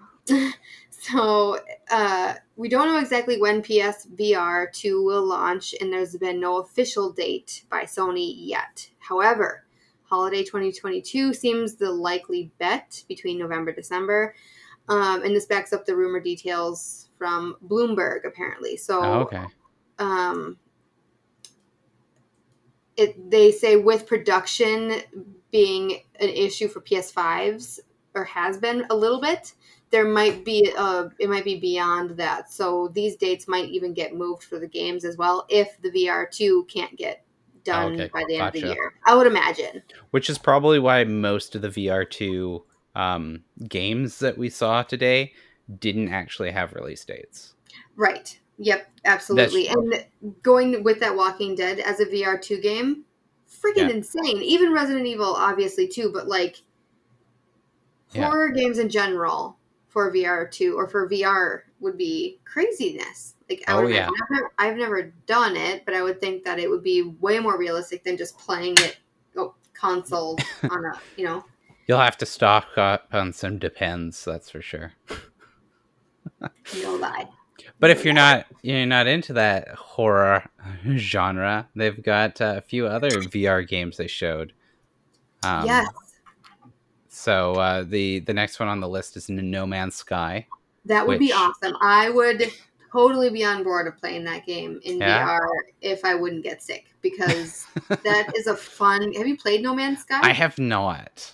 so 1.01 1.57
uh, 1.89 2.35
we 2.55 2.69
don't 2.69 2.87
know 2.87 2.99
exactly 2.99 3.39
when 3.41 3.63
PSVR 3.63 4.71
2 4.71 5.03
will 5.03 5.25
launch, 5.25 5.73
and 5.81 5.91
there's 5.91 6.15
been 6.15 6.39
no 6.39 6.57
official 6.59 7.11
date 7.11 7.63
by 7.71 7.85
Sony 7.85 8.31
yet. 8.37 8.87
However, 8.99 9.65
holiday 10.03 10.43
2022 10.43 11.33
seems 11.33 11.73
the 11.75 11.91
likely 11.91 12.51
bet 12.59 13.03
between 13.07 13.39
November 13.39 13.71
December, 13.71 14.35
um, 14.89 15.23
and 15.23 15.35
this 15.35 15.47
backs 15.47 15.73
up 15.73 15.87
the 15.87 15.95
rumor 15.95 16.19
details 16.19 17.09
from 17.17 17.55
Bloomberg 17.67 18.25
apparently. 18.27 18.77
So, 18.77 19.01
Oh, 19.03 19.19
okay. 19.21 19.45
um, 19.97 20.59
it 22.95 23.31
they 23.31 23.51
say 23.51 23.75
with 23.75 24.05
production 24.05 25.01
being 25.49 26.03
an 26.19 26.29
issue 26.29 26.67
for 26.67 26.81
PS5s 26.81 27.79
or 28.13 28.23
has 28.25 28.59
been 28.59 28.85
a 28.91 28.95
little 28.95 29.19
bit, 29.19 29.53
there 29.91 30.07
might 30.07 30.43
be 30.45 30.71
uh 30.77 31.09
it 31.19 31.29
might 31.29 31.43
be 31.45 31.59
beyond 31.59 32.11
that. 32.11 32.51
So 32.51 32.89
these 32.89 33.15
dates 33.15 33.47
might 33.47 33.69
even 33.69 33.93
get 33.93 34.15
moved 34.15 34.43
for 34.43 34.57
the 34.57 34.67
games 34.67 35.05
as 35.05 35.17
well 35.17 35.45
if 35.49 35.79
the 35.81 35.91
VR2 35.91 36.67
can't 36.67 36.95
get 36.97 37.23
done 37.63 37.93
Okay, 37.93 38.09
by 38.13 38.23
the 38.27 38.37
end 38.37 38.47
of 38.47 38.53
the 38.53 38.67
year. 38.67 38.93
I 39.05 39.15
would 39.15 39.27
imagine. 39.27 39.83
Which 40.11 40.29
is 40.29 40.37
probably 40.37 40.79
why 40.79 41.03
most 41.03 41.55
of 41.55 41.61
the 41.61 41.69
VR2 41.69 42.63
um, 42.95 43.43
games 43.67 44.19
that 44.19 44.37
we 44.37 44.49
saw 44.49 44.83
today 44.83 45.33
didn't 45.79 46.09
actually 46.09 46.51
have 46.51 46.73
release 46.73 47.05
dates. 47.05 47.53
Right. 47.95 48.37
Yep, 48.57 48.91
absolutely. 49.05 49.67
and 49.67 50.05
going 50.43 50.83
with 50.83 50.99
that 50.99 51.15
Walking 51.15 51.55
Dead 51.55 51.79
as 51.79 51.99
a 51.99 52.05
VR2 52.05 52.61
game, 52.61 53.05
freaking 53.49 53.87
Yeah. 53.87 53.89
insane. 53.89 54.41
Even 54.41 54.73
Resident 54.73 55.07
Evil, 55.07 55.33
obviously, 55.33 55.87
too, 55.87 56.11
but 56.13 56.27
like 56.27 56.61
Yeah. 58.13 58.29
horror 58.29 58.49
games 58.49 58.77
in 58.77 58.89
general 58.89 59.57
for 59.91 60.11
VR2 60.11 60.75
or 60.75 60.87
for 60.87 61.09
VR 61.09 61.61
would 61.81 61.97
be 61.97 62.39
craziness. 62.45 63.35
Like, 63.49 63.63
I 63.67 63.73
oh, 63.73 63.83
would, 63.83 63.93
yeah. 63.93 64.07
I've 64.07 64.29
never, 64.29 64.51
I've 64.57 64.77
never 64.77 65.13
done 65.27 65.57
it, 65.57 65.83
but 65.85 65.93
I 65.93 66.01
would 66.01 66.21
think 66.21 66.45
that 66.45 66.59
it 66.59 66.69
would 66.69 66.81
be 66.81 67.03
way 67.19 67.39
more 67.39 67.57
realistic 67.57 68.03
than 68.05 68.15
just 68.15 68.39
playing 68.39 68.75
it 68.77 68.97
oh, 69.35 69.53
console 69.73 70.37
on 70.69 70.85
a, 70.85 70.93
you 71.17 71.25
know. 71.25 71.43
You'll 71.87 71.99
have 71.99 72.17
to 72.19 72.25
stock 72.25 72.77
up 72.77 73.09
on 73.11 73.33
some 73.33 73.59
depends, 73.59 74.23
that's 74.23 74.49
for 74.49 74.61
sure. 74.61 74.93
No 76.83 76.95
lie. 76.95 77.27
But 77.79 77.89
if 77.89 78.05
you're 78.05 78.13
not 78.13 78.45
you're 78.61 78.85
not 78.85 79.07
into 79.07 79.33
that 79.33 79.69
horror 79.69 80.49
genre, 80.95 81.67
they've 81.75 82.01
got 82.01 82.39
uh, 82.41 82.55
a 82.57 82.61
few 82.61 82.87
other 82.87 83.09
VR 83.09 83.67
games 83.67 83.97
they 83.97 84.07
showed. 84.07 84.53
Um, 85.43 85.65
yes, 85.65 85.87
So 87.13 87.53
uh, 87.55 87.83
the 87.83 88.19
the 88.19 88.33
next 88.33 88.57
one 88.59 88.69
on 88.69 88.79
the 88.79 88.87
list 88.87 89.17
is 89.17 89.27
No 89.29 89.67
Man's 89.67 89.95
Sky. 89.95 90.47
that 90.85 91.05
would 91.05 91.19
be 91.19 91.33
awesome. 91.33 91.75
I 91.81 92.09
would 92.09 92.49
totally 92.91 93.29
be 93.29 93.43
on 93.43 93.63
board 93.63 93.85
of 93.87 93.97
playing 93.97 94.23
that 94.23 94.45
game 94.45 94.79
in 94.83 94.97
Yeah? 94.99 95.27
VR 95.27 95.45
if 95.81 96.05
I 96.05 96.15
wouldn't 96.15 96.43
get 96.43 96.63
sick 96.63 96.85
because 97.01 97.65
that 97.89 98.31
is 98.37 98.47
a 98.47 98.55
fun. 98.55 99.11
Have 99.13 99.27
you 99.27 99.37
played 99.37 99.61
No 99.61 99.75
Man's 99.75 99.99
Sky? 100.01 100.19
I 100.23 100.31
have 100.31 100.57
not. 100.57 101.33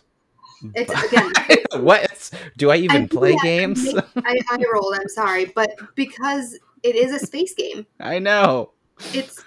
It's 0.73 0.91
again. 1.03 1.32
what 1.84 2.32
do 2.57 2.71
I 2.71 2.78
even 2.78 3.03
I- 3.03 3.07
play 3.07 3.32
yeah, 3.34 3.38
games? 3.43 3.88
I, 4.15 4.36
I 4.49 4.63
rolled. 4.73 4.95
I'm 4.99 5.07
sorry, 5.09 5.45
but 5.45 5.69
because 5.93 6.57
it 6.82 6.95
is 6.95 7.13
a 7.13 7.23
space 7.23 7.53
game, 7.53 7.86
I 7.99 8.17
know. 8.17 8.71
it's 9.13 9.43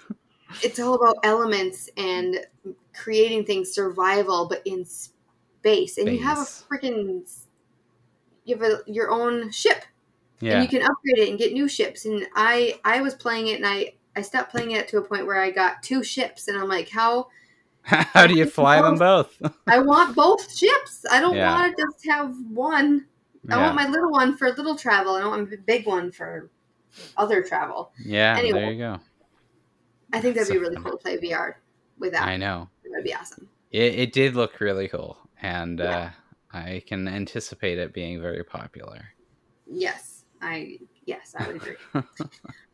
it's 0.63 0.79
all 0.79 0.93
about 0.95 1.17
elements 1.23 1.89
and 1.97 2.39
creating 2.93 3.43
things, 3.45 3.71
survival, 3.73 4.47
but 4.47 4.61
in 4.65 4.85
space. 4.85 5.09
Base, 5.61 5.97
and 5.97 6.09
you 6.11 6.19
have 6.23 6.37
a 6.37 6.41
freaking 6.41 7.21
you 8.45 8.57
have 8.57 8.63
a, 8.63 8.79
your 8.91 9.11
own 9.11 9.51
ship, 9.51 9.83
and 10.41 10.63
you 10.63 10.67
can 10.69 10.81
upgrade 10.81 11.19
it 11.19 11.29
and 11.29 11.37
get 11.37 11.53
new 11.53 11.67
ships. 11.67 12.05
And 12.05 12.25
I 12.35 12.79
I 12.83 13.01
was 13.01 13.13
playing 13.13 13.47
it, 13.47 13.57
and 13.57 13.65
I 13.67 13.93
I 14.15 14.21
stopped 14.21 14.51
playing 14.51 14.71
it 14.71 14.87
to 14.89 14.97
a 14.97 15.01
point 15.01 15.25
where 15.25 15.41
I 15.41 15.51
got 15.51 15.83
two 15.83 16.03
ships, 16.03 16.47
and 16.47 16.57
I'm 16.57 16.67
like, 16.67 16.89
how 16.89 17.27
How 17.83 18.27
do 18.27 18.35
you 18.35 18.45
fly 18.45 18.81
them 18.81 18.95
both? 18.97 19.41
I 19.67 19.79
want 19.91 20.15
both 20.15 20.55
ships. 20.55 21.05
I 21.11 21.19
don't 21.19 21.35
Yeah. 21.35 21.51
want 21.51 21.75
to 21.77 21.83
just 21.83 22.05
have 22.07 22.35
one. 22.51 23.05
I 23.49 23.55
yeah. 23.55 23.63
want 23.63 23.75
my 23.75 23.87
little 23.87 24.11
one 24.11 24.37
for 24.37 24.49
little 24.51 24.75
travel. 24.75 25.15
I 25.15 25.21
don't 25.21 25.31
want 25.31 25.49
my 25.49 25.57
big 25.65 25.87
one 25.87 26.11
for 26.11 26.49
other 27.17 27.41
travel. 27.41 27.91
yeah. 28.05 28.35
anyway. 28.37 28.59
There 28.59 28.71
you 28.71 28.77
go. 28.79 28.99
I 30.13 30.19
think 30.21 30.35
that'd 30.35 30.47
So 30.47 30.53
be 30.53 30.59
really 30.59 30.75
cool 30.75 30.91
to 30.91 30.97
play 30.97 31.17
VR 31.17 31.55
with 31.97 32.11
that. 32.11 32.27
I 32.27 32.37
know. 32.37 32.69
That'd 32.89 33.03
be 33.05 33.15
awesome. 33.15 33.47
It, 33.71 33.95
it 33.95 34.13
did 34.13 34.35
look 34.35 34.59
really 34.59 34.87
cool, 34.89 35.17
and 35.41 35.79
Yeah. 35.79 36.11
uh, 36.53 36.57
I 36.57 36.83
can 36.85 37.07
anticipate 37.07 37.77
it 37.77 37.93
being 37.93 38.21
very 38.21 38.43
popular. 38.43 39.13
Yes, 39.67 40.25
I 40.41 40.79
yes 41.05 41.33
I 41.37 41.47
would 41.47 41.55
agree. 41.57 41.75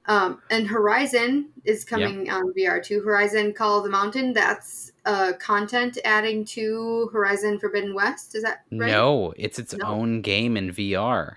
um, 0.08 0.42
and 0.50 0.68
Horizon 0.68 1.50
is 1.64 1.86
coming 1.86 2.30
on 2.30 2.54
VR 2.54 2.84
too. 2.84 3.02
Horizon 3.02 3.54
Call 3.54 3.78
of 3.78 3.84
the 3.84 3.90
Mountain. 3.92 4.34
That's 4.34 4.92
uh, 5.06 5.34
content 5.40 5.98
adding 6.06 6.44
to 6.46 7.10
Horizon 7.14 7.60
Forbidden 7.60 7.94
West. 7.94 8.36
Is 8.36 8.44
that 8.44 8.64
right? 8.72 8.90
No, 8.90 9.34
it's 9.38 9.60
its 9.60 9.74
No. 9.76 9.86
own 9.88 10.22
game 10.22 10.58
in 10.58 10.72
VR. 10.72 11.36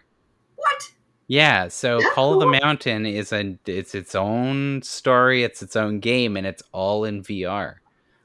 What? 0.57 0.93
Yeah, 1.27 1.69
so 1.69 2.01
That's 2.01 2.15
Call 2.15 2.35
of 2.35 2.41
the 2.41 2.59
Mountain 2.61 3.07
is 3.07 3.33
a 3.33 3.57
it's 3.67 3.95
its 3.95 4.15
own 4.15 4.83
story, 4.83 5.45
it's 5.45 5.63
its 5.63 5.77
own 5.77 6.01
game, 6.01 6.37
and 6.37 6.47
it's 6.47 6.63
all 6.73 7.05
in 7.05 7.23
VR. 7.23 7.77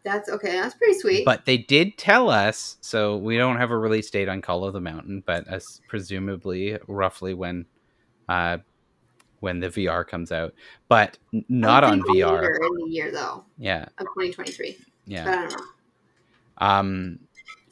That's 0.05 0.29
okay. 0.29 0.51
That's 0.51 0.75
pretty 0.75 0.97
sweet. 0.99 1.25
But 1.25 1.45
they 1.45 1.57
did 1.57 1.97
tell 1.97 2.29
us, 2.29 2.77
so 2.79 3.17
we 3.17 3.37
don't 3.37 3.57
have 3.57 3.71
a 3.71 3.77
release 3.77 4.09
date 4.09 4.29
on 4.29 4.41
Call 4.41 4.63
of 4.63 4.71
the 4.73 4.79
Mountain, 4.79 5.23
but 5.25 5.47
as 5.47 5.81
presumably 5.89 6.77
roughly 6.87 7.33
when 7.33 7.65
uh 8.29 8.59
when 9.39 9.59
the 9.59 9.67
VR 9.69 10.07
comes 10.07 10.31
out. 10.31 10.53
But 10.87 11.17
not 11.49 11.83
on 11.83 12.01
VR. 12.03 12.35
later 12.39 12.59
in 12.63 12.75
the 12.85 12.87
year 12.89 13.11
though 13.11 13.43
Yeah, 13.57 13.83
of 13.97 14.05
2023. 14.05 14.77
yeah. 15.07 15.25
But 15.25 15.33
I 15.33 15.35
don't 15.41 15.51
know. 15.59 15.65
Um, 16.59 17.19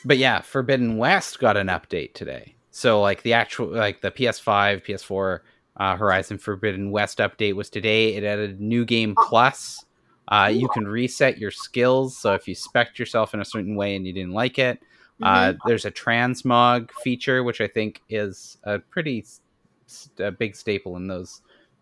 but 0.03 0.17
yeah, 0.17 0.41
Forbidden 0.41 0.97
West 0.97 1.39
got 1.39 1.55
an 1.55 1.67
update 1.67 2.13
today. 2.15 2.55
So 2.71 2.99
like 2.99 3.21
the 3.21 3.33
actual 3.33 3.67
like 3.67 4.01
the 4.01 4.11
PS5, 4.11 4.83
PS4 4.85 5.39
uh, 5.77 5.95
Horizon 5.95 6.37
Forbidden 6.39 6.89
West 6.91 7.19
update 7.19 7.53
was 7.53 7.69
today. 7.69 8.15
It 8.15 8.23
added 8.23 8.59
New 8.59 8.85
Game 8.85 9.15
Plus. 9.27 9.85
Uh, 10.27 10.49
you 10.53 10.67
can 10.69 10.87
reset 10.87 11.37
your 11.37 11.51
skills. 11.51 12.17
So 12.17 12.33
if 12.33 12.47
you 12.47 12.55
spec 12.55 12.97
yourself 12.97 13.33
in 13.33 13.41
a 13.41 13.45
certain 13.45 13.75
way 13.75 13.95
and 13.95 14.05
you 14.07 14.13
didn't 14.13 14.31
like 14.33 14.57
it, 14.57 14.79
uh, 15.21 15.53
Mhm. 15.53 15.57
there's 15.65 15.85
a 15.85 15.91
transmog 15.91 16.89
feature, 17.03 17.43
which 17.43 17.61
I 17.61 17.67
think 17.67 18.01
is 18.09 18.57
a 18.63 18.79
pretty 18.79 19.19
s- 19.19 19.41
s- 19.85 20.09
a 20.19 20.31
big 20.31 20.55
staple 20.55 20.95
in 20.97 21.07
those 21.07 21.41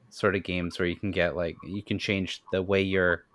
sort 0.09 0.35
of 0.35 0.43
games 0.43 0.77
where 0.77 0.87
you 0.87 0.95
can 0.97 1.11
get 1.11 1.35
like 1.35 1.55
you 1.63 1.81
can 1.81 1.97
change 1.97 2.43
the 2.51 2.61
way 2.61 2.81
your 2.81 3.25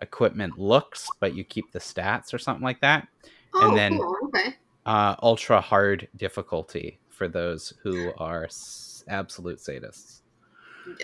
equipment 0.00 0.58
looks, 0.58 1.08
but 1.20 1.34
you 1.34 1.44
keep 1.44 1.70
the 1.72 1.78
stats 1.78 2.32
or 2.32 2.38
something 2.38 2.64
like 2.64 2.80
that. 2.80 3.08
oh, 3.54 3.68
and 3.68 3.76
then- 3.76 3.98
cool. 3.98 4.16
Okay. 4.24 4.56
Uh, 4.86 5.14
ultra 5.22 5.60
hard 5.60 6.08
difficulty 6.16 6.98
for 7.10 7.28
those 7.28 7.74
who 7.82 8.12
are 8.16 8.44
s- 8.44 9.04
absolute 9.08 9.58
sadists. 9.58 10.22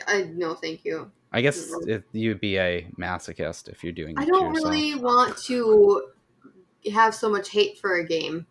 I 0.06 0.22
no, 0.34 0.54
thank 0.54 0.84
you. 0.84 1.10
I 1.32 1.40
guess 1.42 1.58
Mhm. 1.58 1.88
it, 1.88 2.04
you'd 2.12 2.40
be 2.40 2.58
a 2.58 2.88
masochist 2.98 3.68
if 3.68 3.84
you're 3.84 3.92
doing. 3.92 4.16
It 4.16 4.22
I 4.22 4.24
don't 4.26 4.52
really 4.52 4.94
want 4.94 5.36
to 5.44 6.02
have 6.92 7.14
so 7.14 7.28
much 7.28 7.50
hate 7.50 7.78
for 7.78 7.96
a 7.96 8.04
game. 8.04 8.46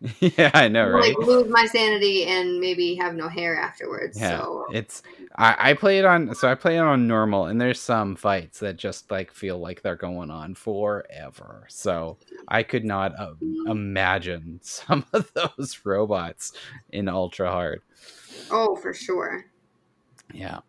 yeah, 0.20 0.50
I 0.52 0.68
know, 0.68 0.88
right? 0.88 1.16
Like 1.16 1.26
lose 1.26 1.48
my 1.48 1.66
sanity 1.66 2.24
and 2.26 2.60
maybe 2.60 2.94
have 2.96 3.14
no 3.14 3.28
hair 3.28 3.56
afterwards. 3.56 4.20
Yeah, 4.20 4.42
So 4.42 4.66
it's 4.72 5.02
I, 5.36 5.70
I 5.70 5.74
play 5.74 5.98
it 5.98 6.04
on 6.04 6.34
so 6.34 6.50
I 6.50 6.54
play 6.54 6.76
it 6.76 6.80
on 6.80 7.06
normal 7.06 7.46
and 7.46 7.60
there's 7.60 7.80
some 7.80 8.16
fights 8.16 8.58
that 8.60 8.76
just 8.76 9.10
like 9.10 9.32
feel 9.32 9.58
like 9.58 9.80
they're 9.82 9.96
going 9.96 10.30
on 10.30 10.54
forever. 10.56 11.64
So 11.68 12.18
I 12.48 12.64
could 12.64 12.84
not 12.84 13.18
uh, 13.18 13.34
imagine 13.66 14.60
some 14.62 15.06
of 15.12 15.32
those 15.32 15.80
robots 15.84 16.52
in 16.90 17.08
ultra 17.08 17.50
hard. 17.50 17.80
oh, 18.50 18.76
for 18.76 18.92
sure. 18.92 19.44
Yeah, 20.32 20.60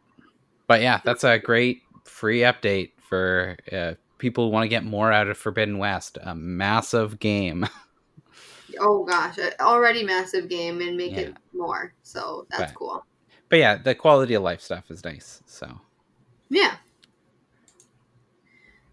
but 0.67 0.81
yeah, 0.81 1.01
that's 1.03 1.23
a 1.23 1.39
great 1.39 1.81
free 2.03 2.39
update 2.39 2.91
for 3.01 3.57
uh, 3.71 3.93
people 4.17 4.45
who 4.45 4.51
want 4.51 4.63
to 4.65 4.69
get 4.69 4.83
more 4.83 5.11
out 5.11 5.27
of 5.27 5.37
Forbidden 5.37 5.77
West. 5.77 6.17
A 6.21 6.35
massive 6.35 7.19
game. 7.19 7.67
Oh 8.77 9.05
gosh, 9.05 9.37
already 9.61 10.03
massive 10.03 10.49
game 10.49 10.81
and 10.81 10.97
make 10.97 11.13
Yeah. 11.13 11.19
it 11.19 11.37
more. 11.53 11.93
So 12.03 12.45
that's 12.49 12.73
But- 12.73 12.77
cool. 12.77 13.05
But 13.47 13.59
yeah, 13.59 13.75
the 13.77 13.95
quality 13.95 14.33
of 14.33 14.43
life 14.43 14.59
stuff 14.59 14.91
is 14.91 15.01
nice. 15.05 15.41
So 15.45 15.79
Yeah. 16.49 16.75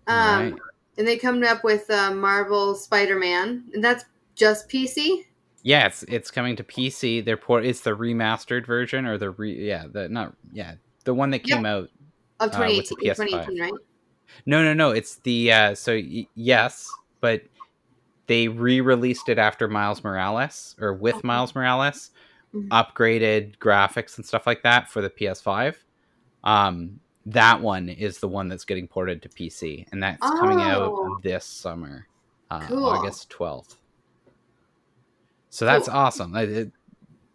Um, 0.06 0.16
Alright. 0.16 0.54
and 0.98 1.08
they 1.08 1.16
come 1.16 1.42
up 1.42 1.64
with 1.64 1.90
uh, 1.90 2.12
Marvel 2.14 2.74
Spider-Man, 2.76 3.64
and 3.74 3.82
that's 3.82 4.04
just 4.36 4.68
PC. 4.68 5.24
Yeah, 5.64 5.86
it's 5.86 6.02
it's 6.04 6.30
coming 6.30 6.54
to 6.56 6.64
PC. 6.64 7.24
They're 7.24 7.36
port. 7.36 7.64
It's 7.64 7.80
the 7.80 7.96
remastered 7.96 8.66
version 8.66 9.06
or 9.06 9.16
the 9.18 9.30
re. 9.30 9.52
Yeah, 9.66 9.86
the 9.90 10.08
not. 10.08 10.34
Yeah, 10.52 10.74
the 11.02 11.14
one 11.14 11.30
that 11.30 11.46
Yep. 11.48 11.56
came 11.58 11.66
out. 11.66 11.88
Of 12.40 12.50
Uh, 12.50 12.58
2018, 12.58 12.98
PS5. 12.98 13.16
2018 13.28 13.60
right? 13.60 13.72
No, 14.46 14.62
no, 14.62 14.72
no. 14.74 14.90
It's 14.90 15.16
the. 15.16 15.52
uh 15.52 15.74
So 15.74 15.92
y- 15.94 16.26
yes, 16.34 16.88
but 17.20 17.42
they 18.26 18.48
re-released 18.48 19.28
it 19.28 19.38
after 19.38 19.68
Miles 19.68 20.02
Morales 20.02 20.74
or 20.80 20.94
with 20.94 21.16
Okay. 21.16 21.26
Miles 21.26 21.54
Morales, 21.54 22.10
Mhm. 22.54 22.68
upgraded 22.68 23.58
graphics 23.58 24.16
and 24.16 24.24
stuff 24.26 24.46
like 24.46 24.62
that 24.62 24.88
for 24.90 25.00
the 25.02 25.10
PS5. 25.10 25.76
Um, 26.44 27.00
that 27.26 27.60
one 27.60 27.88
is 27.88 28.18
the 28.18 28.28
one 28.28 28.48
that's 28.48 28.64
getting 28.64 28.88
ported 28.88 29.22
to 29.22 29.28
PC, 29.28 29.86
and 29.92 30.02
that's 30.02 30.20
coming 30.20 30.58
Oh. 30.60 30.62
out 31.14 31.22
this 31.22 31.44
summer. 31.44 32.06
uh, 32.50 32.66
Cool. 32.66 32.84
August 32.84 33.30
twelfth. 33.30 33.76
So 35.50 35.64
that's 35.64 35.88
Cool. 35.88 35.96
awesome. 35.96 36.36
It- 36.36 36.72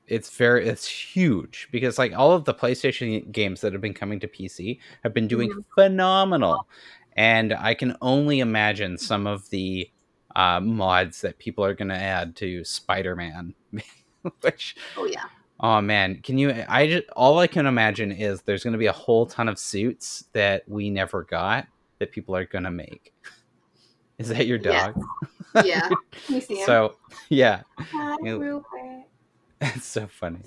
it's 0.07 0.29
very 0.29 0.67
it's 0.67 0.87
huge 0.87 1.67
because 1.71 1.97
like 1.97 2.13
all 2.15 2.31
of 2.31 2.45
the 2.45 2.53
PlayStation 2.53 3.31
games 3.31 3.61
that 3.61 3.73
have 3.73 3.81
been 3.81 3.93
coming 3.93 4.19
to 4.21 4.27
PC 4.27 4.79
have 5.03 5.13
been 5.13 5.27
doing 5.27 5.49
Mhm. 5.51 5.65
phenomenal, 5.75 6.67
and 7.15 7.53
I 7.53 7.73
can 7.73 7.95
only 8.01 8.39
imagine 8.39 8.97
some 8.97 9.27
of 9.27 9.49
the 9.49 9.89
uh, 10.35 10.59
mods 10.59 11.21
that 11.21 11.39
people 11.39 11.65
are 11.65 11.73
going 11.73 11.89
to 11.89 11.95
add 11.95 12.35
to 12.35 12.63
Spider-Man, 12.63 13.55
which 14.41 14.75
Oh 14.95 15.05
yeah. 15.05 15.25
Oh 15.59 15.81
man, 15.81 16.21
can 16.21 16.37
you? 16.37 16.53
I 16.69 16.87
just 16.87 17.09
all 17.15 17.39
I 17.39 17.47
can 17.47 17.65
imagine 17.65 18.11
is 18.11 18.43
there's 18.43 18.63
going 18.63 18.73
to 18.73 18.77
be 18.77 18.85
a 18.85 18.91
whole 18.91 19.25
ton 19.25 19.49
of 19.49 19.57
suits 19.57 20.25
that 20.33 20.63
we 20.69 20.91
never 20.91 21.23
got 21.23 21.67
that 21.97 22.11
people 22.11 22.35
are 22.35 22.45
going 22.45 22.65
to 22.65 22.69
make. 22.71 23.11
Is 24.19 24.29
that 24.29 24.45
your 24.45 24.59
dog? 24.59 24.95
Yeah. 25.65 25.89
Him? 26.27 26.41
So 26.65 26.95
yeah, 27.29 27.61
Hi, 27.79 28.17
it's 29.61 29.85
so 29.85 30.07
funny. 30.07 30.39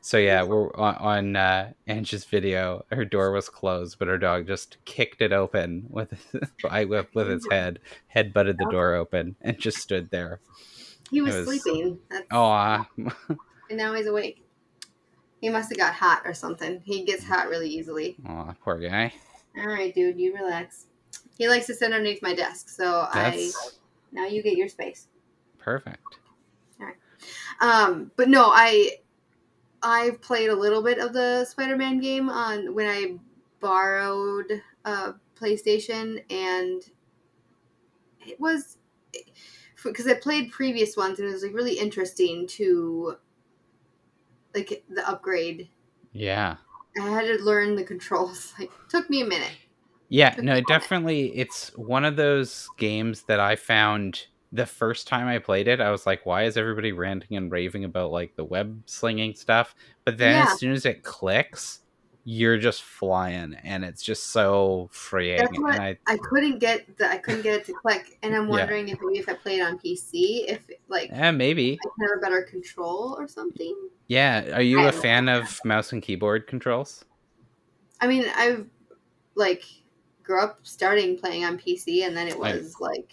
So 0.00 0.16
yeah, 0.16 0.42
we're 0.42 0.74
on, 0.76 0.94
on 0.96 1.36
uh, 1.36 1.72
Ange's 1.86 2.24
video. 2.24 2.84
Her 2.90 3.04
door 3.04 3.32
was 3.32 3.48
closed, 3.48 3.98
but 3.98 4.08
her 4.08 4.18
dog 4.18 4.46
just 4.46 4.76
kicked 4.84 5.20
it 5.20 5.32
open 5.32 5.86
with 5.88 6.14
I 6.70 6.84
with, 6.84 7.06
with 7.14 7.30
its 7.30 7.46
head, 7.50 7.80
head 8.06 8.32
butted 8.32 8.58
the 8.58 8.68
door 8.70 8.94
open, 8.94 9.36
and 9.40 9.58
just 9.58 9.78
stood 9.78 10.10
there. 10.10 10.40
He 11.10 11.20
was, 11.20 11.34
was- 11.34 11.60
sleeping. 11.62 11.98
Oh, 12.30 12.84
and 12.98 13.10
now 13.72 13.94
he's 13.94 14.06
awake. 14.06 14.44
He 15.40 15.48
must 15.48 15.70
have 15.70 15.78
got 15.78 15.94
hot 15.94 16.22
or 16.24 16.34
something. 16.34 16.80
He 16.84 17.04
gets 17.04 17.24
hot 17.24 17.48
really 17.48 17.68
easily. 17.68 18.16
aw, 18.26 18.54
poor 18.62 18.78
guy. 18.78 19.12
All 19.56 19.66
right, 19.68 19.94
dude, 19.94 20.18
you 20.18 20.34
relax. 20.34 20.86
He 21.36 21.48
likes 21.48 21.66
to 21.66 21.74
sit 21.74 21.92
underneath 21.92 22.22
my 22.22 22.34
desk, 22.34 22.68
so 22.68 23.06
I 23.10 23.50
now 24.12 24.26
you 24.26 24.42
get 24.42 24.56
your 24.56 24.68
space. 24.68 25.06
perfect. 25.58 26.17
Um, 27.60 28.10
but 28.16 28.28
no, 28.28 28.50
I 28.52 28.92
I've 29.82 30.20
played 30.20 30.50
a 30.50 30.56
little 30.56 30.82
bit 30.82 30.98
of 30.98 31.12
the 31.12 31.44
Spider-Man 31.44 32.00
game 32.00 32.28
on 32.28 32.74
when 32.74 32.86
I 32.86 33.16
borrowed 33.60 34.62
a 34.84 35.14
PlayStation, 35.36 36.22
and 36.30 36.82
it 38.26 38.38
was 38.40 38.78
because 39.84 40.06
I 40.06 40.14
played 40.14 40.50
previous 40.50 40.96
ones, 40.96 41.18
and 41.18 41.28
it 41.28 41.32
was 41.32 41.42
like 41.42 41.54
really 41.54 41.78
interesting 41.78 42.46
to 42.48 43.16
like 44.54 44.84
the 44.88 45.08
upgrade. 45.08 45.68
Yeah. 46.12 46.56
I 47.00 47.08
had 47.10 47.26
to 47.26 47.44
learn 47.44 47.76
the 47.76 47.84
controls. 47.84 48.54
Like, 48.58 48.70
took 48.88 49.08
me 49.08 49.22
a 49.22 49.26
minute. 49.26 49.52
Yeah, 50.08 50.34
no, 50.38 50.60
definitely. 50.62 51.36
It's 51.36 51.68
one 51.76 52.04
of 52.04 52.16
those 52.16 52.66
games 52.78 53.22
that 53.24 53.40
I 53.40 53.56
found 53.56 54.26
the 54.52 54.66
first 54.66 55.06
time 55.06 55.26
I 55.28 55.38
played 55.38 55.68
it. 55.68 55.80
I 55.80 55.90
was 55.90 56.06
like, 56.06 56.24
why 56.24 56.44
is 56.44 56.56
everybody 56.56 56.92
ranting 56.92 57.36
and 57.36 57.50
raving 57.50 57.84
about 57.84 58.10
like 58.10 58.34
the 58.36 58.44
web 58.44 58.82
slinging 58.86 59.34
stuff? 59.34 59.74
But 60.04 60.16
then 60.18 60.36
Yeah. 60.36 60.52
as 60.52 60.58
soon 60.58 60.72
as 60.72 60.86
it 60.86 61.02
clicks, 61.02 61.80
you're 62.24 62.58
just 62.58 62.82
flying 62.82 63.54
and 63.64 63.84
it's 63.84 64.02
just 64.02 64.26
so 64.26 64.88
freeing. 64.92 65.38
That's 65.38 65.58
what 65.58 65.74
and 65.74 65.82
I, 65.82 65.98
I 66.06 66.18
couldn't 66.18 66.58
get 66.58 66.96
the 66.98 67.10
I 67.10 67.16
couldn't 67.18 67.42
get 67.42 67.54
it 67.54 67.64
to 67.66 67.72
click, 67.72 68.18
and 68.22 68.34
I'm 68.34 68.44
Yeah. 68.44 68.48
wondering 68.50 68.88
if 68.88 68.98
maybe 69.02 69.18
if 69.18 69.28
I 69.28 69.34
played 69.34 69.60
on 69.62 69.78
PC, 69.78 70.44
if 70.48 70.66
like 70.88 71.08
yeah, 71.10 71.30
maybe. 71.30 71.78
I 71.82 71.88
can 71.98 72.08
have 72.08 72.18
a 72.18 72.20
better 72.20 72.42
control 72.42 73.16
or 73.18 73.28
something. 73.28 73.74
Yeah. 74.08 74.56
Are 74.56 74.62
you 74.62 74.80
I 74.80 74.88
a 74.88 74.92
fan 74.92 75.26
know. 75.26 75.40
of 75.40 75.60
mouse 75.64 75.92
and 75.92 76.02
keyboard 76.02 76.46
controls? 76.46 77.04
I 78.00 78.06
mean, 78.06 78.26
I've 78.36 78.66
like 79.34 79.64
grew 80.22 80.42
up 80.42 80.60
starting 80.64 81.16
playing 81.18 81.44
on 81.44 81.58
PC, 81.58 82.06
and 82.06 82.14
then 82.16 82.28
it 82.28 82.38
was 82.38 82.74
like 82.80 83.12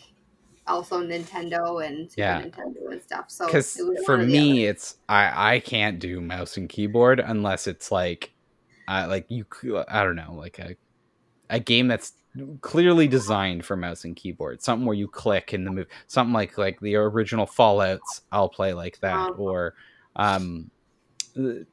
also 0.68 1.02
Nintendo 1.02 1.86
and 1.86 2.10
Super 2.10 2.22
Yeah. 2.22 2.42
Nintendo 2.42 2.92
and 2.92 3.02
stuff. 3.02 3.30
So 3.30 3.46
Because 3.46 3.80
for 4.06 4.18
me, 4.18 4.66
it's 4.66 4.98
I 5.10 5.56
I 5.56 5.60
can't 5.60 6.00
do 6.00 6.22
mouse 6.22 6.58
and 6.58 6.68
keyboard 6.70 7.20
unless 7.20 7.68
it's 7.68 7.92
like, 7.92 8.32
uh, 8.88 9.06
like 9.10 9.26
you 9.30 9.46
I 9.88 10.04
don't 10.04 10.16
know 10.16 10.34
like 10.34 10.60
a 10.60 10.76
a 11.50 11.60
game 11.60 11.88
that's 11.88 12.14
clearly 12.62 13.08
designed 13.08 13.64
for 13.64 13.78
mouse 13.78 14.04
and 14.04 14.16
keyboard, 14.16 14.62
something 14.62 14.86
where 14.86 14.96
you 14.96 15.08
click 15.08 15.54
in 15.54 15.64
the 15.64 15.72
move, 15.72 15.88
something 16.08 16.34
like 16.34 16.58
like 16.58 16.80
the 16.82 16.96
original 16.96 17.46
Fallout's. 17.46 18.22
I'll 18.32 18.50
play 18.50 18.74
like 18.74 19.00
that, 19.00 19.32
Oh. 19.32 19.36
or 19.38 19.76
um, 20.16 20.70
the, 21.34 21.66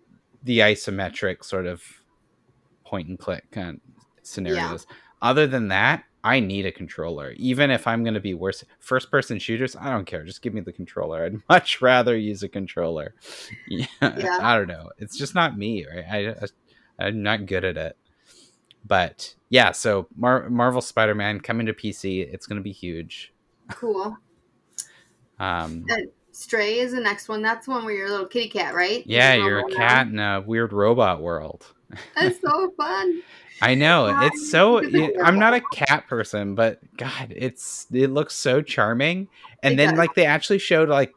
the 0.45 0.59
isometric 0.61 1.45
sort 1.45 1.67
of 1.67 1.83
point 2.85 3.09
and 3.09 3.19
click 3.19 3.51
kind 3.51 3.81
of 3.81 4.05
scenarios. 4.23 4.87
Other 5.23 5.47
than 5.47 5.69
that. 5.69 6.05
I 6.25 6.39
need 6.41 6.67
a 6.67 6.73
controller. 6.73 7.33
Even 7.37 7.71
if 7.71 7.87
I'm 7.87 8.05
going 8.05 8.15
to 8.15 8.21
be 8.21 8.35
worse, 8.35 8.65
first 8.79 9.11
person 9.11 9.39
shooters, 9.41 9.75
I 9.75 9.91
don't 9.91 10.05
care. 10.05 10.23
Just 10.25 10.41
give 10.43 10.55
me 10.55 10.61
the 10.61 10.73
controller. 10.73 11.25
I'd 11.25 11.41
much 11.49 11.81
rather 11.83 12.17
use 12.17 12.43
a 12.43 12.49
controller. 12.49 13.15
Yeah, 13.69 13.87
Yeah. 14.01 14.39
I 14.41 14.57
don't 14.57 14.69
know. 14.69 14.91
It's 14.99 15.17
just 15.19 15.35
not 15.35 15.59
me, 15.59 15.85
right? 15.87 16.05
I, 16.11 16.29
I 16.31 17.07
I'm 17.07 17.23
not 17.23 17.47
good 17.47 17.65
at 17.65 17.77
it. 17.77 17.97
But 18.85 19.35
yeah, 19.49 19.73
so 19.73 20.07
Mar- 20.17 20.49
Marvel 20.51 20.81
Spider-Man 20.81 21.41
coming 21.41 21.67
to 21.67 21.73
PC, 21.73 22.21
it's 22.33 22.47
going 22.47 22.57
to 22.59 22.63
be 22.63 22.73
huge. 22.73 23.33
cool. 23.71 24.17
Um, 25.39 25.85
And 25.89 26.09
Stray 26.31 26.79
is 26.79 26.93
the 26.93 27.01
next 27.01 27.29
one. 27.29 27.43
That's 27.43 27.67
the 27.67 27.73
one 27.73 27.85
where 27.85 27.95
you're 27.95 28.07
a 28.07 28.11
little 28.11 28.27
kitty 28.27 28.49
cat, 28.49 28.75
right? 28.75 29.03
Yeah, 29.07 29.35
you're 29.35 29.59
a 29.67 29.71
cat 29.73 30.07
around. 30.07 30.13
in 30.15 30.19
a 30.21 30.41
weird 30.41 30.73
robot 30.73 31.21
world. 31.21 31.67
That's 32.15 32.41
so 32.41 32.71
fun. 32.77 33.23
I 33.61 33.75
know 33.75 34.07
it's 34.23 34.51
so. 34.51 34.79
adorable. 34.79 35.25
I'm 35.25 35.39
not 35.39 35.55
a 35.55 35.61
cat 35.61 36.07
person, 36.09 36.55
but 36.55 36.81
God, 36.97 37.33
it's 37.35 37.87
it 37.93 38.09
looks 38.11 38.35
so 38.35 38.63
charming. 38.63 39.29
And 39.63 39.75
It 39.75 39.77
then 39.77 39.91
does. 39.91 39.99
like 39.99 40.15
they 40.15 40.27
actually 40.27 40.59
showed 40.59 40.89
like 40.89 41.15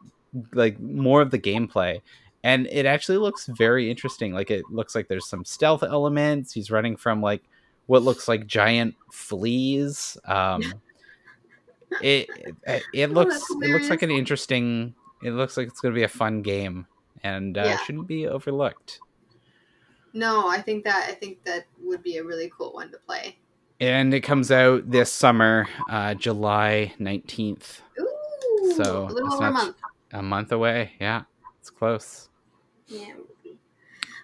like 0.54 0.80
more 0.80 1.22
of 1.22 1.32
the 1.32 1.40
gameplay, 1.40 2.02
and 2.44 2.68
it 2.68 2.86
actually 2.86 3.18
looks 3.18 3.48
very 3.48 3.90
interesting. 3.90 4.34
Like 4.34 4.52
it 4.52 4.66
looks 4.70 4.94
like 4.96 5.08
there's 5.08 5.28
some 5.28 5.46
stealth 5.46 5.84
elements. 5.84 6.52
He's 6.54 6.70
running 6.70 6.98
from 6.98 7.22
like 7.22 7.44
what 7.88 8.04
looks 8.04 8.28
like 8.28 8.46
giant 8.48 8.96
fleas. 9.12 10.18
Um, 10.26 10.62
it 12.02 12.30
it, 12.68 12.84
it 12.94 13.10
Oh, 13.10 13.14
looks 13.14 13.32
that's 13.32 13.52
it 13.52 13.70
looks 13.72 13.90
like 13.90 14.02
an 14.04 14.12
interesting. 14.12 14.94
It 15.22 15.32
looks 15.32 15.58
like 15.58 15.68
it's 15.68 15.80
going 15.80 15.94
to 15.94 15.98
be 15.98 16.04
a 16.04 16.08
fun 16.08 16.42
game, 16.42 16.86
and 17.24 17.58
uh, 17.58 17.64
Yeah. 17.66 17.78
shouldn't 17.78 18.08
be 18.08 18.28
overlooked. 18.28 19.02
No, 20.16 20.48
I 20.48 20.62
think 20.62 20.86
that 20.86 21.08
I 21.10 21.12
think 21.14 21.44
that 21.44 21.66
would 21.84 22.02
be 22.02 22.18
a 22.18 22.24
really 22.24 22.50
cool 22.58 22.72
one 22.74 22.90
to 22.92 22.98
play. 22.98 23.38
And 23.82 24.14
it 24.14 24.22
comes 24.22 24.50
out 24.50 24.90
this 24.90 25.12
summer, 25.12 25.68
uh, 25.90 26.14
July 26.14 26.94
19th. 27.02 27.82
Ooh, 28.00 28.74
So, 28.78 29.08
a 29.10 29.12
little 29.12 29.34
over 29.34 29.48
a 29.48 29.52
month. 29.52 29.76
A 30.14 30.22
month 30.24 30.54
away. 30.54 30.94
Yeah, 31.02 31.24
it's 31.60 31.70
close. 31.70 32.30
Yeah. 32.88 33.10
it 33.10 33.18
would 33.18 33.44
be. 33.44 33.58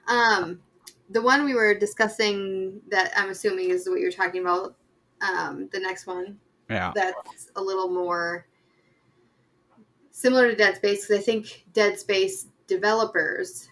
Um, 0.08 0.62
the 1.10 1.22
one 1.22 1.44
we 1.44 1.54
were 1.56 1.74
discussing 1.74 2.80
that 2.90 3.12
I'm 3.18 3.30
assuming 3.30 3.72
is 3.72 3.90
what 3.90 4.00
you're 4.00 4.12
talking 4.14 4.40
about. 4.42 4.76
Um, 5.22 5.68
the 5.74 5.80
next 5.82 6.08
one 6.08 6.40
Yeah. 6.70 6.94
that's 6.96 7.52
a 7.58 7.62
little 7.62 7.90
more 7.90 8.48
similar 10.12 10.50
to 10.50 10.56
Dead 10.56 10.78
Space 10.78 11.06
because 11.06 11.22
I 11.22 11.26
think 11.26 11.66
Dead 11.74 12.00
Space 12.00 12.48
developers 12.68 13.68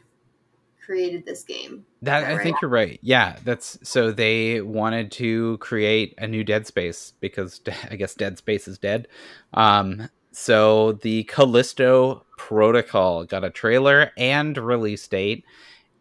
created 0.90 1.24
this 1.24 1.44
game. 1.44 1.86
That 2.02 2.22
that 2.22 2.32
I 2.32 2.42
think 2.42 2.58
you're 2.64 2.72
right. 2.72 2.98
Yeah, 3.04 3.36
that's 3.44 3.78
so 3.84 4.12
they 4.12 4.60
wanted 4.60 5.12
to 5.14 5.60
create 5.60 6.16
a 6.18 6.26
new 6.28 6.44
Dead 6.44 6.66
Space 6.66 7.14
because 7.20 7.62
I 7.92 7.96
guess 7.96 8.16
Dead 8.16 8.40
Space 8.40 8.68
is 8.68 8.80
dead. 8.80 9.08
Um, 9.54 10.10
so 10.32 10.94
the 10.94 11.26
Callisto 11.26 12.26
Protocol 12.40 13.26
got 13.26 13.44
a 13.44 13.52
trailer 13.52 14.12
and 14.18 14.58
release 14.58 15.08
date, 15.08 15.46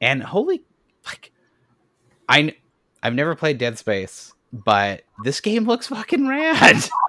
and 0.01 0.23
holy, 0.23 0.63
like, 1.05 1.33
I 2.27 2.57
I've 3.03 3.15
never 3.15 3.35
played 3.35 3.59
Dead 3.59 3.77
Space, 3.77 4.33
but 4.55 5.03
this 5.23 5.43
game 5.43 5.67
looks 5.67 5.89
fucking 5.89 6.27
rad. 6.27 6.83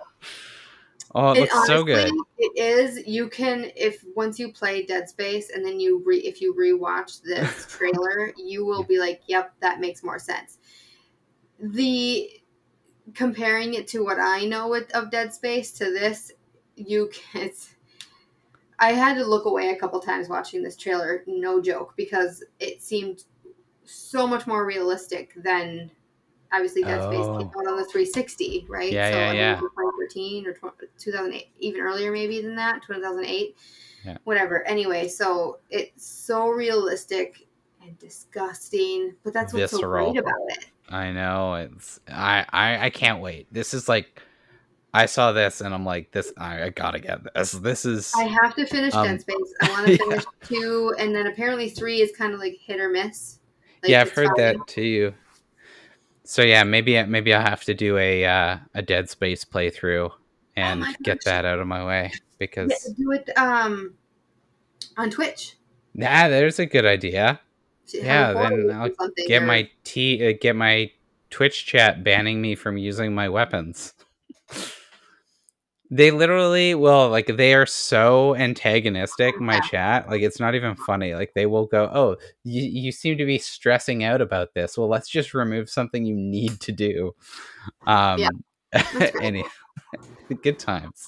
oh, 1.16 1.32
it, 1.32 1.42
looks 1.42 1.68
so 1.68 1.84
good. 1.84 2.12
It 2.38 2.58
is. 2.58 3.08
You 3.08 3.30
can 3.30 3.72
if 3.76 4.04
once 4.16 4.40
you 4.40 4.52
play 4.52 4.86
Dead 4.86 5.10
Space 5.10 5.50
and 5.50 5.66
then 5.66 5.80
you 5.80 6.04
re 6.06 6.18
if 6.20 6.42
you 6.42 6.54
rewatch 6.54 7.22
this 7.22 7.66
trailer, 7.70 8.34
you 8.38 8.66
will 8.66 8.84
be 8.84 9.00
like, 9.00 9.22
"Yep, 9.28 9.54
that 9.62 9.80
makes 9.80 10.04
more 10.04 10.20
sense." 10.20 10.60
The 11.60 12.30
comparing 13.14 13.74
it 13.74 13.88
to 13.90 14.04
what 14.04 14.20
I 14.20 14.46
know 14.46 14.68
with, 14.70 14.94
of 14.96 15.12
Dead 15.12 15.34
Space 15.34 15.72
to 15.74 15.86
this, 15.86 16.32
you 16.76 17.10
can. 17.12 17.44
It's, 17.44 17.76
I 18.80 18.94
had 18.94 19.16
to 19.16 19.26
look 19.26 19.46
away 19.46 19.70
a 19.70 19.76
couple 19.76 20.00
times 20.00 20.30
watching 20.30 20.64
this 20.64 20.78
trailer, 20.78 21.24
no 21.28 21.62
joke, 21.62 21.94
because 21.98 22.44
it 22.60 22.82
seemed 22.82 23.26
so 23.84 24.26
much 24.26 24.48
more 24.48 24.66
realistic 24.66 25.34
than 25.36 25.92
obviously 26.52 26.84
Dead 26.84 27.02
Space 27.04 27.26
Oh. 27.26 27.38
came 27.38 27.48
out 27.48 27.68
on 27.68 27.78
the 27.78 27.86
360, 27.86 28.66
right? 28.70 28.92
Yeah, 28.92 29.12
so 29.12 29.18
yeah, 29.18 29.30
I 29.30 29.34
yeah. 29.34 29.56
2013 29.60 30.48
or 30.48 30.54
tw- 30.54 31.00
2008, 31.00 31.48
even 31.60 31.82
earlier 31.82 32.12
maybe 32.12 32.42
than 32.42 32.56
that, 32.56 32.82
2008. 32.88 33.56
Yeah. 34.06 34.18
Whatever. 34.24 34.66
Anyway, 34.68 35.08
so 35.10 35.60
it's 35.70 36.06
so 36.08 36.50
realistic 36.50 37.48
and 37.84 37.98
disgusting, 38.00 39.14
but 39.24 39.34
that's 39.34 39.54
what's 39.54 39.72
Visceral. 39.74 40.08
so 40.08 40.12
great 40.14 40.20
about 40.24 40.40
it. 40.48 40.66
I 40.90 41.12
know 41.12 41.54
it's 41.56 42.00
I, 42.08 42.46
I 42.50 42.86
I 42.86 42.90
can't 42.90 43.20
wait. 43.22 43.48
This 43.54 43.74
is 43.74 43.88
like 43.90 44.22
I 44.94 45.06
saw 45.06 45.34
this 45.34 45.62
and 45.62 45.74
I'm 45.74 45.86
like, 45.86 46.12
this 46.12 46.32
I, 46.38 46.64
I 46.64 46.70
gotta 46.70 47.00
get 47.00 47.20
this. 47.36 47.52
This 47.52 47.86
is 47.86 48.12
I 48.16 48.24
have 48.42 48.56
to 48.56 48.66
finish 48.66 48.94
Um, 48.96 49.06
Dead 49.06 49.22
Space. 49.22 49.54
I 49.62 49.70
want 49.72 49.86
to 49.88 49.92
yeah. 49.92 49.98
finish 49.98 50.24
two, 50.44 50.96
and 50.98 51.14
then 51.14 51.28
apparently 51.28 51.70
three 51.70 52.02
is 52.02 52.12
kind 52.18 52.34
of 52.34 52.40
like 52.40 52.58
hit 52.60 52.80
or 52.80 52.90
miss. 52.90 53.40
Like, 53.84 53.92
yeah, 53.92 54.02
I've 54.02 54.12
heard 54.12 54.32
that 54.38 54.56
too. 54.66 55.14
So 56.30 56.44
yeah, 56.44 56.64
maybe 56.64 57.02
maybe 57.06 57.34
I'll 57.34 57.42
have 57.42 57.64
to 57.64 57.74
do 57.74 57.98
a 57.98 58.24
uh, 58.24 58.58
a 58.76 58.84
Dead 58.84 59.10
Space 59.10 59.44
playthrough 59.44 60.12
and 60.56 60.84
Oh 60.84 60.94
get 61.02 61.24
that 61.26 61.44
out 61.44 61.58
of 61.58 61.66
my 61.66 61.84
way 61.84 62.12
because 62.38 62.70
Yeah, 62.70 62.94
do 62.96 63.12
it 63.14 63.36
um 63.36 63.96
on 64.96 65.10
Twitch. 65.10 65.56
yeah, 65.96 66.30
there's 66.30 66.60
a 66.60 66.68
good 66.68 66.86
idea. 66.86 67.40
Yeah, 67.92 68.34
then 68.34 68.70
I'll 68.70 68.92
Get 69.28 69.42
or- 69.42 69.46
my 69.48 69.72
t 69.84 70.24
uh, 70.30 70.34
get 70.40 70.56
my 70.56 70.92
Twitch 71.32 71.66
chat 71.66 72.04
banning 72.04 72.40
me 72.40 72.54
from 72.54 72.78
using 72.78 73.16
my 73.16 73.28
weapons. 73.28 73.96
They 75.92 76.12
literally 76.12 76.76
will 76.76 77.10
like 77.10 77.26
they 77.36 77.56
are 77.56 77.66
so 77.66 78.36
antagonistic. 78.36 79.40
My 79.40 79.60
chat 79.62 80.08
like 80.08 80.22
it's 80.22 80.40
not 80.40 80.54
even 80.54 80.76
funny. 80.76 81.16
Like 81.16 81.34
they 81.34 81.48
will 81.48 81.66
go, 81.66 81.90
"Oh, 81.92 82.18
you 82.44 82.62
you 82.62 82.92
seem 82.92 83.18
to 83.18 83.26
be 83.26 83.40
stressing 83.40 84.04
out 84.04 84.22
about 84.22 84.54
this. 84.54 84.78
Well, 84.78 84.88
let's 84.88 85.10
just 85.10 85.34
remove 85.34 85.70
something 85.70 86.06
you 86.06 86.16
need 86.16 86.60
to 86.62 86.72
do." 86.72 87.16
Um, 87.88 88.20
Yeah, 88.20 88.30
any 89.22 89.44
good 90.44 90.60
times. 90.60 91.08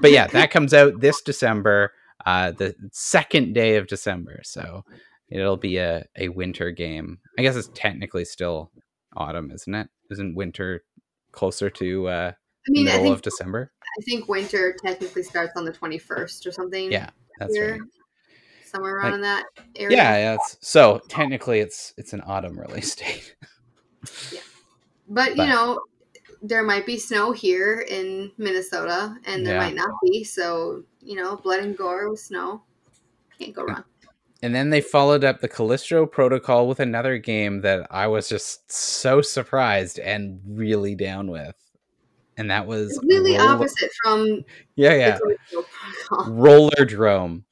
But 0.00 0.12
yeah, 0.12 0.26
that 0.28 0.50
comes 0.50 0.74
out 0.74 1.00
this 1.00 1.22
December, 1.22 1.92
uh, 2.26 2.50
the 2.50 2.74
second 2.92 3.54
day 3.54 3.76
of 3.76 3.86
December. 3.86 4.40
So 4.44 4.84
it'll 5.30 5.56
be 5.56 5.78
a 5.78 6.04
a 6.16 6.28
winter 6.28 6.70
game. 6.70 7.18
I 7.38 7.42
guess 7.42 7.56
it's 7.56 7.70
technically 7.74 8.24
still 8.24 8.70
autumn, 9.16 9.50
isn't 9.50 9.74
it? 9.74 9.88
Isn't 10.10 10.34
winter 10.34 10.84
closer 11.32 11.70
to 11.70 12.08
uh, 12.08 12.32
I 12.66 12.70
mean, 12.70 12.84
middle 12.84 13.12
of 13.12 13.22
December? 13.22 13.72
I 13.98 14.02
think 14.02 14.28
winter 14.28 14.74
technically 14.84 15.22
starts 15.22 15.52
on 15.56 15.64
the 15.64 15.72
twenty 15.72 15.98
first 15.98 16.46
or 16.46 16.52
something. 16.52 16.90
Yeah, 16.92 17.10
that's 17.38 17.54
here, 17.54 17.72
right. 17.72 17.80
somewhere 18.64 18.96
around 18.96 19.04
Like- 19.06 19.14
in 19.14 19.20
that 19.22 19.44
area. 19.76 19.96
Yeah, 19.96 20.16
yeah. 20.16 20.34
It's, 20.34 20.56
so 20.60 21.00
technically, 21.08 21.60
it's 21.60 21.94
it's 21.96 22.12
an 22.12 22.22
autumn 22.26 22.58
release 22.58 22.94
date. 22.96 23.34
But, 25.08 25.36
But- 25.36 25.36
you 25.36 25.46
know, 25.46 25.80
there 26.42 26.62
might 26.62 26.86
be 26.86 26.98
snow 26.98 27.32
here 27.32 27.80
in 27.88 28.30
Minnesota, 28.38 29.16
and 29.26 29.46
there 29.46 29.54
Yeah. 29.56 29.60
might 29.64 29.74
not 29.74 29.90
be. 30.04 30.22
So, 30.24 30.84
you 31.00 31.16
know, 31.16 31.36
blood 31.36 31.60
and 31.60 31.76
gore 31.76 32.10
with 32.10 32.20
snow 32.20 32.62
can't 33.38 33.54
go 33.54 33.64
wrong. 33.64 33.84
And 34.42 34.54
then 34.54 34.70
they 34.70 34.80
followed 34.80 35.24
up 35.24 35.40
the 35.40 35.48
Callisto 35.48 36.06
Protocol 36.06 36.68
with 36.68 36.78
another 36.78 37.18
game 37.18 37.60
that 37.62 37.88
I 37.90 38.06
was 38.06 38.28
just 38.28 38.70
so 38.70 39.20
surprised 39.20 39.98
and 39.98 40.40
really 40.46 40.94
down 40.94 41.28
with. 41.28 41.56
And 42.38 42.50
that 42.50 42.66
was 42.66 42.98
really 43.02 43.36
Roller- 43.36 43.50
opposite 43.50 43.90
from 44.02 44.44
Yeah, 44.76 44.94
yeah. 44.94 45.18
Rollerdrome. 46.10 47.42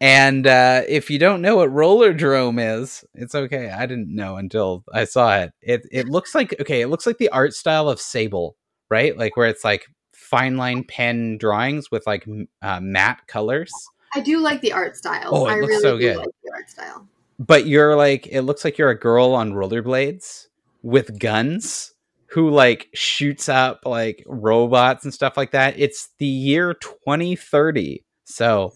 And 0.00 0.46
uh, 0.48 0.82
if 0.88 1.10
you 1.10 1.18
don't 1.18 1.42
know 1.42 1.56
what 1.56 1.70
Rollerdrome 1.70 2.80
is, 2.80 3.04
it's 3.14 3.34
okay. 3.36 3.70
I 3.70 3.86
didn't 3.86 4.14
know 4.14 4.36
until 4.36 4.84
I 4.92 5.04
saw 5.04 5.38
it. 5.38 5.52
It 5.62 5.86
it 5.92 6.08
looks 6.08 6.34
like 6.34 6.60
okay. 6.60 6.80
It 6.80 6.88
looks 6.88 7.06
like 7.06 7.18
the 7.18 7.28
art 7.28 7.54
style 7.54 7.88
of 7.88 8.00
Sable, 8.00 8.56
right? 8.90 9.16
Like 9.16 9.36
where 9.36 9.46
it's 9.46 9.64
like 9.64 9.86
fine 10.12 10.56
line 10.56 10.82
pen 10.84 11.38
drawings 11.38 11.90
with 11.92 12.04
like 12.06 12.26
uh, 12.62 12.80
matte 12.80 13.20
colors. 13.28 13.72
I 14.14 14.20
do 14.20 14.40
like 14.40 14.60
the 14.60 14.72
art 14.72 14.96
style. 14.96 15.28
Oh, 15.30 15.46
it 15.46 15.52
I 15.52 15.54
looks 15.60 15.68
really 15.68 15.82
so 15.82 15.98
do 15.98 16.00
good. 16.00 16.16
like 16.16 16.28
the 16.44 16.50
art 16.52 16.68
style. 16.70 17.06
but 17.38 17.66
you're 17.66 17.94
like 17.96 18.26
it 18.26 18.42
looks 18.42 18.64
like 18.64 18.78
you're 18.78 18.90
a 18.90 18.98
girl 18.98 19.34
on 19.34 19.52
rollerblades 19.52 20.48
with 20.82 21.16
guns 21.20 21.91
who 22.32 22.48
like 22.48 22.88
shoots 22.94 23.48
up 23.48 23.82
like 23.84 24.24
robots 24.26 25.04
and 25.04 25.12
stuff 25.12 25.36
like 25.36 25.50
that 25.50 25.78
it's 25.78 26.08
the 26.18 26.26
year 26.26 26.74
2030 26.74 28.04
so 28.24 28.72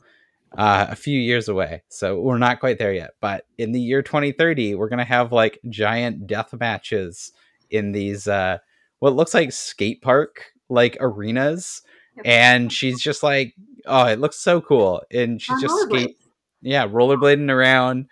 uh, 0.57 0.87
a 0.89 0.97
few 0.97 1.19
years 1.21 1.49
away. 1.49 1.83
So 1.89 2.19
we're 2.19 2.39
not 2.39 2.61
quite 2.61 2.79
there 2.79 2.93
yet 2.93 3.13
but 3.21 3.45
in 3.59 3.73
the 3.73 3.81
year 3.81 4.03
2030 4.03 4.75
we're 4.75 4.89
gonna 4.89 5.05
have 5.05 5.33
like 5.33 5.59
giant 5.69 6.27
death 6.27 6.55
matches 6.59 7.33
in 7.71 7.93
these 7.93 8.29
uh 8.29 8.59
what 8.99 9.15
looks 9.15 9.35
like 9.35 9.53
skate 9.53 10.03
park 10.03 10.53
like 10.69 10.97
arenas. 11.01 11.83
Yep. 12.17 12.27
and 12.27 12.73
she's 12.73 13.01
just 13.01 13.23
like 13.23 13.55
oh 13.87 14.07
it 14.07 14.21
looks 14.21 14.39
so 14.39 14.61
cool. 14.61 15.03
And 15.11 15.41
she's 15.41 15.55
On 15.57 15.61
just 15.61 15.81
skate 15.89 16.17
yeah 16.63 16.87
rollerblading 16.87 17.51
around 17.51 18.07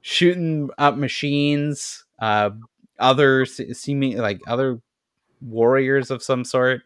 shooting 0.00 0.70
up 0.78 0.96
machines 0.96 2.04
uh 2.20 2.50
other 2.98 3.46
se- 3.46 3.72
seeming 3.74 4.16
like 4.18 4.40
other 4.46 4.80
warriors 5.40 6.10
of 6.10 6.22
some 6.22 6.44
sort 6.44 6.82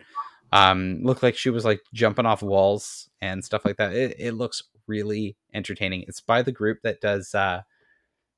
um 0.52 1.00
look 1.02 1.22
like 1.22 1.36
she 1.36 1.50
was 1.50 1.64
like 1.64 1.80
jumping 1.94 2.26
off 2.26 2.42
walls 2.42 3.08
and 3.20 3.44
stuff 3.44 3.64
like 3.64 3.76
that. 3.76 3.94
It, 3.94 4.16
it 4.18 4.32
looks 4.32 4.62
really 4.86 5.36
entertaining. 5.54 6.04
It's 6.08 6.20
by 6.20 6.42
the 6.42 6.52
group 6.52 6.78
that 6.82 7.00
does 7.00 7.34
uh 7.34 7.62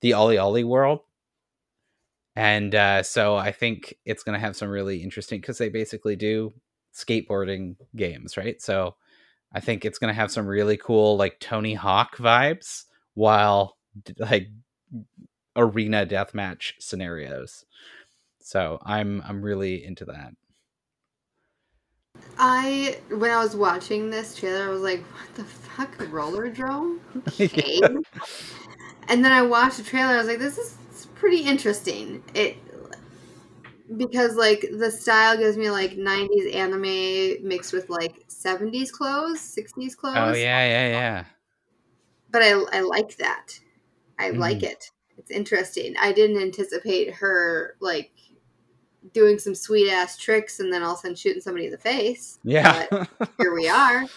the 0.00 0.12
OlliOlli 0.12 0.64
World. 0.64 1.00
And 2.36 2.74
uh 2.74 3.02
so 3.02 3.36
i 3.36 3.52
think 3.52 3.94
it's 4.04 4.22
gonna 4.22 4.38
have 4.38 4.56
some 4.56 4.68
really 4.68 5.02
interesting 5.02 5.40
because 5.40 5.58
they 5.58 5.68
basically 5.68 6.16
do 6.16 6.52
skateboarding 6.94 7.76
games 7.96 8.36
right? 8.36 8.60
So 8.62 8.96
i 9.52 9.60
think 9.60 9.84
it's 9.84 9.98
gonna 9.98 10.12
have 10.12 10.30
some 10.32 10.46
really 10.46 10.76
cool 10.76 11.16
like 11.16 11.38
tony 11.40 11.74
hawk 11.74 12.16
vibes 12.16 12.84
while 13.14 13.76
like 14.18 14.48
arena 15.56 16.04
deathmatch 16.06 16.72
scenarios 16.80 17.64
so 18.44 18.78
i'm 18.84 19.20
i'm 19.22 19.42
really 19.42 19.84
into 19.84 20.04
that 20.04 20.34
I 22.38 23.00
when 23.10 23.32
I 23.32 23.38
was 23.42 23.56
watching 23.56 24.08
this 24.10 24.36
trailer, 24.36 24.66
I 24.66 24.68
was 24.68 24.82
like, 24.82 25.00
"What 25.02 25.34
the 25.34 25.44
fuck, 25.44 25.96
roller 26.12 26.48
drone?" 26.48 27.00
Yeah. 27.52 27.88
Okay. 27.92 28.04
and 29.08 29.24
then 29.24 29.32
I 29.32 29.42
watched 29.42 29.78
the 29.78 29.82
trailer. 29.82 30.14
I 30.14 30.18
was 30.18 30.26
like, 30.26 30.38
"This 30.38 30.58
is 30.58 30.76
pretty 31.14 31.42
interesting." 31.44 32.22
It 32.34 32.56
because 33.96 34.36
like 34.36 34.66
the 34.78 34.90
style 34.90 35.36
gives 35.36 35.56
me 35.56 35.70
like 35.70 35.96
'90s 35.96 36.54
anime 36.54 37.46
mixed 37.46 37.72
with 37.72 37.88
like 37.88 38.24
'70s 38.28 38.90
clothes, 38.90 39.40
'60s 39.40 39.94
clothes. 39.94 40.14
oh 40.14 40.32
yeah 40.32 40.64
yeah 40.66 40.86
yeah 40.88 41.24
But 42.30 42.42
I 42.42 42.50
I 42.72 42.80
like 42.80 43.16
that. 43.16 43.60
I 44.18 44.30
Mm-hmm. 44.30 44.32
like 44.32 44.64
it. 44.64 44.90
It's 45.18 45.30
interesting. 45.32 45.96
I 45.98 46.12
didn't 46.12 46.42
anticipate 46.42 47.14
her 47.16 47.76
like 47.80 48.13
doing 49.12 49.38
some 49.38 49.54
sweet 49.54 49.90
ass 49.90 50.16
tricks 50.16 50.60
and 50.60 50.72
then 50.72 50.82
all 50.82 50.92
of 50.92 50.98
a 50.98 51.00
sudden 51.02 51.14
shooting 51.16 51.42
somebody 51.42 51.66
in 51.66 51.70
the 51.72 51.78
face. 51.78 52.38
yeah 52.44 52.86
Here 53.38 53.54
we 53.54 53.68
are. 53.68 54.04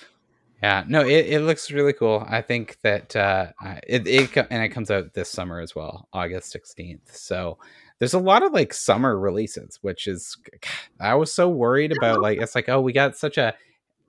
Yeah, 0.64 0.84
no, 0.88 1.02
it, 1.02 1.28
it 1.28 1.42
looks 1.42 1.70
really 1.70 1.94
cool. 1.94 2.26
I 2.28 2.42
think 2.42 2.78
that 2.82 3.16
uh, 3.16 3.52
it, 3.88 4.08
it 4.08 4.36
and 4.50 4.64
it 4.64 4.70
comes 4.70 4.90
out 4.90 5.14
this 5.14 5.30
summer 5.30 5.60
as 5.60 5.76
well, 5.76 6.08
August 6.14 6.50
sixteenth. 6.52 7.16
So 7.16 7.60
there's 8.00 8.16
a 8.16 8.20
lot 8.20 8.42
of 8.42 8.54
like 8.54 8.74
summer 8.74 9.20
releases, 9.20 9.78
which 9.84 10.08
is 10.08 10.36
I 11.00 11.14
was 11.14 11.32
so 11.32 11.48
worried 11.48 11.96
about. 11.96 12.22
Like 12.24 12.42
it's 12.42 12.56
like 12.56 12.70
oh, 12.70 12.82
we 12.82 12.92
got 12.92 13.16
such 13.16 13.38
a 13.38 13.54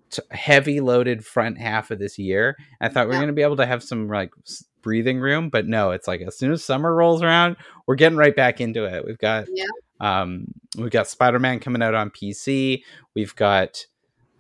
t- 0.09 0.23
heavy 0.31 0.81
loaded 0.81 1.23
front 1.23 1.59
half 1.59 1.91
of 1.91 1.99
this 1.99 2.19
year. 2.19 2.57
I 2.81 2.89
thought 2.89 3.09
we 3.09 3.13
Yeah. 3.13 3.19
are 3.19 3.23
gonna 3.25 3.35
be 3.35 3.43
able 3.43 3.57
to 3.57 3.67
have 3.67 3.83
some 3.83 4.09
like 4.09 4.31
s- 4.47 4.65
breathing 4.81 5.21
room, 5.21 5.51
but 5.51 5.67
no, 5.69 5.91
it's 5.91 6.09
like 6.09 6.23
as 6.23 6.39
soon 6.39 6.51
as 6.53 6.65
summer 6.65 6.95
rolls 6.95 7.23
around, 7.23 7.57
we're 7.87 7.95
getting 7.97 8.17
right 8.17 8.35
back 8.35 8.59
into 8.63 8.85
it. 8.87 9.05
We've 9.05 9.19
got 9.19 9.49
Yeah. 9.53 9.65
Um, 10.01 10.47
we've 10.77 10.91
got 10.91 11.09
Spider 11.09 11.39
Man 11.39 11.61
coming 11.61 11.83
out 11.83 11.95
on 11.95 12.11
PC. 12.11 12.83
We've 13.15 13.35
got 13.35 13.85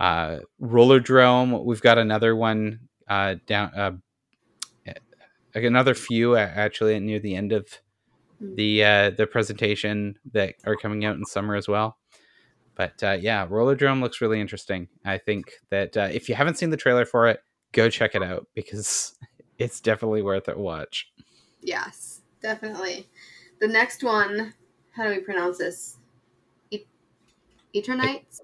uh, 0.00 0.38
Rollerdrome. 0.60 1.64
We've 1.64 1.82
got 1.82 1.98
another 1.98 2.36
one 2.36 2.88
uh, 3.08 3.36
down, 3.46 3.72
uh, 3.74 3.92
another 5.54 5.94
few 5.94 6.36
actually 6.36 6.98
near 7.00 7.18
the 7.18 7.34
end 7.34 7.52
of 7.52 7.66
Hmm. 8.38 8.54
the 8.54 8.84
uh, 8.84 9.10
the 9.10 9.26
presentation 9.26 10.16
that 10.32 10.54
are 10.64 10.76
coming 10.76 11.04
out 11.04 11.16
in 11.16 11.24
summer 11.24 11.56
as 11.56 11.68
well. 11.68 11.98
But 12.74 13.02
uh, 13.02 13.16
yeah, 13.20 13.46
Rollerdrome 13.46 14.00
looks 14.00 14.20
really 14.20 14.40
interesting. 14.40 14.88
I 15.04 15.18
think 15.18 15.52
that 15.70 15.96
uh, 15.96 16.08
if 16.12 16.28
you 16.28 16.36
haven't 16.36 16.56
seen 16.58 16.70
the 16.70 16.76
trailer 16.76 17.04
for 17.04 17.26
it, 17.26 17.40
go 17.72 17.90
check 17.90 18.14
it 18.14 18.22
out 18.22 18.46
because 18.54 19.14
it's 19.58 19.80
definitely 19.80 20.22
worth 20.22 20.48
a 20.48 20.56
watch. 20.56 21.10
Yes, 21.60 22.20
definitely. 22.40 23.08
The 23.60 23.66
next 23.66 24.04
one, 24.04 24.54
how 24.98 25.04
do 25.04 25.10
we 25.10 25.20
pronounce 25.20 25.58
this? 25.58 25.96
E- 26.70 26.84
Eternights? 27.74 28.40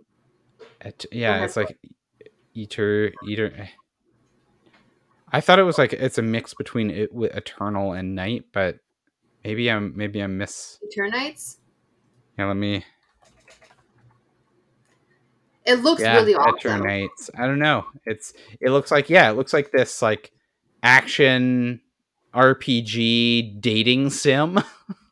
Et- 0.80 1.04
yeah, 1.10 1.44
it's 1.44 1.56
like 1.56 1.76
eater 2.54 3.12
eater. 3.26 3.52
Eh. 3.56 3.66
I 5.32 5.40
thought 5.40 5.58
it 5.58 5.64
was 5.64 5.78
like 5.78 5.92
it's 5.92 6.16
a 6.16 6.22
mix 6.22 6.54
between 6.54 6.90
it 6.90 7.12
with 7.12 7.34
Eternal 7.34 7.92
and 7.92 8.14
Night, 8.14 8.44
but 8.52 8.78
maybe 9.44 9.68
I'm 9.68 9.96
maybe 9.96 10.20
I'm 10.20 10.38
miss. 10.38 10.78
Eternights? 10.96 11.56
Yeah, 12.38 12.46
let 12.46 12.56
me. 12.56 12.84
It 15.66 15.80
looks 15.80 16.02
yeah, 16.02 16.16
really 16.16 16.34
awesome. 16.34 16.82
Eternights. 16.82 17.30
I 17.36 17.46
don't 17.46 17.58
know. 17.58 17.84
It's 18.06 18.32
it 18.60 18.70
looks 18.70 18.92
like 18.92 19.10
yeah, 19.10 19.28
it 19.28 19.34
looks 19.34 19.52
like 19.52 19.72
this 19.72 20.00
like 20.00 20.30
action 20.84 21.80
RPG 22.32 23.60
dating 23.60 24.10
sim. 24.10 24.62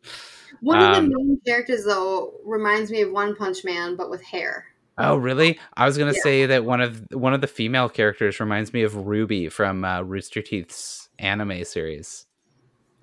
One 0.63 0.81
of 0.81 0.91
Um, 0.97 1.09
the 1.09 1.11
main 1.11 1.41
characters, 1.47 1.85
though, 1.85 2.41
reminds 2.45 2.91
me 2.91 3.03
of 3.03 3.13
One 3.13 3.37
Punch 3.37 3.65
Man, 3.65 3.97
but 3.97 4.09
with 4.11 4.23
hair. 4.23 4.67
Oh, 4.99 5.17
really? 5.17 5.59
I 5.77 5.87
was 5.87 5.97
gonna 5.99 6.13
Yeah. 6.13 6.21
say 6.23 6.47
that 6.47 6.65
one 6.65 6.81
of 6.81 7.07
one 7.13 7.33
of 7.35 7.41
the 7.41 7.47
female 7.47 7.89
characters 7.89 8.41
reminds 8.41 8.73
me 8.73 8.83
of 8.83 8.95
Ruby 8.95 9.49
from 9.49 9.85
uh, 9.85 10.03
Rooster 10.03 10.43
Teeth's 10.43 11.09
anime 11.19 11.65
series. 11.65 12.27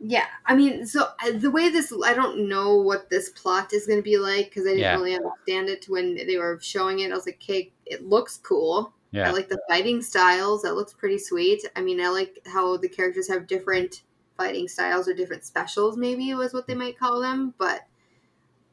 Yeah, 0.02 0.28
I 0.46 0.56
mean, 0.56 0.86
so 0.86 1.10
uh, 1.26 1.32
the 1.38 1.52
way 1.52 1.70
this, 1.70 1.92
I 2.06 2.14
don't 2.14 2.48
know 2.48 2.78
what 2.78 3.10
this 3.10 3.30
plot 3.32 3.74
is 3.74 3.86
going 3.86 4.00
to 4.00 4.04
be 4.04 4.18
like 4.18 4.46
because 4.46 4.66
I 4.66 4.70
didn't 4.72 4.82
Yeah. 4.82 4.96
really 4.96 5.14
understand 5.16 5.68
it 5.68 5.86
when 5.90 6.16
they 6.16 6.38
were 6.38 6.58
showing 6.62 7.00
it. 7.00 7.12
I 7.12 7.16
was 7.16 7.26
like, 7.26 7.36
okay, 7.44 7.74
it 7.86 8.06
looks 8.06 8.38
cool. 8.38 8.94
I 9.22 9.32
like 9.32 9.50
the 9.50 9.60
fighting 9.68 10.02
styles. 10.02 10.62
That 10.62 10.76
looks 10.76 10.94
pretty 10.94 11.18
sweet. 11.18 11.66
I 11.76 11.82
mean, 11.82 12.00
I 12.00 12.08
like 12.10 12.40
how 12.46 12.78
the 12.78 12.88
characters 12.88 13.28
have 13.28 13.48
different 13.48 14.04
fighting 14.40 14.70
styles 14.70 15.08
or 15.08 15.14
different 15.14 15.44
specials, 15.44 15.98
maybe 15.98 16.34
was 16.34 16.54
what 16.54 16.66
they 16.66 16.74
might 16.74 16.98
call 16.98 17.20
them. 17.20 17.54
But 17.58 17.82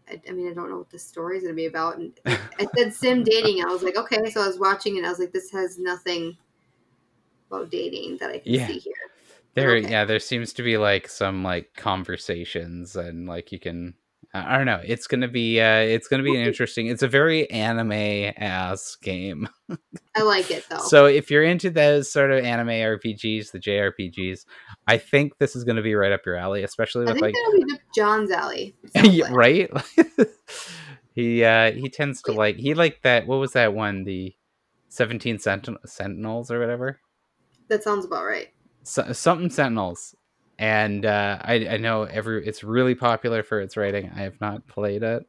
I, 0.09 0.21
I 0.29 0.33
mean, 0.33 0.49
I 0.49 0.55
don't 0.55 0.71
know 0.71 0.79
what 0.79 0.91
the 0.91 0.99
story 0.99 1.39
is 1.39 1.43
going 1.43 1.55
to 1.55 1.57
be 1.57 1.67
about. 1.67 1.99
And 1.99 2.13
I 2.27 2.67
said 2.77 2.95
sim 2.95 3.25
dating. 3.25 3.63
I 3.63 3.73
was 3.73 3.83
like, 3.83 3.97
okay. 3.97 4.31
So 4.31 4.43
I 4.43 4.47
was 4.47 4.61
watching 4.61 4.97
it. 4.97 5.05
I 5.05 5.09
was 5.09 5.19
like, 5.19 5.33
this 5.33 5.51
has 5.51 5.79
nothing 5.79 6.37
about 7.51 7.71
dating 7.71 8.19
that 8.19 8.31
I 8.31 8.39
can 8.39 8.53
Yeah. 8.53 8.69
see 8.69 8.79
here. 8.79 8.95
there. 9.55 9.77
okay. 9.77 9.91
Yeah, 9.91 10.05
there 10.05 10.21
seems 10.21 10.53
to 10.55 10.63
be 10.63 10.79
like 10.79 11.09
some 11.09 11.43
like 11.43 11.75
conversations 11.77 12.95
and 12.95 13.27
like 13.27 13.51
you 13.51 13.59
can. 13.59 13.95
I 14.35 14.57
don't 14.57 14.67
know. 14.67 14.81
It's 14.85 15.07
gonna 15.07 15.29
be. 15.29 15.61
uh 15.61 15.81
It's 15.81 16.09
gonna 16.09 16.23
be 16.23 16.35
an 16.37 16.43
interesting. 16.47 16.89
It's 16.89 17.03
a 17.03 17.09
very 17.09 17.51
anime 17.51 18.33
ass 18.37 18.97
game. 18.97 19.49
I 20.17 20.23
like 20.23 20.51
it 20.51 20.65
though. 20.69 20.79
So 20.79 21.07
if 21.07 21.31
you're 21.31 21.43
into 21.43 21.71
those 21.71 22.11
sort 22.11 22.31
of 22.31 22.45
anime 22.45 22.69
RPGs, 22.69 23.51
the 23.53 23.59
JRPGs, 23.59 24.45
I 24.87 24.99
think 24.99 25.39
this 25.39 25.57
is 25.57 25.65
going 25.65 25.77
to 25.77 25.83
be 25.83 25.95
right 25.95 26.13
up 26.13 26.25
your 26.25 26.37
alley, 26.37 26.63
especially 26.63 27.07
I 27.07 27.13
with 27.13 27.23
think 27.23 27.37
like 27.37 27.67
be 27.67 27.81
John's 27.95 28.31
alley. 28.31 28.77
Yeah, 28.95 29.29
right. 29.33 29.71
he 31.15 31.45
uh 31.45 31.73
he 31.73 31.89
tends 31.89 32.23
to 32.23 32.33
like 32.33 32.57
he 32.57 32.75
liked 32.75 33.03
that. 33.03 33.27
What 33.27 33.41
was 33.41 33.53
that 33.53 33.75
one? 33.75 34.05
The 34.05 34.35
seventeen 34.89 35.39
Sentin- 35.39 35.77
Sentinels 35.87 36.51
or 36.51 36.61
whatever. 36.61 37.01
That 37.69 37.83
sounds 37.83 38.05
about 38.05 38.25
right. 38.25 38.49
So, 38.85 39.13
something 39.13 39.51
Sentinels. 39.51 40.15
And 40.59 41.05
uh, 41.05 41.39
I, 41.43 41.69
I 41.69 41.77
know 41.77 42.05
every 42.05 42.47
it's 42.47 42.65
really 42.65 42.95
popular 42.95 43.43
for 43.43 43.61
its 43.61 43.77
rating. 43.77 44.11
I 44.15 44.21
have 44.21 44.41
not 44.41 44.67
played 44.67 45.03
it. 45.03 45.27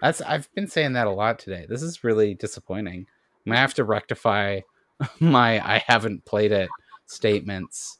That's 0.00 0.20
I've 0.22 0.52
been 0.54 0.66
saying 0.66 0.94
that 0.94 1.06
a 1.06 1.10
lot 1.10 1.38
today. 1.38 1.66
This 1.68 1.82
is 1.82 2.02
really 2.02 2.34
disappointing. 2.34 3.06
I'm 3.46 3.50
gonna 3.50 3.60
have 3.60 3.74
to 3.74 3.84
rectify 3.84 4.60
my 5.20 5.60
I 5.64 5.84
haven't 5.86 6.24
played 6.24 6.52
it 6.52 6.70
statements. 7.06 7.98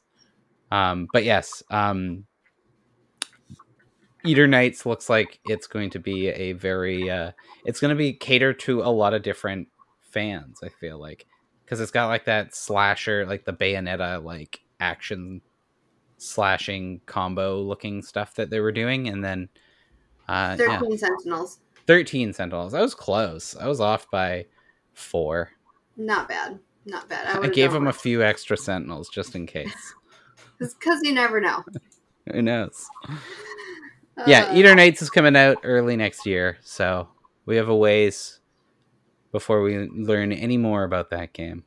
Um, 0.71 1.07
but 1.11 1.23
yes, 1.23 1.61
um, 1.69 2.25
Eternights 4.25 4.85
looks 4.85 5.09
like 5.09 5.39
it's 5.45 5.67
going 5.67 5.89
to 5.91 5.99
be 5.99 6.29
a 6.29 6.53
very 6.53 7.09
uh, 7.09 7.31
it's 7.65 7.79
going 7.79 7.89
to 7.89 7.95
be 7.95 8.13
catered 8.13 8.59
to 8.61 8.81
a 8.81 8.89
lot 8.89 9.13
of 9.13 9.23
different 9.23 9.67
fans. 10.01 10.59
I 10.63 10.69
feel 10.69 10.99
like 10.99 11.25
because 11.65 11.79
it's 11.79 11.91
got 11.91 12.07
like 12.07 12.25
that 12.25 12.55
slasher, 12.55 13.25
like 13.25 13.45
the 13.45 13.53
Bayonetta 13.53 14.23
like 14.23 14.61
action 14.79 15.41
slashing 16.21 17.01
combo 17.07 17.59
looking 17.61 18.01
stuff 18.01 18.35
that 18.35 18.49
they 18.49 18.59
were 18.59 18.71
doing, 18.71 19.07
and 19.07 19.23
then 19.23 19.49
uh, 20.27 20.55
yeah, 20.59 20.79
Thirteen 20.79 20.97
Sentinels. 20.97 21.59
thirteen 21.87 22.33
Sentinels. 22.33 22.73
I 22.73 22.81
was 22.81 22.93
close. 22.93 23.55
I 23.55 23.67
was 23.67 23.81
off 23.81 24.09
by 24.11 24.45
four. 24.93 25.51
Not 25.97 26.27
bad. 26.29 26.59
Not 26.85 27.09
bad. 27.09 27.27
I, 27.27 27.39
would've 27.39 27.53
gave 27.53 27.73
him 27.73 27.87
a 27.87 27.93
few 27.93 28.23
extra 28.23 28.57
Sentinels 28.57 29.09
just 29.09 29.35
in 29.35 29.45
case. 29.45 29.93
because 30.59 30.99
you 31.03 31.13
never 31.13 31.41
know. 31.41 31.63
Who 32.31 32.41
knows? 32.41 32.87
yeah, 34.27 34.45
Uh, 34.45 34.53
Eternights 34.53 35.01
is 35.01 35.09
coming 35.09 35.35
out 35.35 35.57
early 35.63 35.95
next 35.95 36.25
year, 36.25 36.57
so 36.61 37.09
we 37.45 37.55
have 37.57 37.69
a 37.69 37.75
ways 37.75 38.39
before 39.31 39.61
we 39.61 39.87
learn 39.89 40.31
any 40.31 40.57
more 40.57 40.83
about 40.83 41.09
that 41.11 41.33
game. 41.33 41.63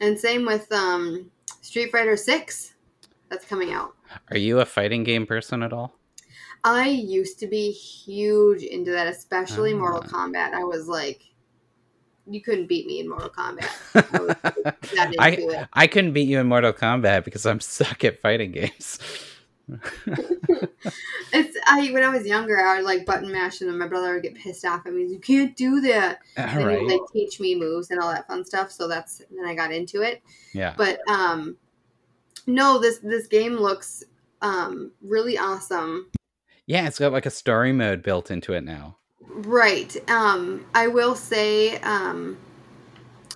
And 0.00 0.18
same 0.18 0.46
with 0.46 0.70
um, 0.72 1.30
Street 1.60 1.92
Fighter 1.92 2.16
Six. 2.16 2.74
That's 3.30 3.46
coming 3.46 3.72
out. 3.72 3.94
Are 4.30 4.36
you 4.38 4.60
a 4.60 4.66
fighting 4.66 5.04
game 5.04 5.24
person 5.26 5.62
at 5.62 5.72
all? 5.72 5.96
I 6.64 6.88
used 6.88 7.38
to 7.38 7.46
be 7.46 7.70
huge 7.70 8.62
into 8.62 8.90
that, 8.90 9.06
especially 9.06 9.72
Mortal 9.72 10.02
Ah. 10.04 10.26
Kombat. 10.26 10.52
I 10.52 10.64
was 10.64 10.88
like, 10.88 11.22
you 12.26 12.42
couldn't 12.42 12.66
beat 12.66 12.86
me 12.86 13.00
in 13.00 13.08
Mortal 13.08 13.30
Kombat. 13.30 13.70
I 14.98 15.14
I. 15.18 15.66
I 15.72 15.86
couldn't 15.86 16.12
beat 16.12 16.28
you 16.28 16.38
in 16.38 16.46
Mortal 16.48 16.72
Kombat 16.72 17.24
because 17.24 17.46
I'm 17.46 17.60
stuck 17.60 18.04
at 18.04 18.20
fighting 18.20 18.52
games. 18.52 18.98
It's 21.32 21.56
I 21.66 21.92
when 21.92 22.02
I 22.02 22.08
was 22.08 22.26
younger, 22.26 22.58
I 22.60 22.76
would 22.76 22.84
like 22.84 23.06
button 23.06 23.30
mash, 23.30 23.60
and 23.60 23.78
my 23.78 23.86
brother 23.86 24.14
would 24.14 24.22
get 24.24 24.34
pissed 24.34 24.64
off 24.64 24.84
at 24.86 24.92
me. 24.92 25.04
You 25.04 25.20
can't 25.20 25.56
do 25.56 25.80
that. 25.82 26.18
all 26.36 26.44
and 26.44 26.58
he 26.58 26.64
right. 26.64 26.80
would 26.82 26.90
like 26.90 27.00
teach 27.12 27.38
me 27.38 27.54
moves 27.54 27.90
and 27.92 28.00
all 28.00 28.10
that 28.10 28.26
fun 28.26 28.44
stuff. 28.44 28.72
So 28.72 28.88
that's 28.88 29.22
then 29.30 29.46
I 29.46 29.54
got 29.54 29.70
into 29.72 30.02
it. 30.02 30.22
Yeah. 30.52 30.74
But 30.76 30.98
um, 31.08 31.56
no, 32.46 32.78
this 32.78 32.98
this 32.98 33.26
game 33.26 33.54
looks 33.56 34.02
um 34.42 34.92
really 35.02 35.36
awesome. 35.38 36.10
Yeah, 36.66 36.86
it's 36.86 36.98
got 36.98 37.12
like 37.12 37.26
a 37.26 37.30
story 37.30 37.72
mode 37.72 38.02
built 38.02 38.30
into 38.30 38.52
it 38.52 38.62
now. 38.62 38.96
Right. 39.28 39.96
Um, 40.10 40.64
I 40.74 40.86
will 40.88 41.14
say, 41.16 41.78
um, 41.78 42.38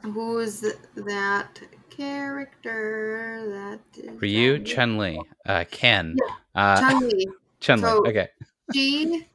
who's 0.03 0.61
that 0.95 1.61
character? 1.91 3.79
That 3.95 4.05
is 4.05 4.21
Ryu, 4.21 4.59
Chun 4.65 4.99
Li, 4.99 5.21
uh, 5.47 5.65
Ken, 5.71 6.17
uh, 6.55 6.81
Chun-Li. 6.81 7.27
Chun 7.61 7.81
Li. 7.81 7.89
so- 7.89 8.07
Okay. 8.07 8.29
She, 8.73 9.27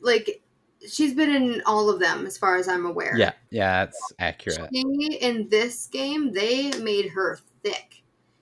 like, 0.00 0.42
she's 0.88 1.14
been 1.14 1.30
in 1.30 1.62
all 1.66 1.90
of 1.90 2.00
them 2.00 2.26
as 2.26 2.38
far 2.38 2.56
as 2.56 2.66
I'm 2.68 2.86
aware. 2.86 3.16
Yeah, 3.16 3.32
yeah, 3.50 3.84
that's 3.84 4.12
accurate. 4.18 4.70
She, 4.72 5.18
in 5.20 5.48
this 5.48 5.86
game, 5.88 6.32
they 6.32 6.70
made 6.80 7.08
her 7.10 7.38
thick. 7.62 7.99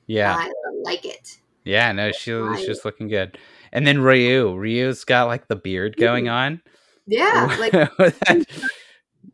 Yeah, 0.09 0.35
I 0.37 0.51
like 0.83 1.05
it. 1.05 1.39
yeah. 1.65 1.93
No, 1.93 2.11
she 2.11 2.33
was 2.33 2.65
just 2.67 2.85
looking 2.85 3.07
good. 3.09 3.39
And 3.73 3.87
then 3.87 4.01
Ryu, 4.01 4.57
Ryu's 4.57 5.05
got 5.05 5.29
like 5.29 5.47
the 5.47 5.55
beard 5.57 5.97
going 5.97 6.29
on. 6.29 6.61
Yeah, 7.07 7.55
like 7.61 7.73
That- 7.73 8.47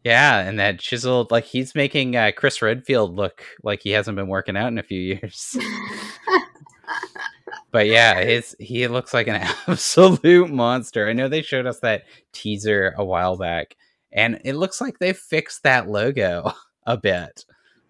yeah, 0.05 0.41
and 0.41 0.59
that 0.59 0.81
chiseled 0.81 1.31
like 1.31 1.45
he's 1.45 1.75
making 1.75 2.15
uh, 2.17 2.33
Chris 2.37 2.61
Redfield 2.61 3.15
look 3.15 3.43
like 3.63 3.81
he 3.83 3.91
hasn't 3.91 4.17
been 4.17 4.29
working 4.29 4.57
out 4.57 4.69
in 4.69 4.79
a 4.79 4.83
few 4.83 5.01
years. 5.01 5.57
But 7.71 7.89
yeah, 7.89 8.23
his 8.23 8.55
he 8.61 8.87
looks 8.87 9.13
like 9.13 9.27
an 9.27 9.35
absolute 9.67 10.49
monster. 10.49 11.09
I 11.09 11.13
know 11.13 11.29
they 11.29 11.43
showed 11.43 11.67
us 11.67 11.81
that 11.81 12.05
teaser 12.33 12.95
a 12.97 13.05
while 13.05 13.37
back, 13.37 13.77
and 14.13 14.41
it 14.45 14.55
looks 14.55 14.81
like 14.81 14.99
they 15.01 15.13
fixed 15.13 15.65
that 15.65 15.89
logo 15.89 16.53
a 16.87 16.97
bit. 16.97 17.45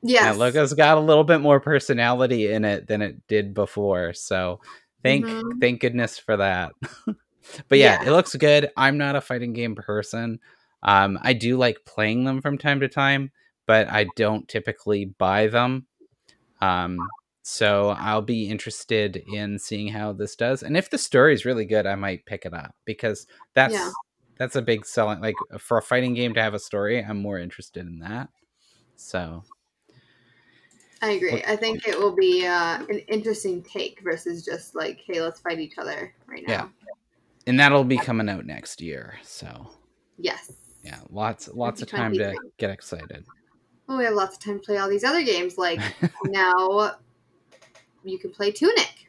That 0.04 0.36
logo's 0.38 0.74
got 0.74 0.98
a 0.98 1.00
little 1.00 1.24
bit 1.24 1.40
more 1.40 1.60
personality 1.60 2.52
in 2.52 2.64
it 2.64 2.86
than 2.86 3.02
it 3.02 3.26
did 3.26 3.54
before. 3.54 4.12
So 4.12 4.60
thank 5.02 5.26
Mhm. 5.26 5.60
thank 5.60 5.80
goodness 5.80 6.18
for 6.18 6.36
that. 6.36 6.72
but 7.68 7.78
yeah, 7.78 8.00
Yeah. 8.02 8.08
it 8.08 8.12
looks 8.12 8.34
good. 8.36 8.70
I'm 8.76 8.98
not 8.98 9.16
a 9.16 9.20
fighting 9.20 9.52
game 9.52 9.74
person. 9.74 10.40
Um, 10.82 11.18
I 11.22 11.32
do 11.32 11.56
like 11.56 11.84
playing 11.86 12.24
them 12.24 12.42
from 12.42 12.58
time 12.58 12.80
to 12.80 12.88
time, 12.88 13.30
but 13.66 13.88
I 13.88 14.06
don't 14.16 14.46
typically 14.48 15.06
buy 15.06 15.46
them. 15.46 15.86
Um, 16.60 16.98
so 17.42 17.90
I'll 17.98 18.22
be 18.22 18.48
interested 18.48 19.16
in 19.32 19.58
seeing 19.58 19.88
how 19.88 20.12
this 20.12 20.34
does, 20.36 20.62
and 20.62 20.76
if 20.76 20.88
the 20.90 20.98
story 20.98 21.34
is 21.34 21.44
really 21.44 21.64
good, 21.66 21.86
I 21.86 21.94
might 21.94 22.24
pick 22.26 22.44
it 22.46 22.54
up 22.54 22.74
because 22.84 23.26
that's 23.54 23.72
Yeah. 23.74 23.90
that's 24.38 24.56
a 24.56 24.62
big 24.62 24.84
selling. 24.84 25.20
Like 25.20 25.34
for 25.58 25.78
a 25.78 25.82
fighting 25.82 26.12
game 26.14 26.34
to 26.34 26.42
have 26.42 26.54
a 26.54 26.58
story, 26.58 27.02
I'm 27.04 27.20
more 27.22 27.38
interested 27.38 27.86
in 27.86 27.98
that. 28.00 28.28
So 28.96 29.44
I 31.04 31.10
agree. 31.12 31.42
I 31.46 31.56
think 31.56 31.86
it 31.86 31.98
will 31.98 32.14
be 32.14 32.46
uh, 32.46 32.78
an 32.88 32.98
interesting 33.08 33.62
take 33.62 34.00
versus 34.02 34.44
just 34.44 34.74
like, 34.74 35.00
hey, 35.06 35.20
let's 35.20 35.40
fight 35.40 35.58
each 35.60 35.76
other 35.78 36.14
right 36.26 36.42
now. 36.46 36.52
Yeah. 36.54 36.68
and 37.46 37.60
that'll 37.60 37.84
be 37.84 37.98
coming 37.98 38.28
out 38.28 38.46
next 38.46 38.80
year. 38.80 39.18
So 39.22 39.68
Yes. 40.18 40.50
yeah, 40.82 41.00
lots 41.10 41.48
lots 41.48 41.82
of 41.82 41.88
time 41.88 42.14
to 42.14 42.34
get 42.58 42.70
excited. 42.70 43.24
Well, 43.86 43.98
we 43.98 44.04
have 44.04 44.14
lots 44.14 44.36
of 44.36 44.42
time 44.42 44.60
to 44.60 44.64
play 44.64 44.78
all 44.78 44.88
these 44.88 45.04
other 45.04 45.22
games. 45.22 45.58
Like 45.58 45.80
now, 46.24 46.92
you 48.02 48.18
can 48.18 48.30
play 48.30 48.50
Tunic. 48.50 49.08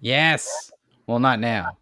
yes. 0.00 0.72
Well, 1.06 1.20
not 1.20 1.38
now. 1.38 1.78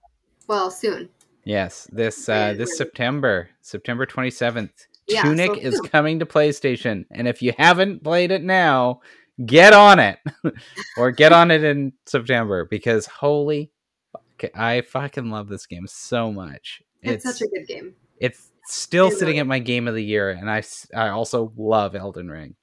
Well, 0.46 0.70
soon. 0.70 1.08
Yes, 1.44 1.88
this 1.92 2.28
uh, 2.28 2.52
this 2.56 2.76
September, 2.76 3.48
September 3.62 4.04
twenty 4.06 4.30
seventh, 4.30 4.86
Yeah, 5.06 5.22
Tunic 5.22 5.52
so 5.54 5.60
is 5.60 5.80
coming 5.80 6.18
to 6.18 6.26
PlayStation, 6.26 7.06
and 7.10 7.26
if 7.28 7.40
you 7.42 7.54
haven't 7.58 8.02
played 8.04 8.30
it 8.30 8.42
now, 8.42 9.00
get 9.44 9.72
on 9.72 9.98
it, 9.98 10.18
or 10.96 11.10
get 11.10 11.32
on 11.32 11.50
it 11.50 11.64
in 11.64 11.92
September 12.06 12.64
because 12.64 13.06
holy, 13.06 13.70
fuck, 14.12 14.54
I 14.54 14.82
fucking 14.82 15.30
love 15.30 15.48
this 15.48 15.66
game 15.66 15.86
so 15.86 16.32
much. 16.32 16.82
It's, 17.02 17.24
such 17.24 17.42
a 17.42 17.48
good 17.48 17.66
game. 17.66 17.94
it's 18.18 18.50
still 18.66 19.08
It 19.08 19.18
sitting 19.18 19.38
at 19.38 19.46
my 19.46 19.58
game 19.58 19.88
of 19.88 19.94
the 19.94 20.04
year, 20.04 20.30
and 20.30 20.50
I 20.50 20.62
I 20.94 21.08
also 21.08 21.52
love 21.56 21.94
Elden 21.94 22.30
Ring, 22.30 22.54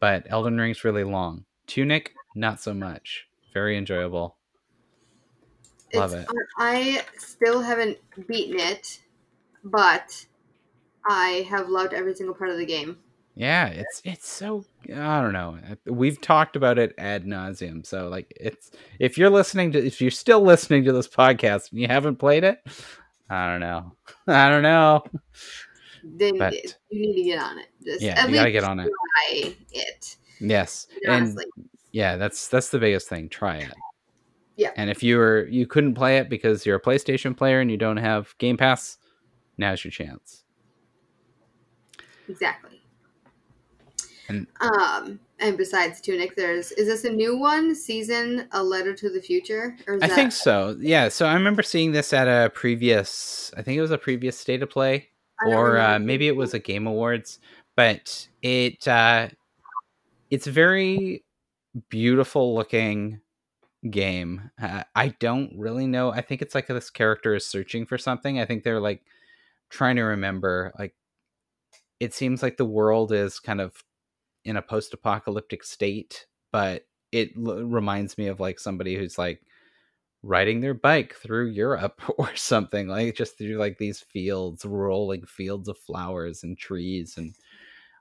but 0.00 0.26
Elden 0.28 0.58
Ring's 0.58 0.84
really 0.84 1.04
long. 1.04 1.44
Tunic, 1.66 2.12
not 2.34 2.60
so 2.60 2.74
much. 2.74 3.26
Very 3.54 3.76
enjoyable. 3.76 4.36
Love 5.94 6.14
it's, 6.14 6.30
it. 6.30 6.36
I 6.58 7.02
still 7.18 7.60
haven't 7.60 7.98
beaten 8.26 8.58
it, 8.58 9.00
but 9.62 10.26
I 11.06 11.46
have 11.50 11.68
loved 11.68 11.92
every 11.92 12.14
single 12.14 12.34
part 12.34 12.50
of 12.50 12.56
the 12.56 12.66
game. 12.66 12.98
Yeah, 13.34 13.68
it's 13.68 14.02
it's 14.04 14.28
so 14.28 14.64
I 14.94 15.20
don't 15.22 15.32
know. 15.32 15.58
We've 15.86 16.20
talked 16.20 16.54
about 16.54 16.78
it 16.78 16.94
ad 16.98 17.24
nauseum. 17.24 17.84
So 17.86 18.08
like, 18.08 18.32
it's 18.36 18.70
if 18.98 19.16
you're 19.16 19.30
listening 19.30 19.72
to 19.72 19.84
if 19.84 20.00
you're 20.00 20.10
still 20.10 20.42
listening 20.42 20.84
to 20.84 20.92
this 20.92 21.08
podcast 21.08 21.70
and 21.70 21.80
you 21.80 21.86
haven't 21.86 22.16
played 22.16 22.44
it, 22.44 22.58
I 23.30 23.50
don't 23.50 23.60
know. 23.60 23.92
I 24.26 24.50
don't 24.50 24.62
know. 24.62 25.02
Then 26.04 26.38
but, 26.38 26.52
you 26.90 27.06
need 27.06 27.14
to 27.14 27.22
get 27.22 27.38
on 27.38 27.58
it. 27.58 27.68
Just 27.82 28.02
yeah, 28.02 28.26
you 28.26 28.34
gotta 28.34 28.52
get 28.52 28.64
on 28.64 28.80
it. 28.80 28.90
Try 29.30 29.50
it. 29.72 30.16
Yes, 30.40 30.88
Honestly. 31.08 31.44
and 31.56 31.68
yeah, 31.92 32.16
that's 32.16 32.48
that's 32.48 32.68
the 32.68 32.78
biggest 32.78 33.08
thing. 33.08 33.28
Try 33.30 33.58
it. 33.58 33.72
Yeah. 34.56 34.72
And 34.76 34.90
if 34.90 35.02
you 35.02 35.16
were 35.16 35.46
you 35.46 35.66
couldn't 35.66 35.94
play 35.94 36.18
it 36.18 36.28
because 36.28 36.66
you're 36.66 36.76
a 36.76 36.82
PlayStation 36.82 37.34
player 37.34 37.60
and 37.60 37.70
you 37.70 37.78
don't 37.78 37.96
have 37.96 38.36
Game 38.38 38.58
Pass, 38.58 38.98
now's 39.56 39.84
your 39.84 39.90
chance. 39.90 40.44
Exactly. 42.28 42.81
And 44.32 44.46
um, 44.60 45.20
and 45.38 45.56
besides 45.56 46.00
Tunic, 46.00 46.36
there's 46.36 46.72
is 46.72 46.86
this 46.86 47.04
a 47.04 47.10
new 47.10 47.36
one? 47.36 47.74
Season 47.74 48.48
a 48.52 48.62
letter 48.62 48.94
to 48.94 49.10
the 49.10 49.20
future? 49.20 49.76
Or 49.86 49.96
I 49.96 50.08
that... 50.08 50.12
think 50.12 50.32
so. 50.32 50.76
Yeah. 50.80 51.08
So 51.08 51.26
I 51.26 51.34
remember 51.34 51.62
seeing 51.62 51.92
this 51.92 52.12
at 52.12 52.28
a 52.28 52.50
previous. 52.50 53.52
I 53.56 53.62
think 53.62 53.76
it 53.76 53.82
was 53.82 53.90
a 53.90 53.98
previous 53.98 54.38
state 54.38 54.62
of 54.62 54.70
play, 54.70 55.08
or 55.46 55.78
uh, 55.78 55.98
maybe 55.98 56.28
it 56.28 56.36
was 56.36 56.54
a 56.54 56.58
Game 56.58 56.86
Awards. 56.86 57.38
But 57.76 58.28
it 58.42 58.86
uh, 58.86 59.28
it's 60.30 60.46
very 60.46 61.24
beautiful 61.88 62.54
looking 62.54 63.20
game. 63.90 64.50
Uh, 64.60 64.84
I 64.94 65.08
don't 65.18 65.52
really 65.56 65.86
know. 65.86 66.12
I 66.12 66.20
think 66.20 66.42
it's 66.42 66.54
like 66.54 66.68
this 66.68 66.90
character 66.90 67.34
is 67.34 67.46
searching 67.46 67.86
for 67.86 67.98
something. 67.98 68.38
I 68.38 68.44
think 68.44 68.62
they're 68.62 68.80
like 68.80 69.02
trying 69.70 69.96
to 69.96 70.02
remember. 70.02 70.72
Like 70.78 70.94
it 71.98 72.14
seems 72.14 72.42
like 72.42 72.56
the 72.56 72.64
world 72.64 73.12
is 73.12 73.40
kind 73.40 73.60
of 73.60 73.82
in 74.44 74.56
a 74.56 74.62
post-apocalyptic 74.62 75.64
state, 75.64 76.26
but 76.52 76.86
it 77.12 77.32
l- 77.36 77.64
reminds 77.64 78.18
me 78.18 78.28
of 78.28 78.40
like 78.40 78.58
somebody 78.58 78.96
who's 78.96 79.18
like 79.18 79.42
riding 80.22 80.60
their 80.60 80.74
bike 80.74 81.14
through 81.14 81.48
Europe 81.48 82.00
or 82.18 82.34
something 82.36 82.88
like 82.88 83.14
just 83.16 83.38
through 83.38 83.56
like 83.56 83.78
these 83.78 84.00
fields, 84.00 84.64
rolling 84.64 85.24
fields 85.26 85.68
of 85.68 85.78
flowers 85.78 86.42
and 86.44 86.56
trees 86.58 87.16
and 87.18 87.34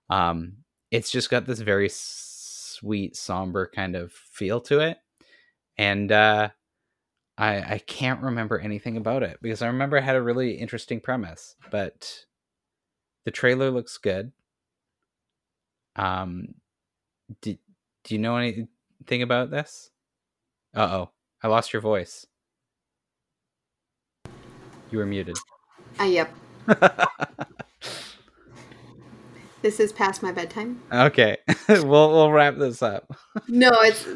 um 0.10 0.54
it's 0.92 1.12
just 1.12 1.30
got 1.30 1.46
this 1.46 1.60
very 1.62 1.89
sweet 1.92 3.16
somber 3.16 3.70
kind 3.74 3.96
of 3.96 4.12
feel 4.14 4.62
to 4.62 4.80
it. 4.80 4.98
And 5.78 6.12
uh 6.12 6.50
I 7.38 7.76
I 7.76 7.80
can't 7.80 8.22
remember 8.24 8.60
anything 8.60 8.98
about 8.98 9.24
it 9.24 9.39
because 9.42 9.62
I 9.62 9.68
remember 9.68 9.98
it 9.98 10.04
had 10.04 10.16
a 10.16 10.22
really 10.22 10.54
interesting 10.54 11.00
premise, 11.02 11.56
but 11.72 12.26
the 13.26 13.32
trailer 13.32 13.72
looks 13.72 13.98
good. 13.98 14.32
Um, 15.96 16.56
do, 17.42 17.58
do 18.04 18.16
you 18.16 18.20
know 18.20 18.38
anything 18.38 19.22
about 19.22 19.52
this? 19.52 19.89
Uh 20.74 20.89
oh, 20.92 21.12
I 21.44 21.48
lost 21.48 21.74
your 21.74 21.82
voice. 21.82 22.26
You 24.89 24.98
were 24.98 25.06
muted. 25.06 25.38
Ah, 26.00 26.04
uh, 26.04 26.08
yep. 26.08 26.34
this 29.62 29.80
is 29.80 29.92
past 29.94 30.24
my 30.24 30.32
bedtime. 30.32 30.82
Okay, 30.92 31.38
we'll 31.70 32.12
we'll 32.12 32.32
wrap 32.32 32.58
this 32.58 32.82
up. 32.82 33.14
no, 33.48 33.70
it's 33.82 34.08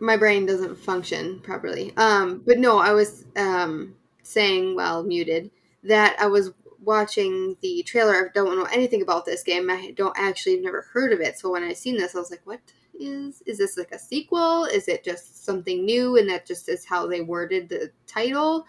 my 0.00 0.16
brain 0.16 0.46
doesn't 0.46 0.76
function 0.76 1.40
properly. 1.40 1.92
Um, 1.96 2.42
but 2.46 2.58
no, 2.58 2.78
I 2.78 2.92
was 2.92 3.24
um 3.36 3.96
saying 4.22 4.76
while 4.76 5.02
muted 5.02 5.50
that 5.84 6.16
I 6.20 6.26
was 6.26 6.52
watching 6.82 7.56
the 7.60 7.82
trailer, 7.82 8.14
I 8.14 8.32
don't 8.34 8.58
know 8.58 8.68
anything 8.72 9.02
about 9.02 9.24
this 9.24 9.42
game. 9.42 9.70
I 9.70 9.92
don't 9.96 10.16
actually 10.18 10.60
never 10.60 10.82
heard 10.92 11.12
of 11.12 11.20
it. 11.20 11.38
So 11.38 11.50
when 11.50 11.62
I 11.62 11.72
seen 11.72 11.96
this, 11.96 12.14
I 12.14 12.18
was 12.18 12.30
like, 12.30 12.44
"What 12.44 12.60
is? 12.98 13.42
Is 13.46 13.58
this 13.58 13.76
like 13.76 13.92
a 13.92 13.98
sequel? 13.98 14.64
Is 14.64 14.88
it 14.88 15.04
just 15.04 15.44
something 15.44 15.84
new?" 15.84 16.16
And 16.16 16.28
that 16.30 16.46
just 16.46 16.68
is 16.68 16.84
how 16.84 17.06
they 17.06 17.20
worded 17.20 17.68
the 17.68 17.90
title. 18.06 18.66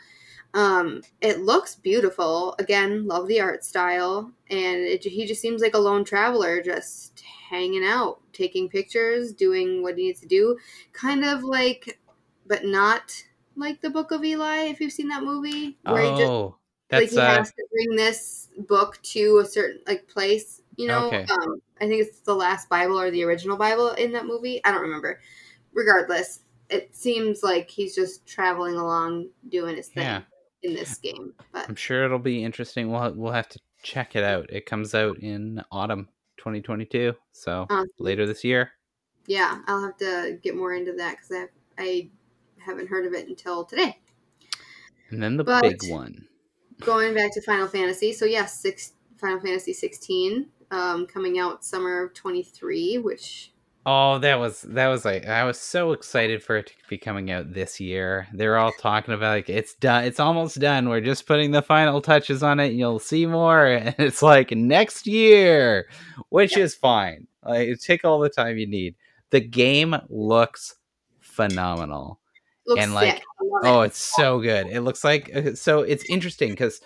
Um, 0.53 1.01
it 1.21 1.39
looks 1.39 1.75
beautiful. 1.75 2.55
Again, 2.59 3.07
love 3.07 3.27
the 3.27 3.39
art 3.39 3.63
style, 3.63 4.31
and 4.49 4.79
it, 4.79 5.03
he 5.03 5.25
just 5.25 5.41
seems 5.41 5.61
like 5.61 5.75
a 5.75 5.79
lone 5.79 6.03
traveler, 6.03 6.61
just 6.61 7.23
hanging 7.49 7.85
out, 7.85 8.19
taking 8.33 8.67
pictures, 8.69 9.31
doing 9.31 9.81
what 9.81 9.97
he 9.97 10.05
needs 10.07 10.19
to 10.21 10.27
do, 10.27 10.57
kind 10.93 11.23
of 11.23 11.43
like, 11.43 11.99
but 12.47 12.65
not 12.65 13.23
like 13.55 13.81
the 13.81 13.89
Book 13.89 14.11
of 14.11 14.25
Eli. 14.25 14.65
If 14.65 14.81
you've 14.81 14.91
seen 14.91 15.07
that 15.09 15.23
movie, 15.23 15.77
where 15.83 16.01
oh. 16.03 16.15
he 16.15 16.21
just 16.21 16.60
that's, 16.91 17.03
like 17.03 17.11
he 17.11 17.17
uh, 17.17 17.37
has 17.37 17.51
to 17.53 17.65
bring 17.71 17.95
this 17.95 18.49
book 18.67 18.99
to 19.03 19.39
a 19.39 19.45
certain 19.45 19.79
like 19.87 20.07
place. 20.07 20.61
You 20.75 20.87
know, 20.87 21.07
okay. 21.07 21.25
um, 21.31 21.61
I 21.79 21.87
think 21.87 22.01
it's 22.01 22.19
the 22.19 22.35
last 22.35 22.69
Bible 22.69 22.99
or 22.99 23.11
the 23.11 23.23
original 23.23 23.57
Bible 23.57 23.91
in 23.91 24.11
that 24.13 24.25
movie. 24.25 24.63
I 24.63 24.71
don't 24.71 24.81
remember. 24.81 25.21
Regardless, 25.73 26.41
it 26.69 26.95
seems 26.95 27.43
like 27.43 27.69
he's 27.69 27.95
just 27.95 28.25
traveling 28.25 28.75
along 28.75 29.29
doing 29.49 29.77
his 29.77 29.87
thing 29.87 30.03
yeah. 30.03 30.21
in 30.63 30.73
this 30.73 30.97
game. 30.97 31.33
But 31.53 31.67
I'm 31.69 31.75
sure 31.75 32.03
it'll 32.03 32.19
be 32.19 32.43
interesting. 32.43 32.91
We'll 32.91 33.13
we'll 33.13 33.31
have 33.31 33.49
to 33.49 33.59
check 33.83 34.15
it 34.15 34.23
out. 34.23 34.49
It 34.51 34.65
comes 34.65 34.93
out 34.93 35.17
in 35.19 35.63
autumn 35.71 36.09
2022, 36.37 37.15
so 37.31 37.67
um, 37.69 37.87
later 37.99 38.25
this 38.25 38.43
year. 38.43 38.71
Yeah, 39.27 39.59
I'll 39.67 39.83
have 39.83 39.97
to 39.97 40.39
get 40.41 40.57
more 40.57 40.73
into 40.73 40.93
that 40.93 41.17
because 41.17 41.47
I 41.77 41.81
I 41.81 42.09
haven't 42.57 42.89
heard 42.89 43.05
of 43.05 43.13
it 43.13 43.27
until 43.27 43.63
today. 43.63 43.97
And 45.09 45.21
then 45.21 45.37
the 45.37 45.43
but, 45.43 45.61
big 45.61 45.89
one 45.89 46.27
going 46.81 47.13
back 47.13 47.33
to 47.33 47.41
Final 47.41 47.67
Fantasy. 47.67 48.13
So 48.13 48.25
yes, 48.25 48.59
six 48.59 48.93
Final 49.17 49.39
Fantasy 49.39 49.73
16 49.73 50.47
um, 50.71 51.05
coming 51.05 51.39
out 51.39 51.63
summer 51.63 52.03
of 52.03 52.13
23, 52.13 52.97
which 52.97 53.51
Oh, 53.83 54.19
that 54.19 54.37
was 54.37 54.61
that 54.61 54.89
was 54.89 55.05
like 55.05 55.25
I 55.25 55.43
was 55.43 55.59
so 55.59 55.91
excited 55.91 56.43
for 56.43 56.57
it 56.57 56.67
to 56.67 56.73
be 56.87 56.99
coming 56.99 57.31
out 57.31 57.51
this 57.51 57.79
year. 57.79 58.27
They're 58.31 58.57
all 58.57 58.71
talking 58.73 59.15
about 59.15 59.31
like 59.31 59.49
it's 59.49 59.73
done, 59.73 60.03
it's 60.03 60.19
almost 60.19 60.59
done. 60.59 60.87
We're 60.87 61.01
just 61.01 61.25
putting 61.25 61.49
the 61.49 61.63
final 61.63 61.99
touches 61.99 62.43
on 62.43 62.59
it, 62.59 62.67
and 62.67 62.77
you'll 62.77 62.99
see 62.99 63.25
more. 63.25 63.65
And 63.71 63.95
it's 63.97 64.21
like 64.21 64.51
next 64.51 65.07
year, 65.07 65.87
which 66.29 66.57
is 66.57 66.75
fine. 66.75 67.25
Like 67.43 67.79
take 67.79 68.05
all 68.05 68.19
the 68.19 68.29
time 68.29 68.59
you 68.59 68.67
need. 68.67 68.95
The 69.31 69.41
game 69.41 69.95
looks 70.09 70.75
phenomenal 71.19 72.20
and 72.79 72.93
like 72.93 73.21
oh 73.63 73.81
it's 73.81 73.99
so 73.99 74.39
good. 74.39 74.67
It 74.67 74.81
looks 74.81 75.03
like 75.03 75.35
uh, 75.35 75.55
so 75.55 75.81
it's 75.81 76.05
interesting 76.05 76.51
because 76.51 76.81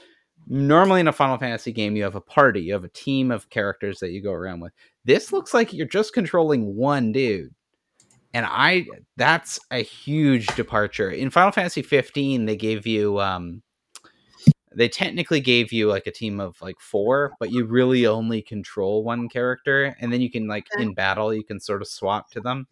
normally 0.47 0.99
in 0.99 1.07
a 1.07 1.13
final 1.13 1.37
fantasy 1.37 1.71
game 1.71 1.95
you 1.95 2.03
have 2.03 2.15
a 2.15 2.21
party 2.21 2.61
you 2.61 2.73
have 2.73 2.83
a 2.83 2.89
team 2.89 3.31
of 3.31 3.49
characters 3.49 3.99
that 3.99 4.11
you 4.11 4.21
go 4.21 4.31
around 4.31 4.59
with. 4.59 4.73
This 5.03 5.31
looks 5.31 5.53
like 5.53 5.73
you're 5.73 5.87
just 5.87 6.13
controlling 6.13 6.75
one 6.75 7.11
dude. 7.11 7.53
And 8.33 8.45
i 8.49 8.85
that's 9.17 9.59
a 9.71 9.81
huge 9.83 10.47
departure. 10.55 11.09
In 11.09 11.29
final 11.29 11.51
fantasy 11.51 11.81
15 11.81 12.45
they 12.45 12.55
gave 12.55 12.85
you 12.85 13.19
um 13.19 13.61
they 14.75 14.89
technically 14.89 15.39
gave 15.39 15.71
you 15.71 15.87
like 15.87 16.05
a 16.05 16.11
team 16.11 16.41
of 16.41 16.61
like 16.61 16.79
four 16.81 17.31
but 17.39 17.49
you 17.49 17.65
really 17.65 18.05
only 18.05 18.41
control 18.41 19.03
one 19.03 19.29
character 19.29 19.95
and 20.01 20.11
then 20.11 20.19
you 20.19 20.29
can 20.29 20.47
like 20.47 20.67
in 20.77 20.93
battle 20.93 21.33
you 21.33 21.45
can 21.45 21.59
sort 21.59 21.81
of 21.81 21.87
swap 21.87 22.29
to 22.31 22.41
them. 22.41 22.67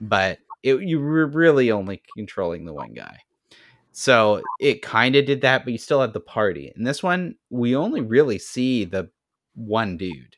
But 0.00 0.38
it, 0.64 0.80
you 0.80 0.98
were 0.98 1.26
really 1.26 1.70
only 1.70 2.02
controlling 2.16 2.64
the 2.64 2.72
one 2.72 2.94
guy. 2.94 3.18
So 3.92 4.42
it 4.60 4.82
kind 4.82 5.14
of 5.14 5.26
did 5.26 5.42
that, 5.42 5.62
but 5.62 5.72
you 5.72 5.78
still 5.78 6.00
had 6.00 6.14
the 6.14 6.20
party. 6.20 6.72
In 6.74 6.82
this 6.82 7.02
one, 7.02 7.36
we 7.50 7.76
only 7.76 8.00
really 8.00 8.38
see 8.38 8.84
the 8.84 9.10
one 9.54 9.96
dude. 9.96 10.36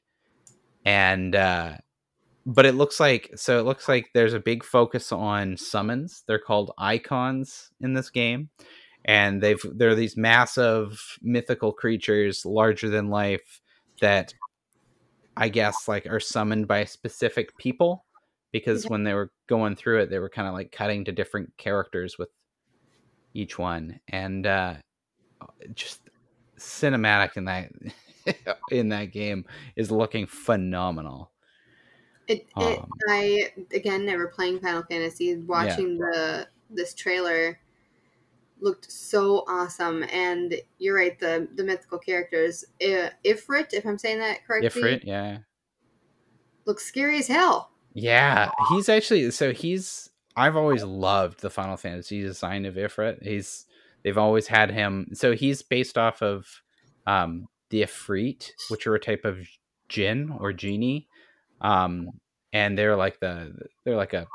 And 0.85 1.35
uh 1.35 1.79
but 2.45 2.67
it 2.67 2.75
looks 2.75 3.01
like 3.01 3.31
so 3.37 3.59
it 3.59 3.63
looks 3.63 3.89
like 3.89 4.11
there's 4.13 4.35
a 4.35 4.41
big 4.41 4.63
focus 4.65 5.11
on 5.11 5.57
summons. 5.57 6.25
They're 6.27 6.39
called 6.39 6.73
icons 6.77 7.71
in 7.81 7.95
this 7.95 8.11
game. 8.11 8.51
And 9.05 9.41
they've 9.41 9.65
they're 9.75 9.95
these 9.95 10.17
massive 10.17 11.01
mythical 11.23 11.73
creatures 11.73 12.45
larger 12.45 12.89
than 12.89 13.11
life 13.11 13.61
that 14.01 14.35
I 15.37 15.49
guess 15.49 15.87
like 15.87 16.07
are 16.07 16.21
summoned 16.21 16.67
by 16.67 16.85
specific 16.85 17.57
people 17.57 18.06
because 18.53 18.85
yeah. 18.85 18.91
when 18.91 19.05
they 19.05 19.15
were 19.15 19.31
going 19.49 19.77
through 19.77 20.01
it, 20.01 20.11
they 20.11 20.19
were 20.19 20.29
kind 20.29 20.49
of 20.49 20.55
like 20.55 20.73
cutting 20.73 21.05
to 21.05 21.13
different 21.13 21.57
characters 21.57 22.17
with 22.19 22.29
each 23.35 23.59
one, 23.59 24.01
and 24.09 24.47
uh, 24.47 24.75
just 25.75 26.01
cinematic 26.59 27.37
in 27.37 27.45
that 27.45 27.71
in 28.71 28.89
that 28.91 29.07
game 29.07 29.45
is 29.77 29.91
looking 29.91 30.27
phenomenal. 30.27 31.31
It, 32.29 32.49
it 32.57 32.79
um, 32.79 32.91
I 33.09 33.53
again 33.73 34.05
never 34.05 34.29
playing 34.29 34.61
Final 34.61 34.83
Fantasy, 34.83 35.37
watching 35.37 35.93
yeah. 35.93 36.11
the 36.11 36.49
this 36.71 36.95
trailer 36.95 37.59
looked 38.61 38.91
so 38.91 39.45
awesome 39.47 40.03
and 40.11 40.55
you're 40.79 40.97
right 40.97 41.19
the 41.19 41.47
the 41.57 41.63
mythical 41.63 41.99
characters 41.99 42.65
uh, 42.83 43.11
ifrit 43.25 43.73
if 43.73 43.85
i'm 43.85 43.99
saying 43.99 44.19
that 44.19 44.45
correctly 44.47 44.83
ifrit 44.83 45.05
yeah 45.05 45.39
looks 46.65 46.85
scary 46.85 47.19
as 47.19 47.29
hell 47.29 47.71
yeah, 47.97 48.51
he's 48.69 48.91
actually 48.91 49.31
so 49.31 49.55
he's 49.55 50.11
I've 50.37 50.55
always 50.55 50.85
loved 50.85 51.41
the 51.41 51.49
Final 51.49 51.79
Fantasy 51.79 52.21
design 52.21 52.67
of 52.67 52.75
Ifrit. 52.75 53.23
He's 53.23 53.65
they've 54.05 54.19
always 54.19 54.47
had 54.47 54.71
him 54.71 55.09
so 55.15 55.33
he's 55.33 55.63
based 55.63 55.97
off 55.97 56.21
of 56.21 56.47
um 57.07 57.47
the 57.71 57.81
Ifrit, 57.81 58.51
which 58.69 58.87
are 58.87 58.95
a 58.95 59.01
type 59.01 59.25
of 59.25 59.49
jinn 59.89 60.31
or 60.39 60.53
genie, 60.53 61.09
um, 61.63 62.11
and 62.53 62.77
they're 62.77 62.97
like 62.97 63.19
the 63.21 63.57
they're 63.85 63.97
like 63.97 64.13
a 64.13 64.27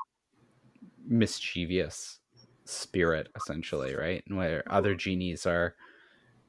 mischievous 1.05 2.19
spirit 2.65 3.27
essentially, 3.35 3.95
right? 3.95 4.23
And 4.27 4.39
where 4.39 4.63
other 4.71 4.95
genies 4.95 5.45
are 5.45 5.75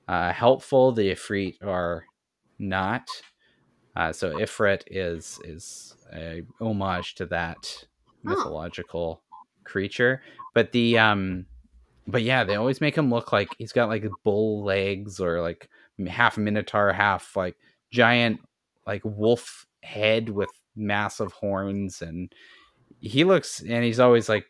uh, 0.08 0.32
helpful, 0.32 0.92
the 0.92 1.10
Ifrit 1.12 1.56
are 1.62 2.06
not. 2.58 3.06
Uh, 3.94 4.12
so 4.12 4.32
Ifrit 4.36 4.82
is 4.86 5.38
is 5.44 5.96
a 6.14 6.42
homage 6.60 7.14
to 7.16 7.26
that 7.26 7.84
mythological 8.22 9.22
creature, 9.64 10.22
but 10.54 10.72
the 10.72 10.98
um, 10.98 11.46
but 12.06 12.22
yeah, 12.22 12.44
they 12.44 12.54
always 12.56 12.80
make 12.80 12.96
him 12.96 13.10
look 13.10 13.32
like 13.32 13.48
he's 13.58 13.72
got 13.72 13.88
like 13.88 14.04
bull 14.24 14.64
legs 14.64 15.20
or 15.20 15.40
like 15.40 15.68
half 16.08 16.38
minotaur, 16.38 16.92
half 16.92 17.36
like 17.36 17.56
giant 17.90 18.40
like 18.86 19.02
wolf 19.04 19.66
head 19.82 20.28
with 20.30 20.50
massive 20.74 21.32
horns, 21.32 22.00
and 22.02 22.32
he 23.00 23.24
looks 23.24 23.60
and 23.60 23.84
he's 23.84 24.00
always 24.00 24.28
like 24.28 24.46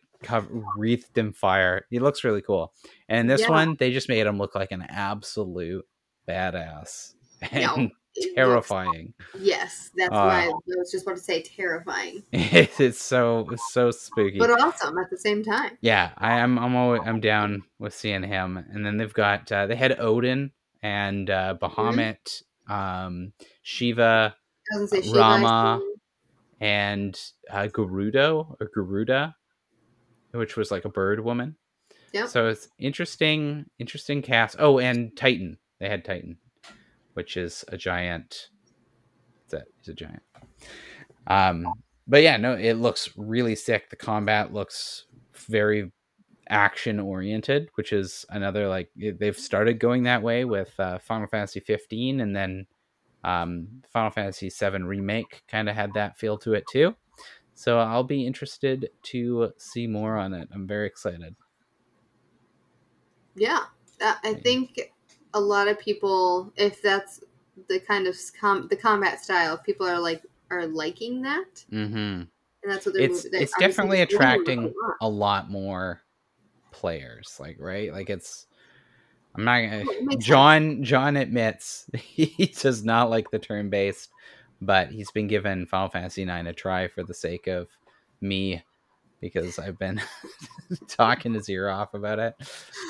wreathed 0.77 1.19
in 1.19 1.33
fire. 1.33 1.85
He 1.91 1.99
looks 1.99 2.23
really 2.23 2.43
cool. 2.43 2.73
And 3.09 3.29
this 3.29 3.41
Yeah. 3.41 3.51
one, 3.51 3.75
they 3.77 3.93
just 3.93 4.09
made 4.09 4.25
him 4.27 4.39
look 4.39 4.55
like 4.55 4.71
an 4.71 4.83
absolute 4.89 5.85
badass 6.29 7.15
and 7.51 7.63
No, 7.65 7.75
it 7.75 7.81
looks- 7.83 7.97
terrifying. 8.35 9.15
Yes, 9.39 9.91
that's 9.97 10.11
Uh, 10.13 10.17
why 10.17 10.45
I 10.47 10.53
was 10.77 10.91
just 10.91 11.05
about 11.07 11.17
to 11.17 11.23
say 11.23 11.43
terrifying, 11.43 12.23
it's 12.33 13.01
so 13.03 13.49
it's 13.51 13.73
so 13.73 13.91
spooky. 13.91 14.39
but 14.39 14.51
awesome 14.51 14.99
at 14.99 15.11
the 15.11 15.17
same 15.19 15.43
time. 15.43 15.79
yeah, 15.81 16.11
I 16.19 16.39
am. 16.39 16.59
I'm 16.59 16.77
always, 16.77 17.03
I'm 17.05 17.21
down 17.21 17.63
with 17.79 17.95
seeing 17.95 18.23
him. 18.23 18.57
And 18.73 18.85
then 18.85 18.97
they've 18.97 19.13
got 19.13 19.51
uh, 19.51 19.67
they 19.67 19.77
had 19.77 19.99
Odin 19.99 20.51
and 20.83 21.31
uh, 21.31 21.57
Bahamut, 21.61 22.43
um, 22.69 23.33
Shiva, 23.63 24.35
Shiva, 24.91 25.01
Ramuh. 25.17 25.81
I 25.81 25.89
and 26.61 27.19
uh, 27.51 27.67
Gerudo 27.67 28.55
or 28.61 28.71
Garuda, 28.75 29.35
which 30.33 30.57
was 30.57 30.71
like 30.71 30.85
a 30.85 30.89
bird 30.89 31.19
woman. 31.21 31.57
Yep. 32.13 32.29
So 32.29 32.49
it's 32.49 32.69
interesting, 32.79 33.67
interesting 33.79 34.23
cast. 34.23 34.57
Oh, 34.59 34.79
and 34.79 35.17
Titan. 35.17 35.59
They 35.81 35.89
had 35.89 36.05
Titan, 36.05 36.37
which 37.15 37.37
is 37.37 37.65
a 37.69 37.77
giant. 37.77 38.49
That? 39.51 39.65
He's 39.79 39.89
a 39.89 39.95
giant. 39.95 40.23
Um, 41.27 41.67
but 42.07 42.23
yeah, 42.23 42.37
no, 42.37 42.55
it 42.55 42.75
looks 42.75 43.11
really 43.17 43.55
sick. 43.55 43.91
The 43.91 43.97
combat 43.97 44.53
looks 44.53 45.07
very 45.35 45.93
action 46.49 47.01
oriented, 47.01 47.69
which 47.77 47.93
is 47.93 48.27
another 48.31 48.69
like 48.69 48.91
they've 48.97 49.39
started 49.39 49.79
going 49.79 50.03
that 50.05 50.23
way 50.23 50.45
with 50.45 50.79
uh, 50.79 50.99
Final 50.99 51.27
Fantasy 51.27 51.61
15, 51.61 52.21
and 52.21 52.35
then 52.35 52.67
um, 53.25 53.69
Final 53.93 54.11
Fantasy 54.11 54.51
7 54.51 54.85
remake 54.85 55.43
kind 55.49 55.69
of 55.69 55.77
had 55.77 55.95
that 55.95 56.19
feel 56.19 56.37
to 56.39 56.55
it 56.55 56.65
too. 56.71 56.95
So 57.55 57.79
I'll 57.79 58.05
be 58.05 58.27
interested 58.27 58.91
to 59.05 59.53
see 59.59 59.87
more 59.87 60.17
on 60.17 60.35
it. 60.35 60.49
I'm 60.53 60.67
very 60.67 60.87
excited. 60.87 61.37
Yeah, 63.35 63.61
uh, 64.01 64.15
I 64.25 64.35
think 64.35 64.81
a 65.35 65.41
lot 65.41 65.69
of 65.69 65.79
people, 65.79 66.53
if 66.57 66.83
that's 66.83 67.21
the 67.69 67.81
kind 67.81 68.07
of 68.07 68.17
com- 68.39 68.69
the 68.69 68.77
combat 68.77 69.23
style, 69.23 69.59
people 69.59 69.87
are 69.87 69.99
like 69.99 70.23
are 70.51 70.67
liking 70.67 71.23
that, 71.23 71.65
hmm 71.71 72.23
and 72.63 72.73
that's 72.73 72.87
what 72.87 72.95
they're. 72.95 73.05
It's 73.05 73.29
they're 73.29 73.43
it's 73.43 73.55
definitely 73.59 74.01
attracting 74.01 74.73
a 75.01 75.09
lot 75.09 75.51
more 75.51 76.03
players. 76.71 77.37
Like 77.41 77.57
right, 77.59 77.93
like 77.93 78.11
it's. 78.11 78.47
I'm 79.35 79.45
not 79.45 79.61
gonna. 79.61 80.17
John 80.19 80.85
John 80.85 81.17
admits 81.17 81.87
he 81.95 82.53
does 82.61 82.85
not 82.85 83.11
like 83.11 83.31
the 83.31 83.39
turn 83.39 83.71
based, 83.71 84.11
but 84.61 84.91
he's 84.91 85.11
been 85.11 85.27
given 85.27 85.67
Final 85.67 85.89
Fantasy 85.89 86.23
IX 86.23 86.49
a 86.49 86.53
try 86.53 86.89
for 86.89 87.03
the 87.03 87.15
sake 87.15 87.47
of 87.47 87.69
me, 88.21 88.63
because 89.21 89.59
I've 89.59 89.79
been 89.79 90.01
talking 90.89 91.35
his 91.35 91.49
ear 91.49 91.69
off 91.69 91.95
about 91.95 92.19
it. 92.19 92.35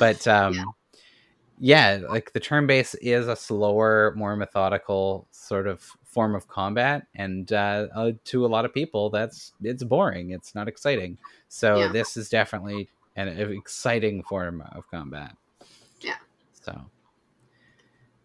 But 0.01 0.27
um, 0.27 0.55
yeah. 0.55 0.65
Like 2.09 2.33
the 2.33 2.41
turn 2.41 2.67
base 2.67 2.95
is 2.97 3.29
a 3.29 3.37
slower, 3.37 4.13
more 4.17 4.37
methodical 4.37 5.29
sort 5.31 5.67
of 5.69 5.81
form 6.05 6.35
of 6.35 6.49
combat, 6.49 7.07
and 7.15 7.53
uh, 7.53 7.87
uh, 7.95 8.13
to 8.25 8.45
a 8.45 8.49
lot 8.49 8.65
of 8.65 8.75
people, 8.75 9.11
that's 9.11 9.53
it's 9.63 9.85
boring. 9.85 10.31
It's 10.31 10.55
not 10.55 10.67
exciting. 10.69 11.19
So 11.49 11.79
Yeah. 11.79 11.89
this 11.93 12.17
is 12.17 12.29
definitely 12.29 12.89
an, 13.17 13.29
an 13.29 13.53
exciting 13.53 14.23
form 14.25 14.63
of 14.73 14.91
combat. 14.91 15.37
Yeah. 16.01 16.17
So 16.53 16.81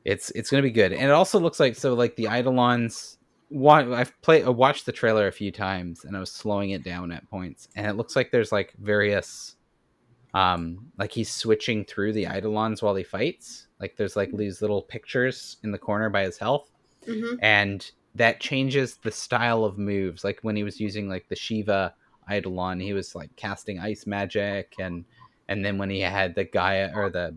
it's 0.06 0.32
it's 0.32 0.50
gonna 0.50 0.64
be 0.64 0.72
good, 0.72 0.94
and 0.94 1.04
it 1.04 1.12
also 1.12 1.40
looks 1.40 1.60
like 1.60 1.76
so 1.76 1.94
like 1.94 2.16
the 2.16 2.24
Eidolons. 2.26 3.18
One, 3.50 3.94
I've 3.94 4.20
played, 4.22 4.44
I 4.46 4.50
watched 4.50 4.86
the 4.86 4.92
trailer 4.92 5.28
a 5.28 5.32
few 5.32 5.52
times, 5.54 6.04
and 6.04 6.18
I 6.18 6.20
was 6.20 6.32
slowing 6.32 6.72
it 6.72 6.84
down 6.84 7.12
at 7.14 7.30
points, 7.30 7.70
and 7.76 7.86
it 7.88 7.94
looks 7.94 8.16
like 8.16 8.32
there's 8.32 8.52
like 8.52 8.74
various, 8.80 9.56
um, 10.34 10.92
like 10.98 11.12
he's 11.12 11.30
switching 11.32 11.86
through 11.86 12.14
the 12.14 12.26
Eidolons 12.26 12.82
while 12.82 12.96
he 12.96 13.04
fights. 13.04 13.68
Like 13.80 13.96
there's 13.96 14.16
like 14.16 14.32
these 14.36 14.62
little 14.62 14.82
pictures 14.82 15.58
in 15.64 15.72
the 15.72 15.78
corner 15.78 16.10
by 16.10 16.24
his 16.24 16.38
health, 16.38 16.70
Mhm. 17.08 17.40
and 17.42 17.92
that 18.16 18.40
changes 18.40 18.98
the 18.98 19.12
style 19.12 19.64
of 19.64 19.78
moves. 19.78 20.24
Like 20.24 20.40
when 20.42 20.56
he 20.56 20.64
was 20.64 20.80
using 20.80 21.08
like 21.08 21.28
the 21.30 21.36
Shiva 21.36 21.94
Eidolon, 22.32 22.80
he 22.80 22.94
was 22.94 23.14
like 23.16 23.36
casting 23.36 23.80
ice 23.80 24.06
magic, 24.08 24.74
and 24.80 25.06
and 25.48 25.64
then 25.64 25.78
when 25.78 25.90
he 25.90 26.02
had 26.02 26.36
the 26.36 26.44
Gaia 26.44 26.92
or 26.96 27.10
the 27.10 27.36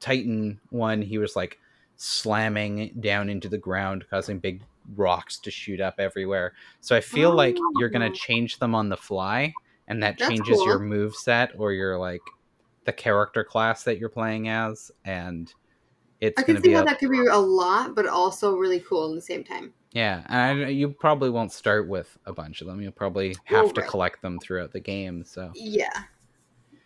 Titan 0.00 0.60
one, 0.70 1.00
he 1.02 1.18
was 1.18 1.34
like 1.36 1.58
slamming 1.96 2.92
down 3.00 3.28
into 3.28 3.48
the 3.48 3.58
ground, 3.58 4.04
causing 4.10 4.38
big 4.38 4.62
rocks 4.96 5.38
to 5.38 5.50
shoot 5.50 5.80
up 5.80 5.94
everywhere. 5.98 6.52
So 6.80 6.94
I 6.94 7.00
feel 7.00 7.34
like 7.34 7.56
you're 7.78 7.88
gonna 7.88 8.10
Oh. 8.10 8.12
change 8.12 8.58
them 8.58 8.74
on 8.74 8.88
the 8.90 8.96
fly, 8.96 9.54
and 9.88 10.02
that 10.02 10.18
That's 10.18 10.28
changes 10.28 10.64
your 10.64 10.78
move 10.78 11.14
set 11.16 11.52
or 11.58 11.72
your 11.72 11.98
like 11.98 12.34
the 12.84 12.92
character 12.92 13.44
class 13.44 13.84
that 13.84 13.98
you're 13.98 14.08
playing 14.10 14.48
as, 14.48 14.90
and 15.04 15.52
it's 16.20 16.38
I 16.38 16.42
can 16.42 16.60
see 16.60 16.70
be 16.70 16.74
how 16.74 16.82
a, 16.82 16.84
that 16.84 16.98
could 16.98 17.10
be 17.10 17.26
a 17.26 17.36
lot, 17.38 17.94
but 17.94 18.06
also 18.06 18.56
really 18.56 18.80
cool 18.80 19.08
in 19.10 19.16
the 19.16 19.22
same 19.22 19.44
time. 19.44 19.74
yeah. 19.92 20.24
And 20.28 20.64
I, 20.66 20.68
you 20.68 20.90
probably 20.90 21.30
won't 21.30 21.52
start 21.52 21.88
with 21.88 22.16
a 22.26 22.32
bunch 22.32 22.60
of 22.60 22.66
them. 22.66 22.80
You'll 22.80 22.92
probably 22.92 23.36
have 23.44 23.72
to 23.74 23.82
right. 23.82 23.90
collect 23.90 24.22
them 24.22 24.38
throughout 24.40 24.72
the 24.72 24.80
game. 24.80 25.24
So 25.24 25.50
Yeah, 25.54 26.04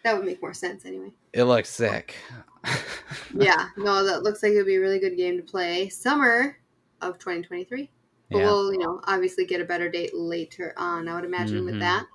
that 0.04 0.16
would 0.16 0.26
make 0.26 0.40
more 0.42 0.54
sense 0.54 0.84
anyway. 0.84 1.12
it 1.32 1.44
looks 1.44 1.70
sick. 1.70 2.16
yeah, 3.34 3.68
no, 3.76 4.04
that 4.04 4.22
looks 4.22 4.42
like 4.42 4.52
it 4.52 4.56
would 4.58 4.66
be 4.66 4.76
a 4.76 4.80
really 4.80 4.98
good 4.98 5.16
game 5.16 5.36
to 5.36 5.42
play 5.42 5.88
summer 5.88 6.58
of 7.00 7.18
2023. 7.18 7.90
But 8.30 8.38
Yeah. 8.38 8.44
we'll, 8.44 8.72
you 8.72 8.78
know, 8.78 9.00
obviously 9.04 9.46
get 9.46 9.60
a 9.60 9.64
better 9.64 9.88
date 9.88 10.14
later 10.14 10.74
on. 10.76 11.08
I 11.08 11.14
would 11.14 11.24
imagine 11.24 11.62
Mhm. 11.62 11.64
with 11.66 11.78
that. 11.80 12.06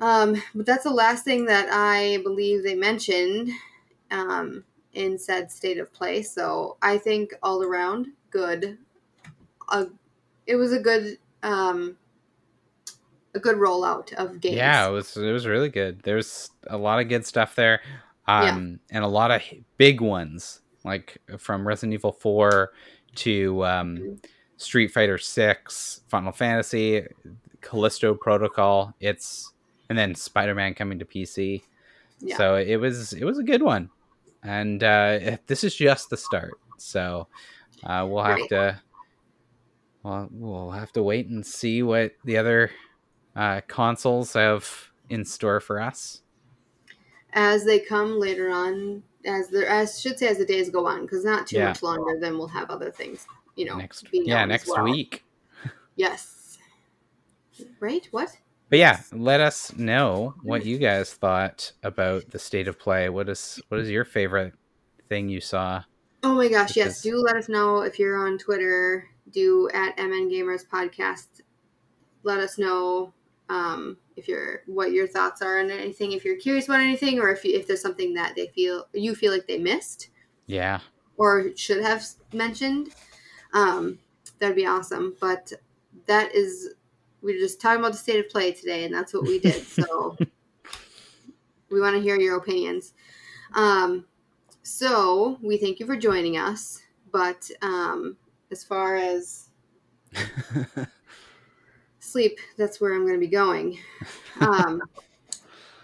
Um, 0.00 0.42
but 0.54 0.66
that's 0.66 0.84
the 0.84 0.90
last 0.90 1.24
thing 1.24 1.46
that 1.46 1.68
I 1.70 2.18
believe 2.22 2.62
they 2.62 2.74
mentioned 2.74 3.50
um, 4.10 4.62
in 4.92 5.18
said 5.18 5.50
state 5.50 5.78
of 5.78 5.92
play. 5.92 6.22
So 6.22 6.76
I 6.82 6.98
think 6.98 7.34
all 7.42 7.62
around 7.62 8.08
good. 8.30 8.78
Uh, 9.68 9.86
it 10.46 10.56
was 10.56 10.72
a 10.72 10.78
good, 10.78 11.18
um, 11.42 11.96
a 13.34 13.38
good 13.38 13.56
rollout 13.56 14.12
of 14.14 14.40
games. 14.40 14.56
Yeah, 14.56 14.88
it 14.88 14.92
was 14.92 15.16
it 15.16 15.32
was 15.32 15.46
really 15.46 15.68
good. 15.68 16.00
There's 16.02 16.50
a 16.68 16.76
lot 16.76 17.00
of 17.00 17.08
good 17.08 17.26
stuff 17.26 17.54
there, 17.54 17.80
um, 18.28 18.78
and 18.90 19.04
a 19.04 19.08
lot 19.08 19.30
of 19.30 19.42
big 19.76 20.00
ones 20.00 20.60
like 20.84 21.18
from 21.36 21.66
Resident 21.66 21.94
Evil 21.94 22.12
Four 22.12 22.72
to 23.16 23.64
um, 23.64 23.96
Mhm. 23.96 24.24
Street 24.56 24.88
Fighter 24.88 25.18
Six, 25.18 26.02
Final 26.08 26.32
Fantasy, 26.32 27.06
Callisto 27.60 28.14
Protocol. 28.14 28.94
It's 29.00 29.52
and 29.88 29.98
then 29.98 30.14
Spider 30.14 30.54
Man 30.54 30.74
coming 30.74 30.98
to 30.98 31.04
PC. 31.04 31.62
Yeah. 32.20 32.36
So 32.36 32.56
it 32.56 32.76
was 32.76 33.12
it 33.12 33.24
was 33.24 33.38
a 33.38 33.44
good 33.44 33.62
one, 33.62 33.90
and 34.42 34.82
uh, 34.82 35.36
this 35.46 35.64
is 35.64 35.74
just 35.74 36.10
the 36.10 36.16
start. 36.16 36.58
So 36.78 37.28
uh, 37.84 38.06
we'll 38.08 38.24
have 38.24 38.38
Right. 38.38 38.48
to 38.50 38.80
well 40.02 40.28
we'll 40.30 40.70
have 40.70 40.92
to 40.92 41.02
wait 41.02 41.28
and 41.28 41.44
see 41.44 41.82
what 41.82 42.12
the 42.24 42.36
other 42.36 42.70
uh, 43.34 43.60
consoles 43.68 44.32
have 44.32 44.90
in 45.10 45.24
store 45.24 45.60
for 45.60 45.80
us. 45.80 46.22
as 47.32 47.64
they 47.64 47.78
come 47.78 48.18
later 48.18 48.50
on, 48.50 49.02
as 49.26 49.48
the 49.48 49.70
as 49.70 50.00
should 50.00 50.18
say 50.18 50.28
as 50.28 50.38
the 50.38 50.46
days 50.46 50.70
go 50.70 50.86
on, 50.86 51.02
because 51.02 51.24
not 51.24 51.46
too 51.46 51.58
Yeah. 51.58 51.68
much 51.68 51.82
longer, 51.82 52.18
then 52.18 52.38
we'll 52.38 52.48
have 52.48 52.70
other 52.70 52.90
things, 52.90 53.26
you 53.56 53.66
know, 53.66 53.76
next 53.76 54.06
yeah 54.12 54.44
next 54.46 54.68
well. 54.68 54.84
week. 54.84 55.22
Yes. 55.96 56.58
Right? 57.80 58.06
What? 58.10 58.36
But 58.68 58.78
yeah, 58.78 59.00
let 59.12 59.40
us 59.40 59.72
know 59.76 60.34
what 60.42 60.66
you 60.66 60.78
guys 60.78 61.12
thought 61.12 61.72
about 61.82 62.30
the 62.30 62.38
state 62.38 62.66
of 62.66 62.78
play. 62.78 63.08
What 63.08 63.28
is 63.28 63.60
what 63.68 63.80
is 63.80 63.90
your 63.90 64.04
favorite 64.04 64.54
thing 65.08 65.28
you 65.28 65.40
saw? 65.40 65.84
Oh 66.22 66.34
my 66.34 66.48
gosh, 66.48 66.76
yes. 66.76 67.02
Do 67.02 67.16
let 67.16 67.36
us 67.36 67.48
know 67.48 67.82
if 67.82 67.98
you're 67.98 68.16
on 68.16 68.38
Twitter. 68.38 69.08
Do 69.30 69.68
at 69.72 69.96
MN 69.98 70.30
Gamers 70.30 70.66
Podcast. 70.66 71.42
Let 72.24 72.40
us 72.40 72.58
know 72.58 73.12
um, 73.48 73.96
if 74.16 74.26
you're 74.28 74.62
what 74.66 74.92
your 74.92 75.06
thoughts 75.06 75.42
are 75.42 75.60
on 75.60 75.70
anything. 75.70 76.12
If 76.12 76.24
you're 76.24 76.36
curious 76.36 76.66
about 76.66 76.80
anything, 76.80 77.20
or 77.20 77.30
if 77.30 77.44
you, 77.44 77.56
if 77.56 77.66
there's 77.66 77.82
something 77.82 78.14
that 78.14 78.34
they 78.34 78.48
feel 78.48 78.86
you 78.92 79.14
feel 79.14 79.32
like 79.32 79.46
they 79.46 79.58
missed. 79.58 80.08
Yeah, 80.46 80.80
or 81.16 81.56
should 81.56 81.82
have 81.82 82.04
mentioned, 82.32 82.90
um, 83.52 83.98
that'd 84.38 84.56
be 84.56 84.66
awesome. 84.66 85.16
But 85.20 85.52
that 86.06 86.34
is, 86.34 86.74
we 87.26 87.36
are 87.36 87.40
just 87.40 87.60
talking 87.60 87.80
about 87.80 87.92
the 87.92 87.98
state 87.98 88.24
of 88.24 88.30
play 88.30 88.52
today, 88.52 88.84
and 88.84 88.94
that's 88.94 89.12
what 89.12 89.24
we 89.24 89.40
did. 89.40 89.66
So 89.66 90.16
we 91.70 91.80
want 91.80 91.96
to 91.96 92.00
hear 92.00 92.18
your 92.18 92.36
opinions. 92.36 92.94
Um, 93.54 94.06
so 94.62 95.36
we 95.42 95.56
thank 95.56 95.80
you 95.80 95.86
for 95.86 95.96
joining 95.96 96.36
us. 96.36 96.80
But 97.10 97.50
um, 97.62 98.16
as 98.52 98.62
far 98.62 98.94
as 98.96 99.48
sleep, 101.98 102.38
that's 102.56 102.80
where 102.80 102.94
I'm 102.94 103.02
going 103.02 103.14
to 103.14 103.20
be 103.20 103.26
going. 103.26 103.78
Um, 104.40 104.80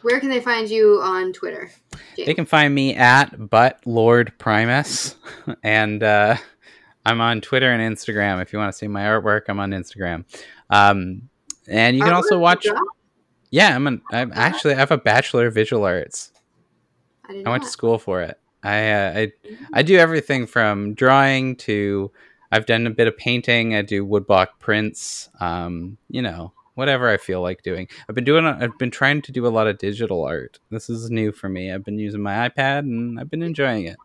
where 0.03 0.21
can 0.21 0.29
they 0.29 0.41
find 0.41 0.71
you 0.71 1.01
on 1.03 1.33
Twitter? 1.33 1.73
They 2.17 2.35
can 2.35 2.47
find 2.47 2.73
me 2.73 2.95
at 2.95 3.51
but 3.51 3.81
Lord 3.85 4.33
Primus, 4.39 5.17
and 5.65 6.03
uh, 6.03 6.37
I'm 7.05 7.21
on 7.21 7.41
Twitter 7.41 7.73
and 7.73 7.97
Instagram. 7.97 8.41
If 8.41 8.53
you 8.53 8.61
want 8.61 8.73
to 8.73 8.79
see 8.79 8.87
my 8.87 9.03
artwork, 9.03 9.43
I'm 9.49 9.59
on 9.59 9.71
Instagram. 9.71 10.25
Um, 10.71 11.29
and 11.69 11.97
you 11.97 12.03
can 12.03 12.13
also 12.13 12.39
watch. 12.39 12.67
Yeah, 13.51 13.75
I'm 13.75 13.87
an. 13.87 14.03
I'm 14.11 14.33
actually 14.35 14.75
I 14.75 14.79
have 14.79 14.91
a 14.91 14.99
bachelor 14.99 15.47
of 15.47 15.55
visual 15.55 15.85
arts. 15.85 16.33
I, 17.29 17.43
I 17.45 17.51
went 17.51 17.63
to 17.65 17.69
school 17.69 17.99
for 17.99 18.23
it. 18.23 18.39
I 18.63 18.91
uh, 18.91 19.13
I 19.17 19.33
I 19.73 19.83
do 19.83 19.99
everything 19.99 20.47
from 20.47 20.95
drawing 20.95 21.57
to 21.57 22.11
I've 22.53 22.67
done 22.67 22.87
a 22.87 22.91
bit 22.91 23.09
of 23.09 23.17
painting. 23.17 23.75
I 23.75 23.83
do 23.83 24.07
woodblock 24.07 24.49
prints. 24.59 25.31
Um, 25.41 25.97
you 26.09 26.23
know, 26.23 26.53
whatever 26.75 27.09
I 27.09 27.17
feel 27.17 27.41
like 27.41 27.63
doing. 27.63 27.89
I've 28.09 28.15
been 28.15 28.25
doing. 28.25 28.47
I've 28.47 28.77
been 28.79 28.91
trying 28.91 29.23
to 29.23 29.33
do 29.33 29.47
a 29.47 29.49
lot 29.49 29.67
of 29.67 29.79
digital 29.79 30.25
art. 30.25 30.59
This 30.71 30.91
is 30.91 31.11
new 31.11 31.33
for 31.33 31.49
me. 31.49 31.73
I've 31.73 31.85
been 31.85 31.99
using 31.99 32.23
my 32.23 32.49
iPad 32.49 32.81
and 32.81 33.19
I've 33.19 33.31
been 33.31 33.43
enjoying 33.43 33.87
it. 33.87 33.97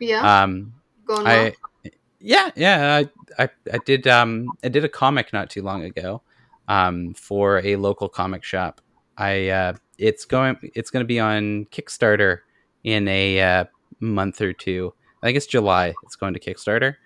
Yeah. 0.00 0.42
Um, 0.42 0.74
Going 1.06 1.26
I, 1.26 1.54
well. 1.84 1.92
yeah, 2.20 2.50
yeah. 2.56 3.02
I, 3.38 3.44
I, 3.44 3.48
I 3.72 3.78
did. 3.78 4.06
Um, 4.08 4.48
I 4.64 4.68
did 4.68 4.84
a 4.84 4.88
comic 4.88 5.32
not 5.32 5.48
too 5.48 5.62
long 5.62 5.84
ago. 5.84 6.22
Um, 6.68 7.14
for 7.14 7.58
a 7.64 7.76
local 7.76 8.08
comic 8.08 8.44
shop. 8.44 8.80
I. 9.16 9.48
Uh, 9.48 9.72
it's 9.98 10.24
going. 10.24 10.56
It's 10.74 10.90
going 10.90 11.04
to 11.04 11.08
be 11.08 11.20
on 11.20 11.66
Kickstarter 11.66 12.38
in 12.84 13.06
a 13.08 13.40
uh, 13.40 13.64
month 14.00 14.40
or 14.40 14.52
two. 14.52 14.92
I 15.22 15.26
think 15.26 15.36
it's 15.36 15.46
July. 15.46 15.94
It's 16.02 16.16
going 16.16 16.34
to 16.34 16.40
Kickstarter. 16.40 16.96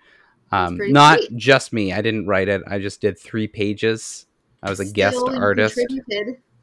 Um, 0.51 0.77
not 0.79 1.19
sweet. 1.19 1.37
just 1.37 1.73
me. 1.73 1.93
I 1.93 2.01
didn't 2.01 2.25
write 2.25 2.47
it. 2.47 2.61
I 2.67 2.79
just 2.79 3.01
did 3.01 3.19
three 3.19 3.47
pages. 3.47 4.25
I 4.63 4.69
was 4.69 4.79
a 4.79 4.85
Still 4.85 4.93
guest 4.93 5.37
artist. 5.37 5.79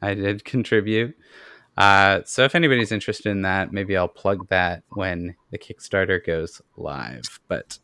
I 0.01 0.13
did 0.13 0.43
contribute. 0.43 1.15
Uh, 1.77 2.21
so 2.25 2.43
if 2.43 2.55
anybody's 2.55 2.91
interested 2.91 3.29
in 3.29 3.41
that, 3.43 3.71
maybe 3.71 3.95
I'll 3.95 4.07
plug 4.07 4.47
that 4.49 4.83
when 4.89 5.35
the 5.51 5.57
Kickstarter 5.57 6.25
goes 6.25 6.61
live. 6.77 7.39
But 7.47 7.79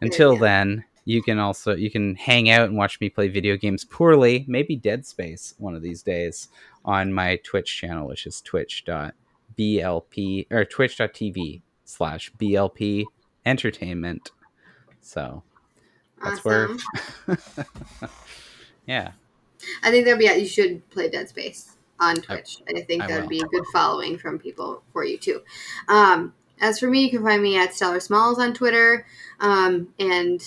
until 0.00 0.36
then, 0.36 0.84
you 1.08 1.22
can 1.22 1.38
also 1.38 1.74
you 1.74 1.90
can 1.90 2.14
hang 2.16 2.50
out 2.50 2.68
and 2.68 2.76
watch 2.76 3.00
me 3.00 3.08
play 3.08 3.28
video 3.28 3.56
games 3.56 3.82
poorly, 3.82 4.44
maybe 4.46 4.76
Dead 4.76 5.06
Space 5.06 5.54
one 5.56 5.74
of 5.74 5.80
these 5.80 6.02
days 6.02 6.48
on 6.84 7.14
my 7.14 7.36
Twitch 7.36 7.74
channel, 7.74 8.06
which 8.06 8.26
is 8.26 8.42
twitch.blp 8.42 9.12
or 10.50 10.64
twitch.tv 10.66 11.62
slash 11.86 12.30
blp 12.34 13.06
entertainment. 13.46 14.32
So 15.00 15.42
that's 16.22 16.44
awesome. 16.44 16.78
where. 17.24 17.38
yeah. 18.86 19.12
I 19.82 19.90
think 19.90 20.04
that'd 20.04 20.18
be 20.18 20.26
you 20.26 20.46
should 20.46 20.86
play 20.90 21.08
Dead 21.08 21.30
Space 21.30 21.78
on 21.98 22.16
Twitch. 22.16 22.60
I, 22.68 22.80
I 22.80 22.82
think 22.82 23.06
that 23.06 23.18
would 23.18 23.30
be 23.30 23.40
a 23.40 23.46
good 23.46 23.64
following 23.72 24.18
from 24.18 24.38
people 24.38 24.82
for 24.92 25.06
you 25.06 25.16
too. 25.16 25.40
Um, 25.88 26.34
as 26.60 26.78
for 26.78 26.86
me, 26.86 27.04
you 27.04 27.10
can 27.10 27.22
find 27.22 27.42
me 27.42 27.56
at 27.56 27.72
Stellar 27.74 28.00
Smalls 28.00 28.38
on 28.38 28.52
Twitter. 28.52 29.06
Um, 29.40 29.88
and 29.98 30.42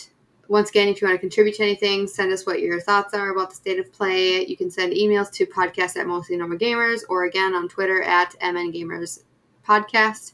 once 0.52 0.70
again, 0.70 0.90
if 0.90 1.02
you 1.02 1.08
want 1.08 1.16
to 1.16 1.22
contribute 1.22 1.56
to 1.56 1.64
anything, 1.64 2.06
send 2.06 2.30
us 2.30 2.46
what 2.46 2.60
your 2.60 2.82
thoughts 2.82 3.14
are 3.14 3.32
about 3.32 3.52
the 3.52 3.56
state 3.56 3.80
of 3.80 3.90
play. 3.94 4.46
You 4.46 4.58
can 4.58 4.70
send 4.70 4.92
emails 4.92 5.32
to 5.32 5.46
podcast 5.46 5.96
at 5.96 6.06
mostly 6.06 6.36
normal 6.36 6.58
gamers 6.58 7.04
or 7.08 7.24
again 7.24 7.56
on 7.56 7.70
Twitter 7.70 8.04
at 8.04 8.36
mn 8.42 8.74
gamers 8.74 9.24
podcast. 9.66 10.34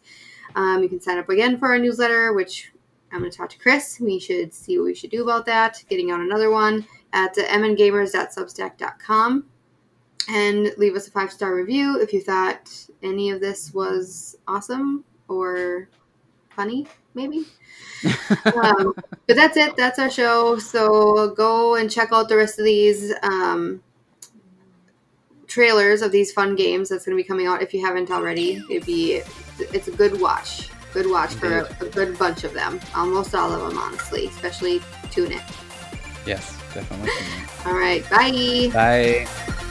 Um, 0.56 0.82
you 0.82 0.90
can 0.90 1.00
sign 1.00 1.20
up 1.20 1.30
again 1.30 1.60
for 1.60 1.68
our 1.68 1.78
newsletter, 1.78 2.34
which 2.34 2.72
I'm 3.12 3.20
going 3.20 3.30
to 3.30 3.38
talk 3.38 3.50
to 3.50 3.60
Chris. 3.60 4.00
We 4.00 4.18
should 4.18 4.56
see 4.56 4.80
what 4.80 4.86
we 4.86 4.96
should 4.96 5.12
do 5.12 5.22
about 5.22 5.46
that. 5.46 5.84
Getting 5.88 6.10
out 6.10 6.20
another 6.20 6.50
one 6.50 6.88
at 7.14 7.36
mngamers.substack.com. 7.36 9.46
And 10.30 10.72
leave 10.78 10.96
us 10.96 11.08
a 11.08 11.12
five 11.12 11.32
star 11.32 11.54
review 11.54 12.02
if 12.02 12.12
you 12.12 12.22
thought 12.22 12.74
any 13.04 13.30
of 13.30 13.40
this 13.40 13.72
was 13.72 14.36
awesome 14.48 15.04
or 15.28 15.90
funny, 16.50 16.88
maybe. 17.18 17.46
um, 18.64 18.94
but 19.26 19.36
that's 19.36 19.58
it. 19.58 19.76
That's 19.76 20.00
our 20.00 20.10
show. 20.10 20.58
So 20.60 21.32
go 21.32 21.76
and 21.76 21.92
check 21.92 22.10
out 22.14 22.30
the 22.30 22.38
rest 22.38 22.60
of 22.60 22.66
these 22.66 23.14
um, 23.24 23.82
trailers 25.48 26.02
of 26.02 26.12
these 26.12 26.32
fun 26.32 26.56
games 26.56 26.90
that's 26.90 27.06
going 27.06 27.18
to 27.18 27.22
be 27.22 27.28
coming 27.28 27.48
out 27.48 27.62
if 27.62 27.74
you 27.74 27.86
haven't 27.86 28.12
already. 28.12 28.64
It'd 28.70 28.86
be 28.86 29.22
it's 29.60 29.88
a 29.88 29.92
good 29.92 30.22
watch. 30.22 30.70
Good 30.94 31.10
watch 31.10 31.34
for 31.34 31.60
a, 31.60 31.78
a 31.82 31.90
good 31.90 32.18
bunch 32.18 32.44
of 32.44 32.54
them. 32.54 32.80
Almost 32.96 33.36
all 33.36 33.52
of 33.52 33.70
them, 33.70 33.78
honestly, 33.78 34.28
especially 34.28 34.82
Tunic. 35.12 35.42
Yes, 36.26 36.58
definitely. 36.74 37.12
all 37.66 37.78
right. 37.78 38.08
Bye. 38.10 38.70
Bye. 38.74 39.64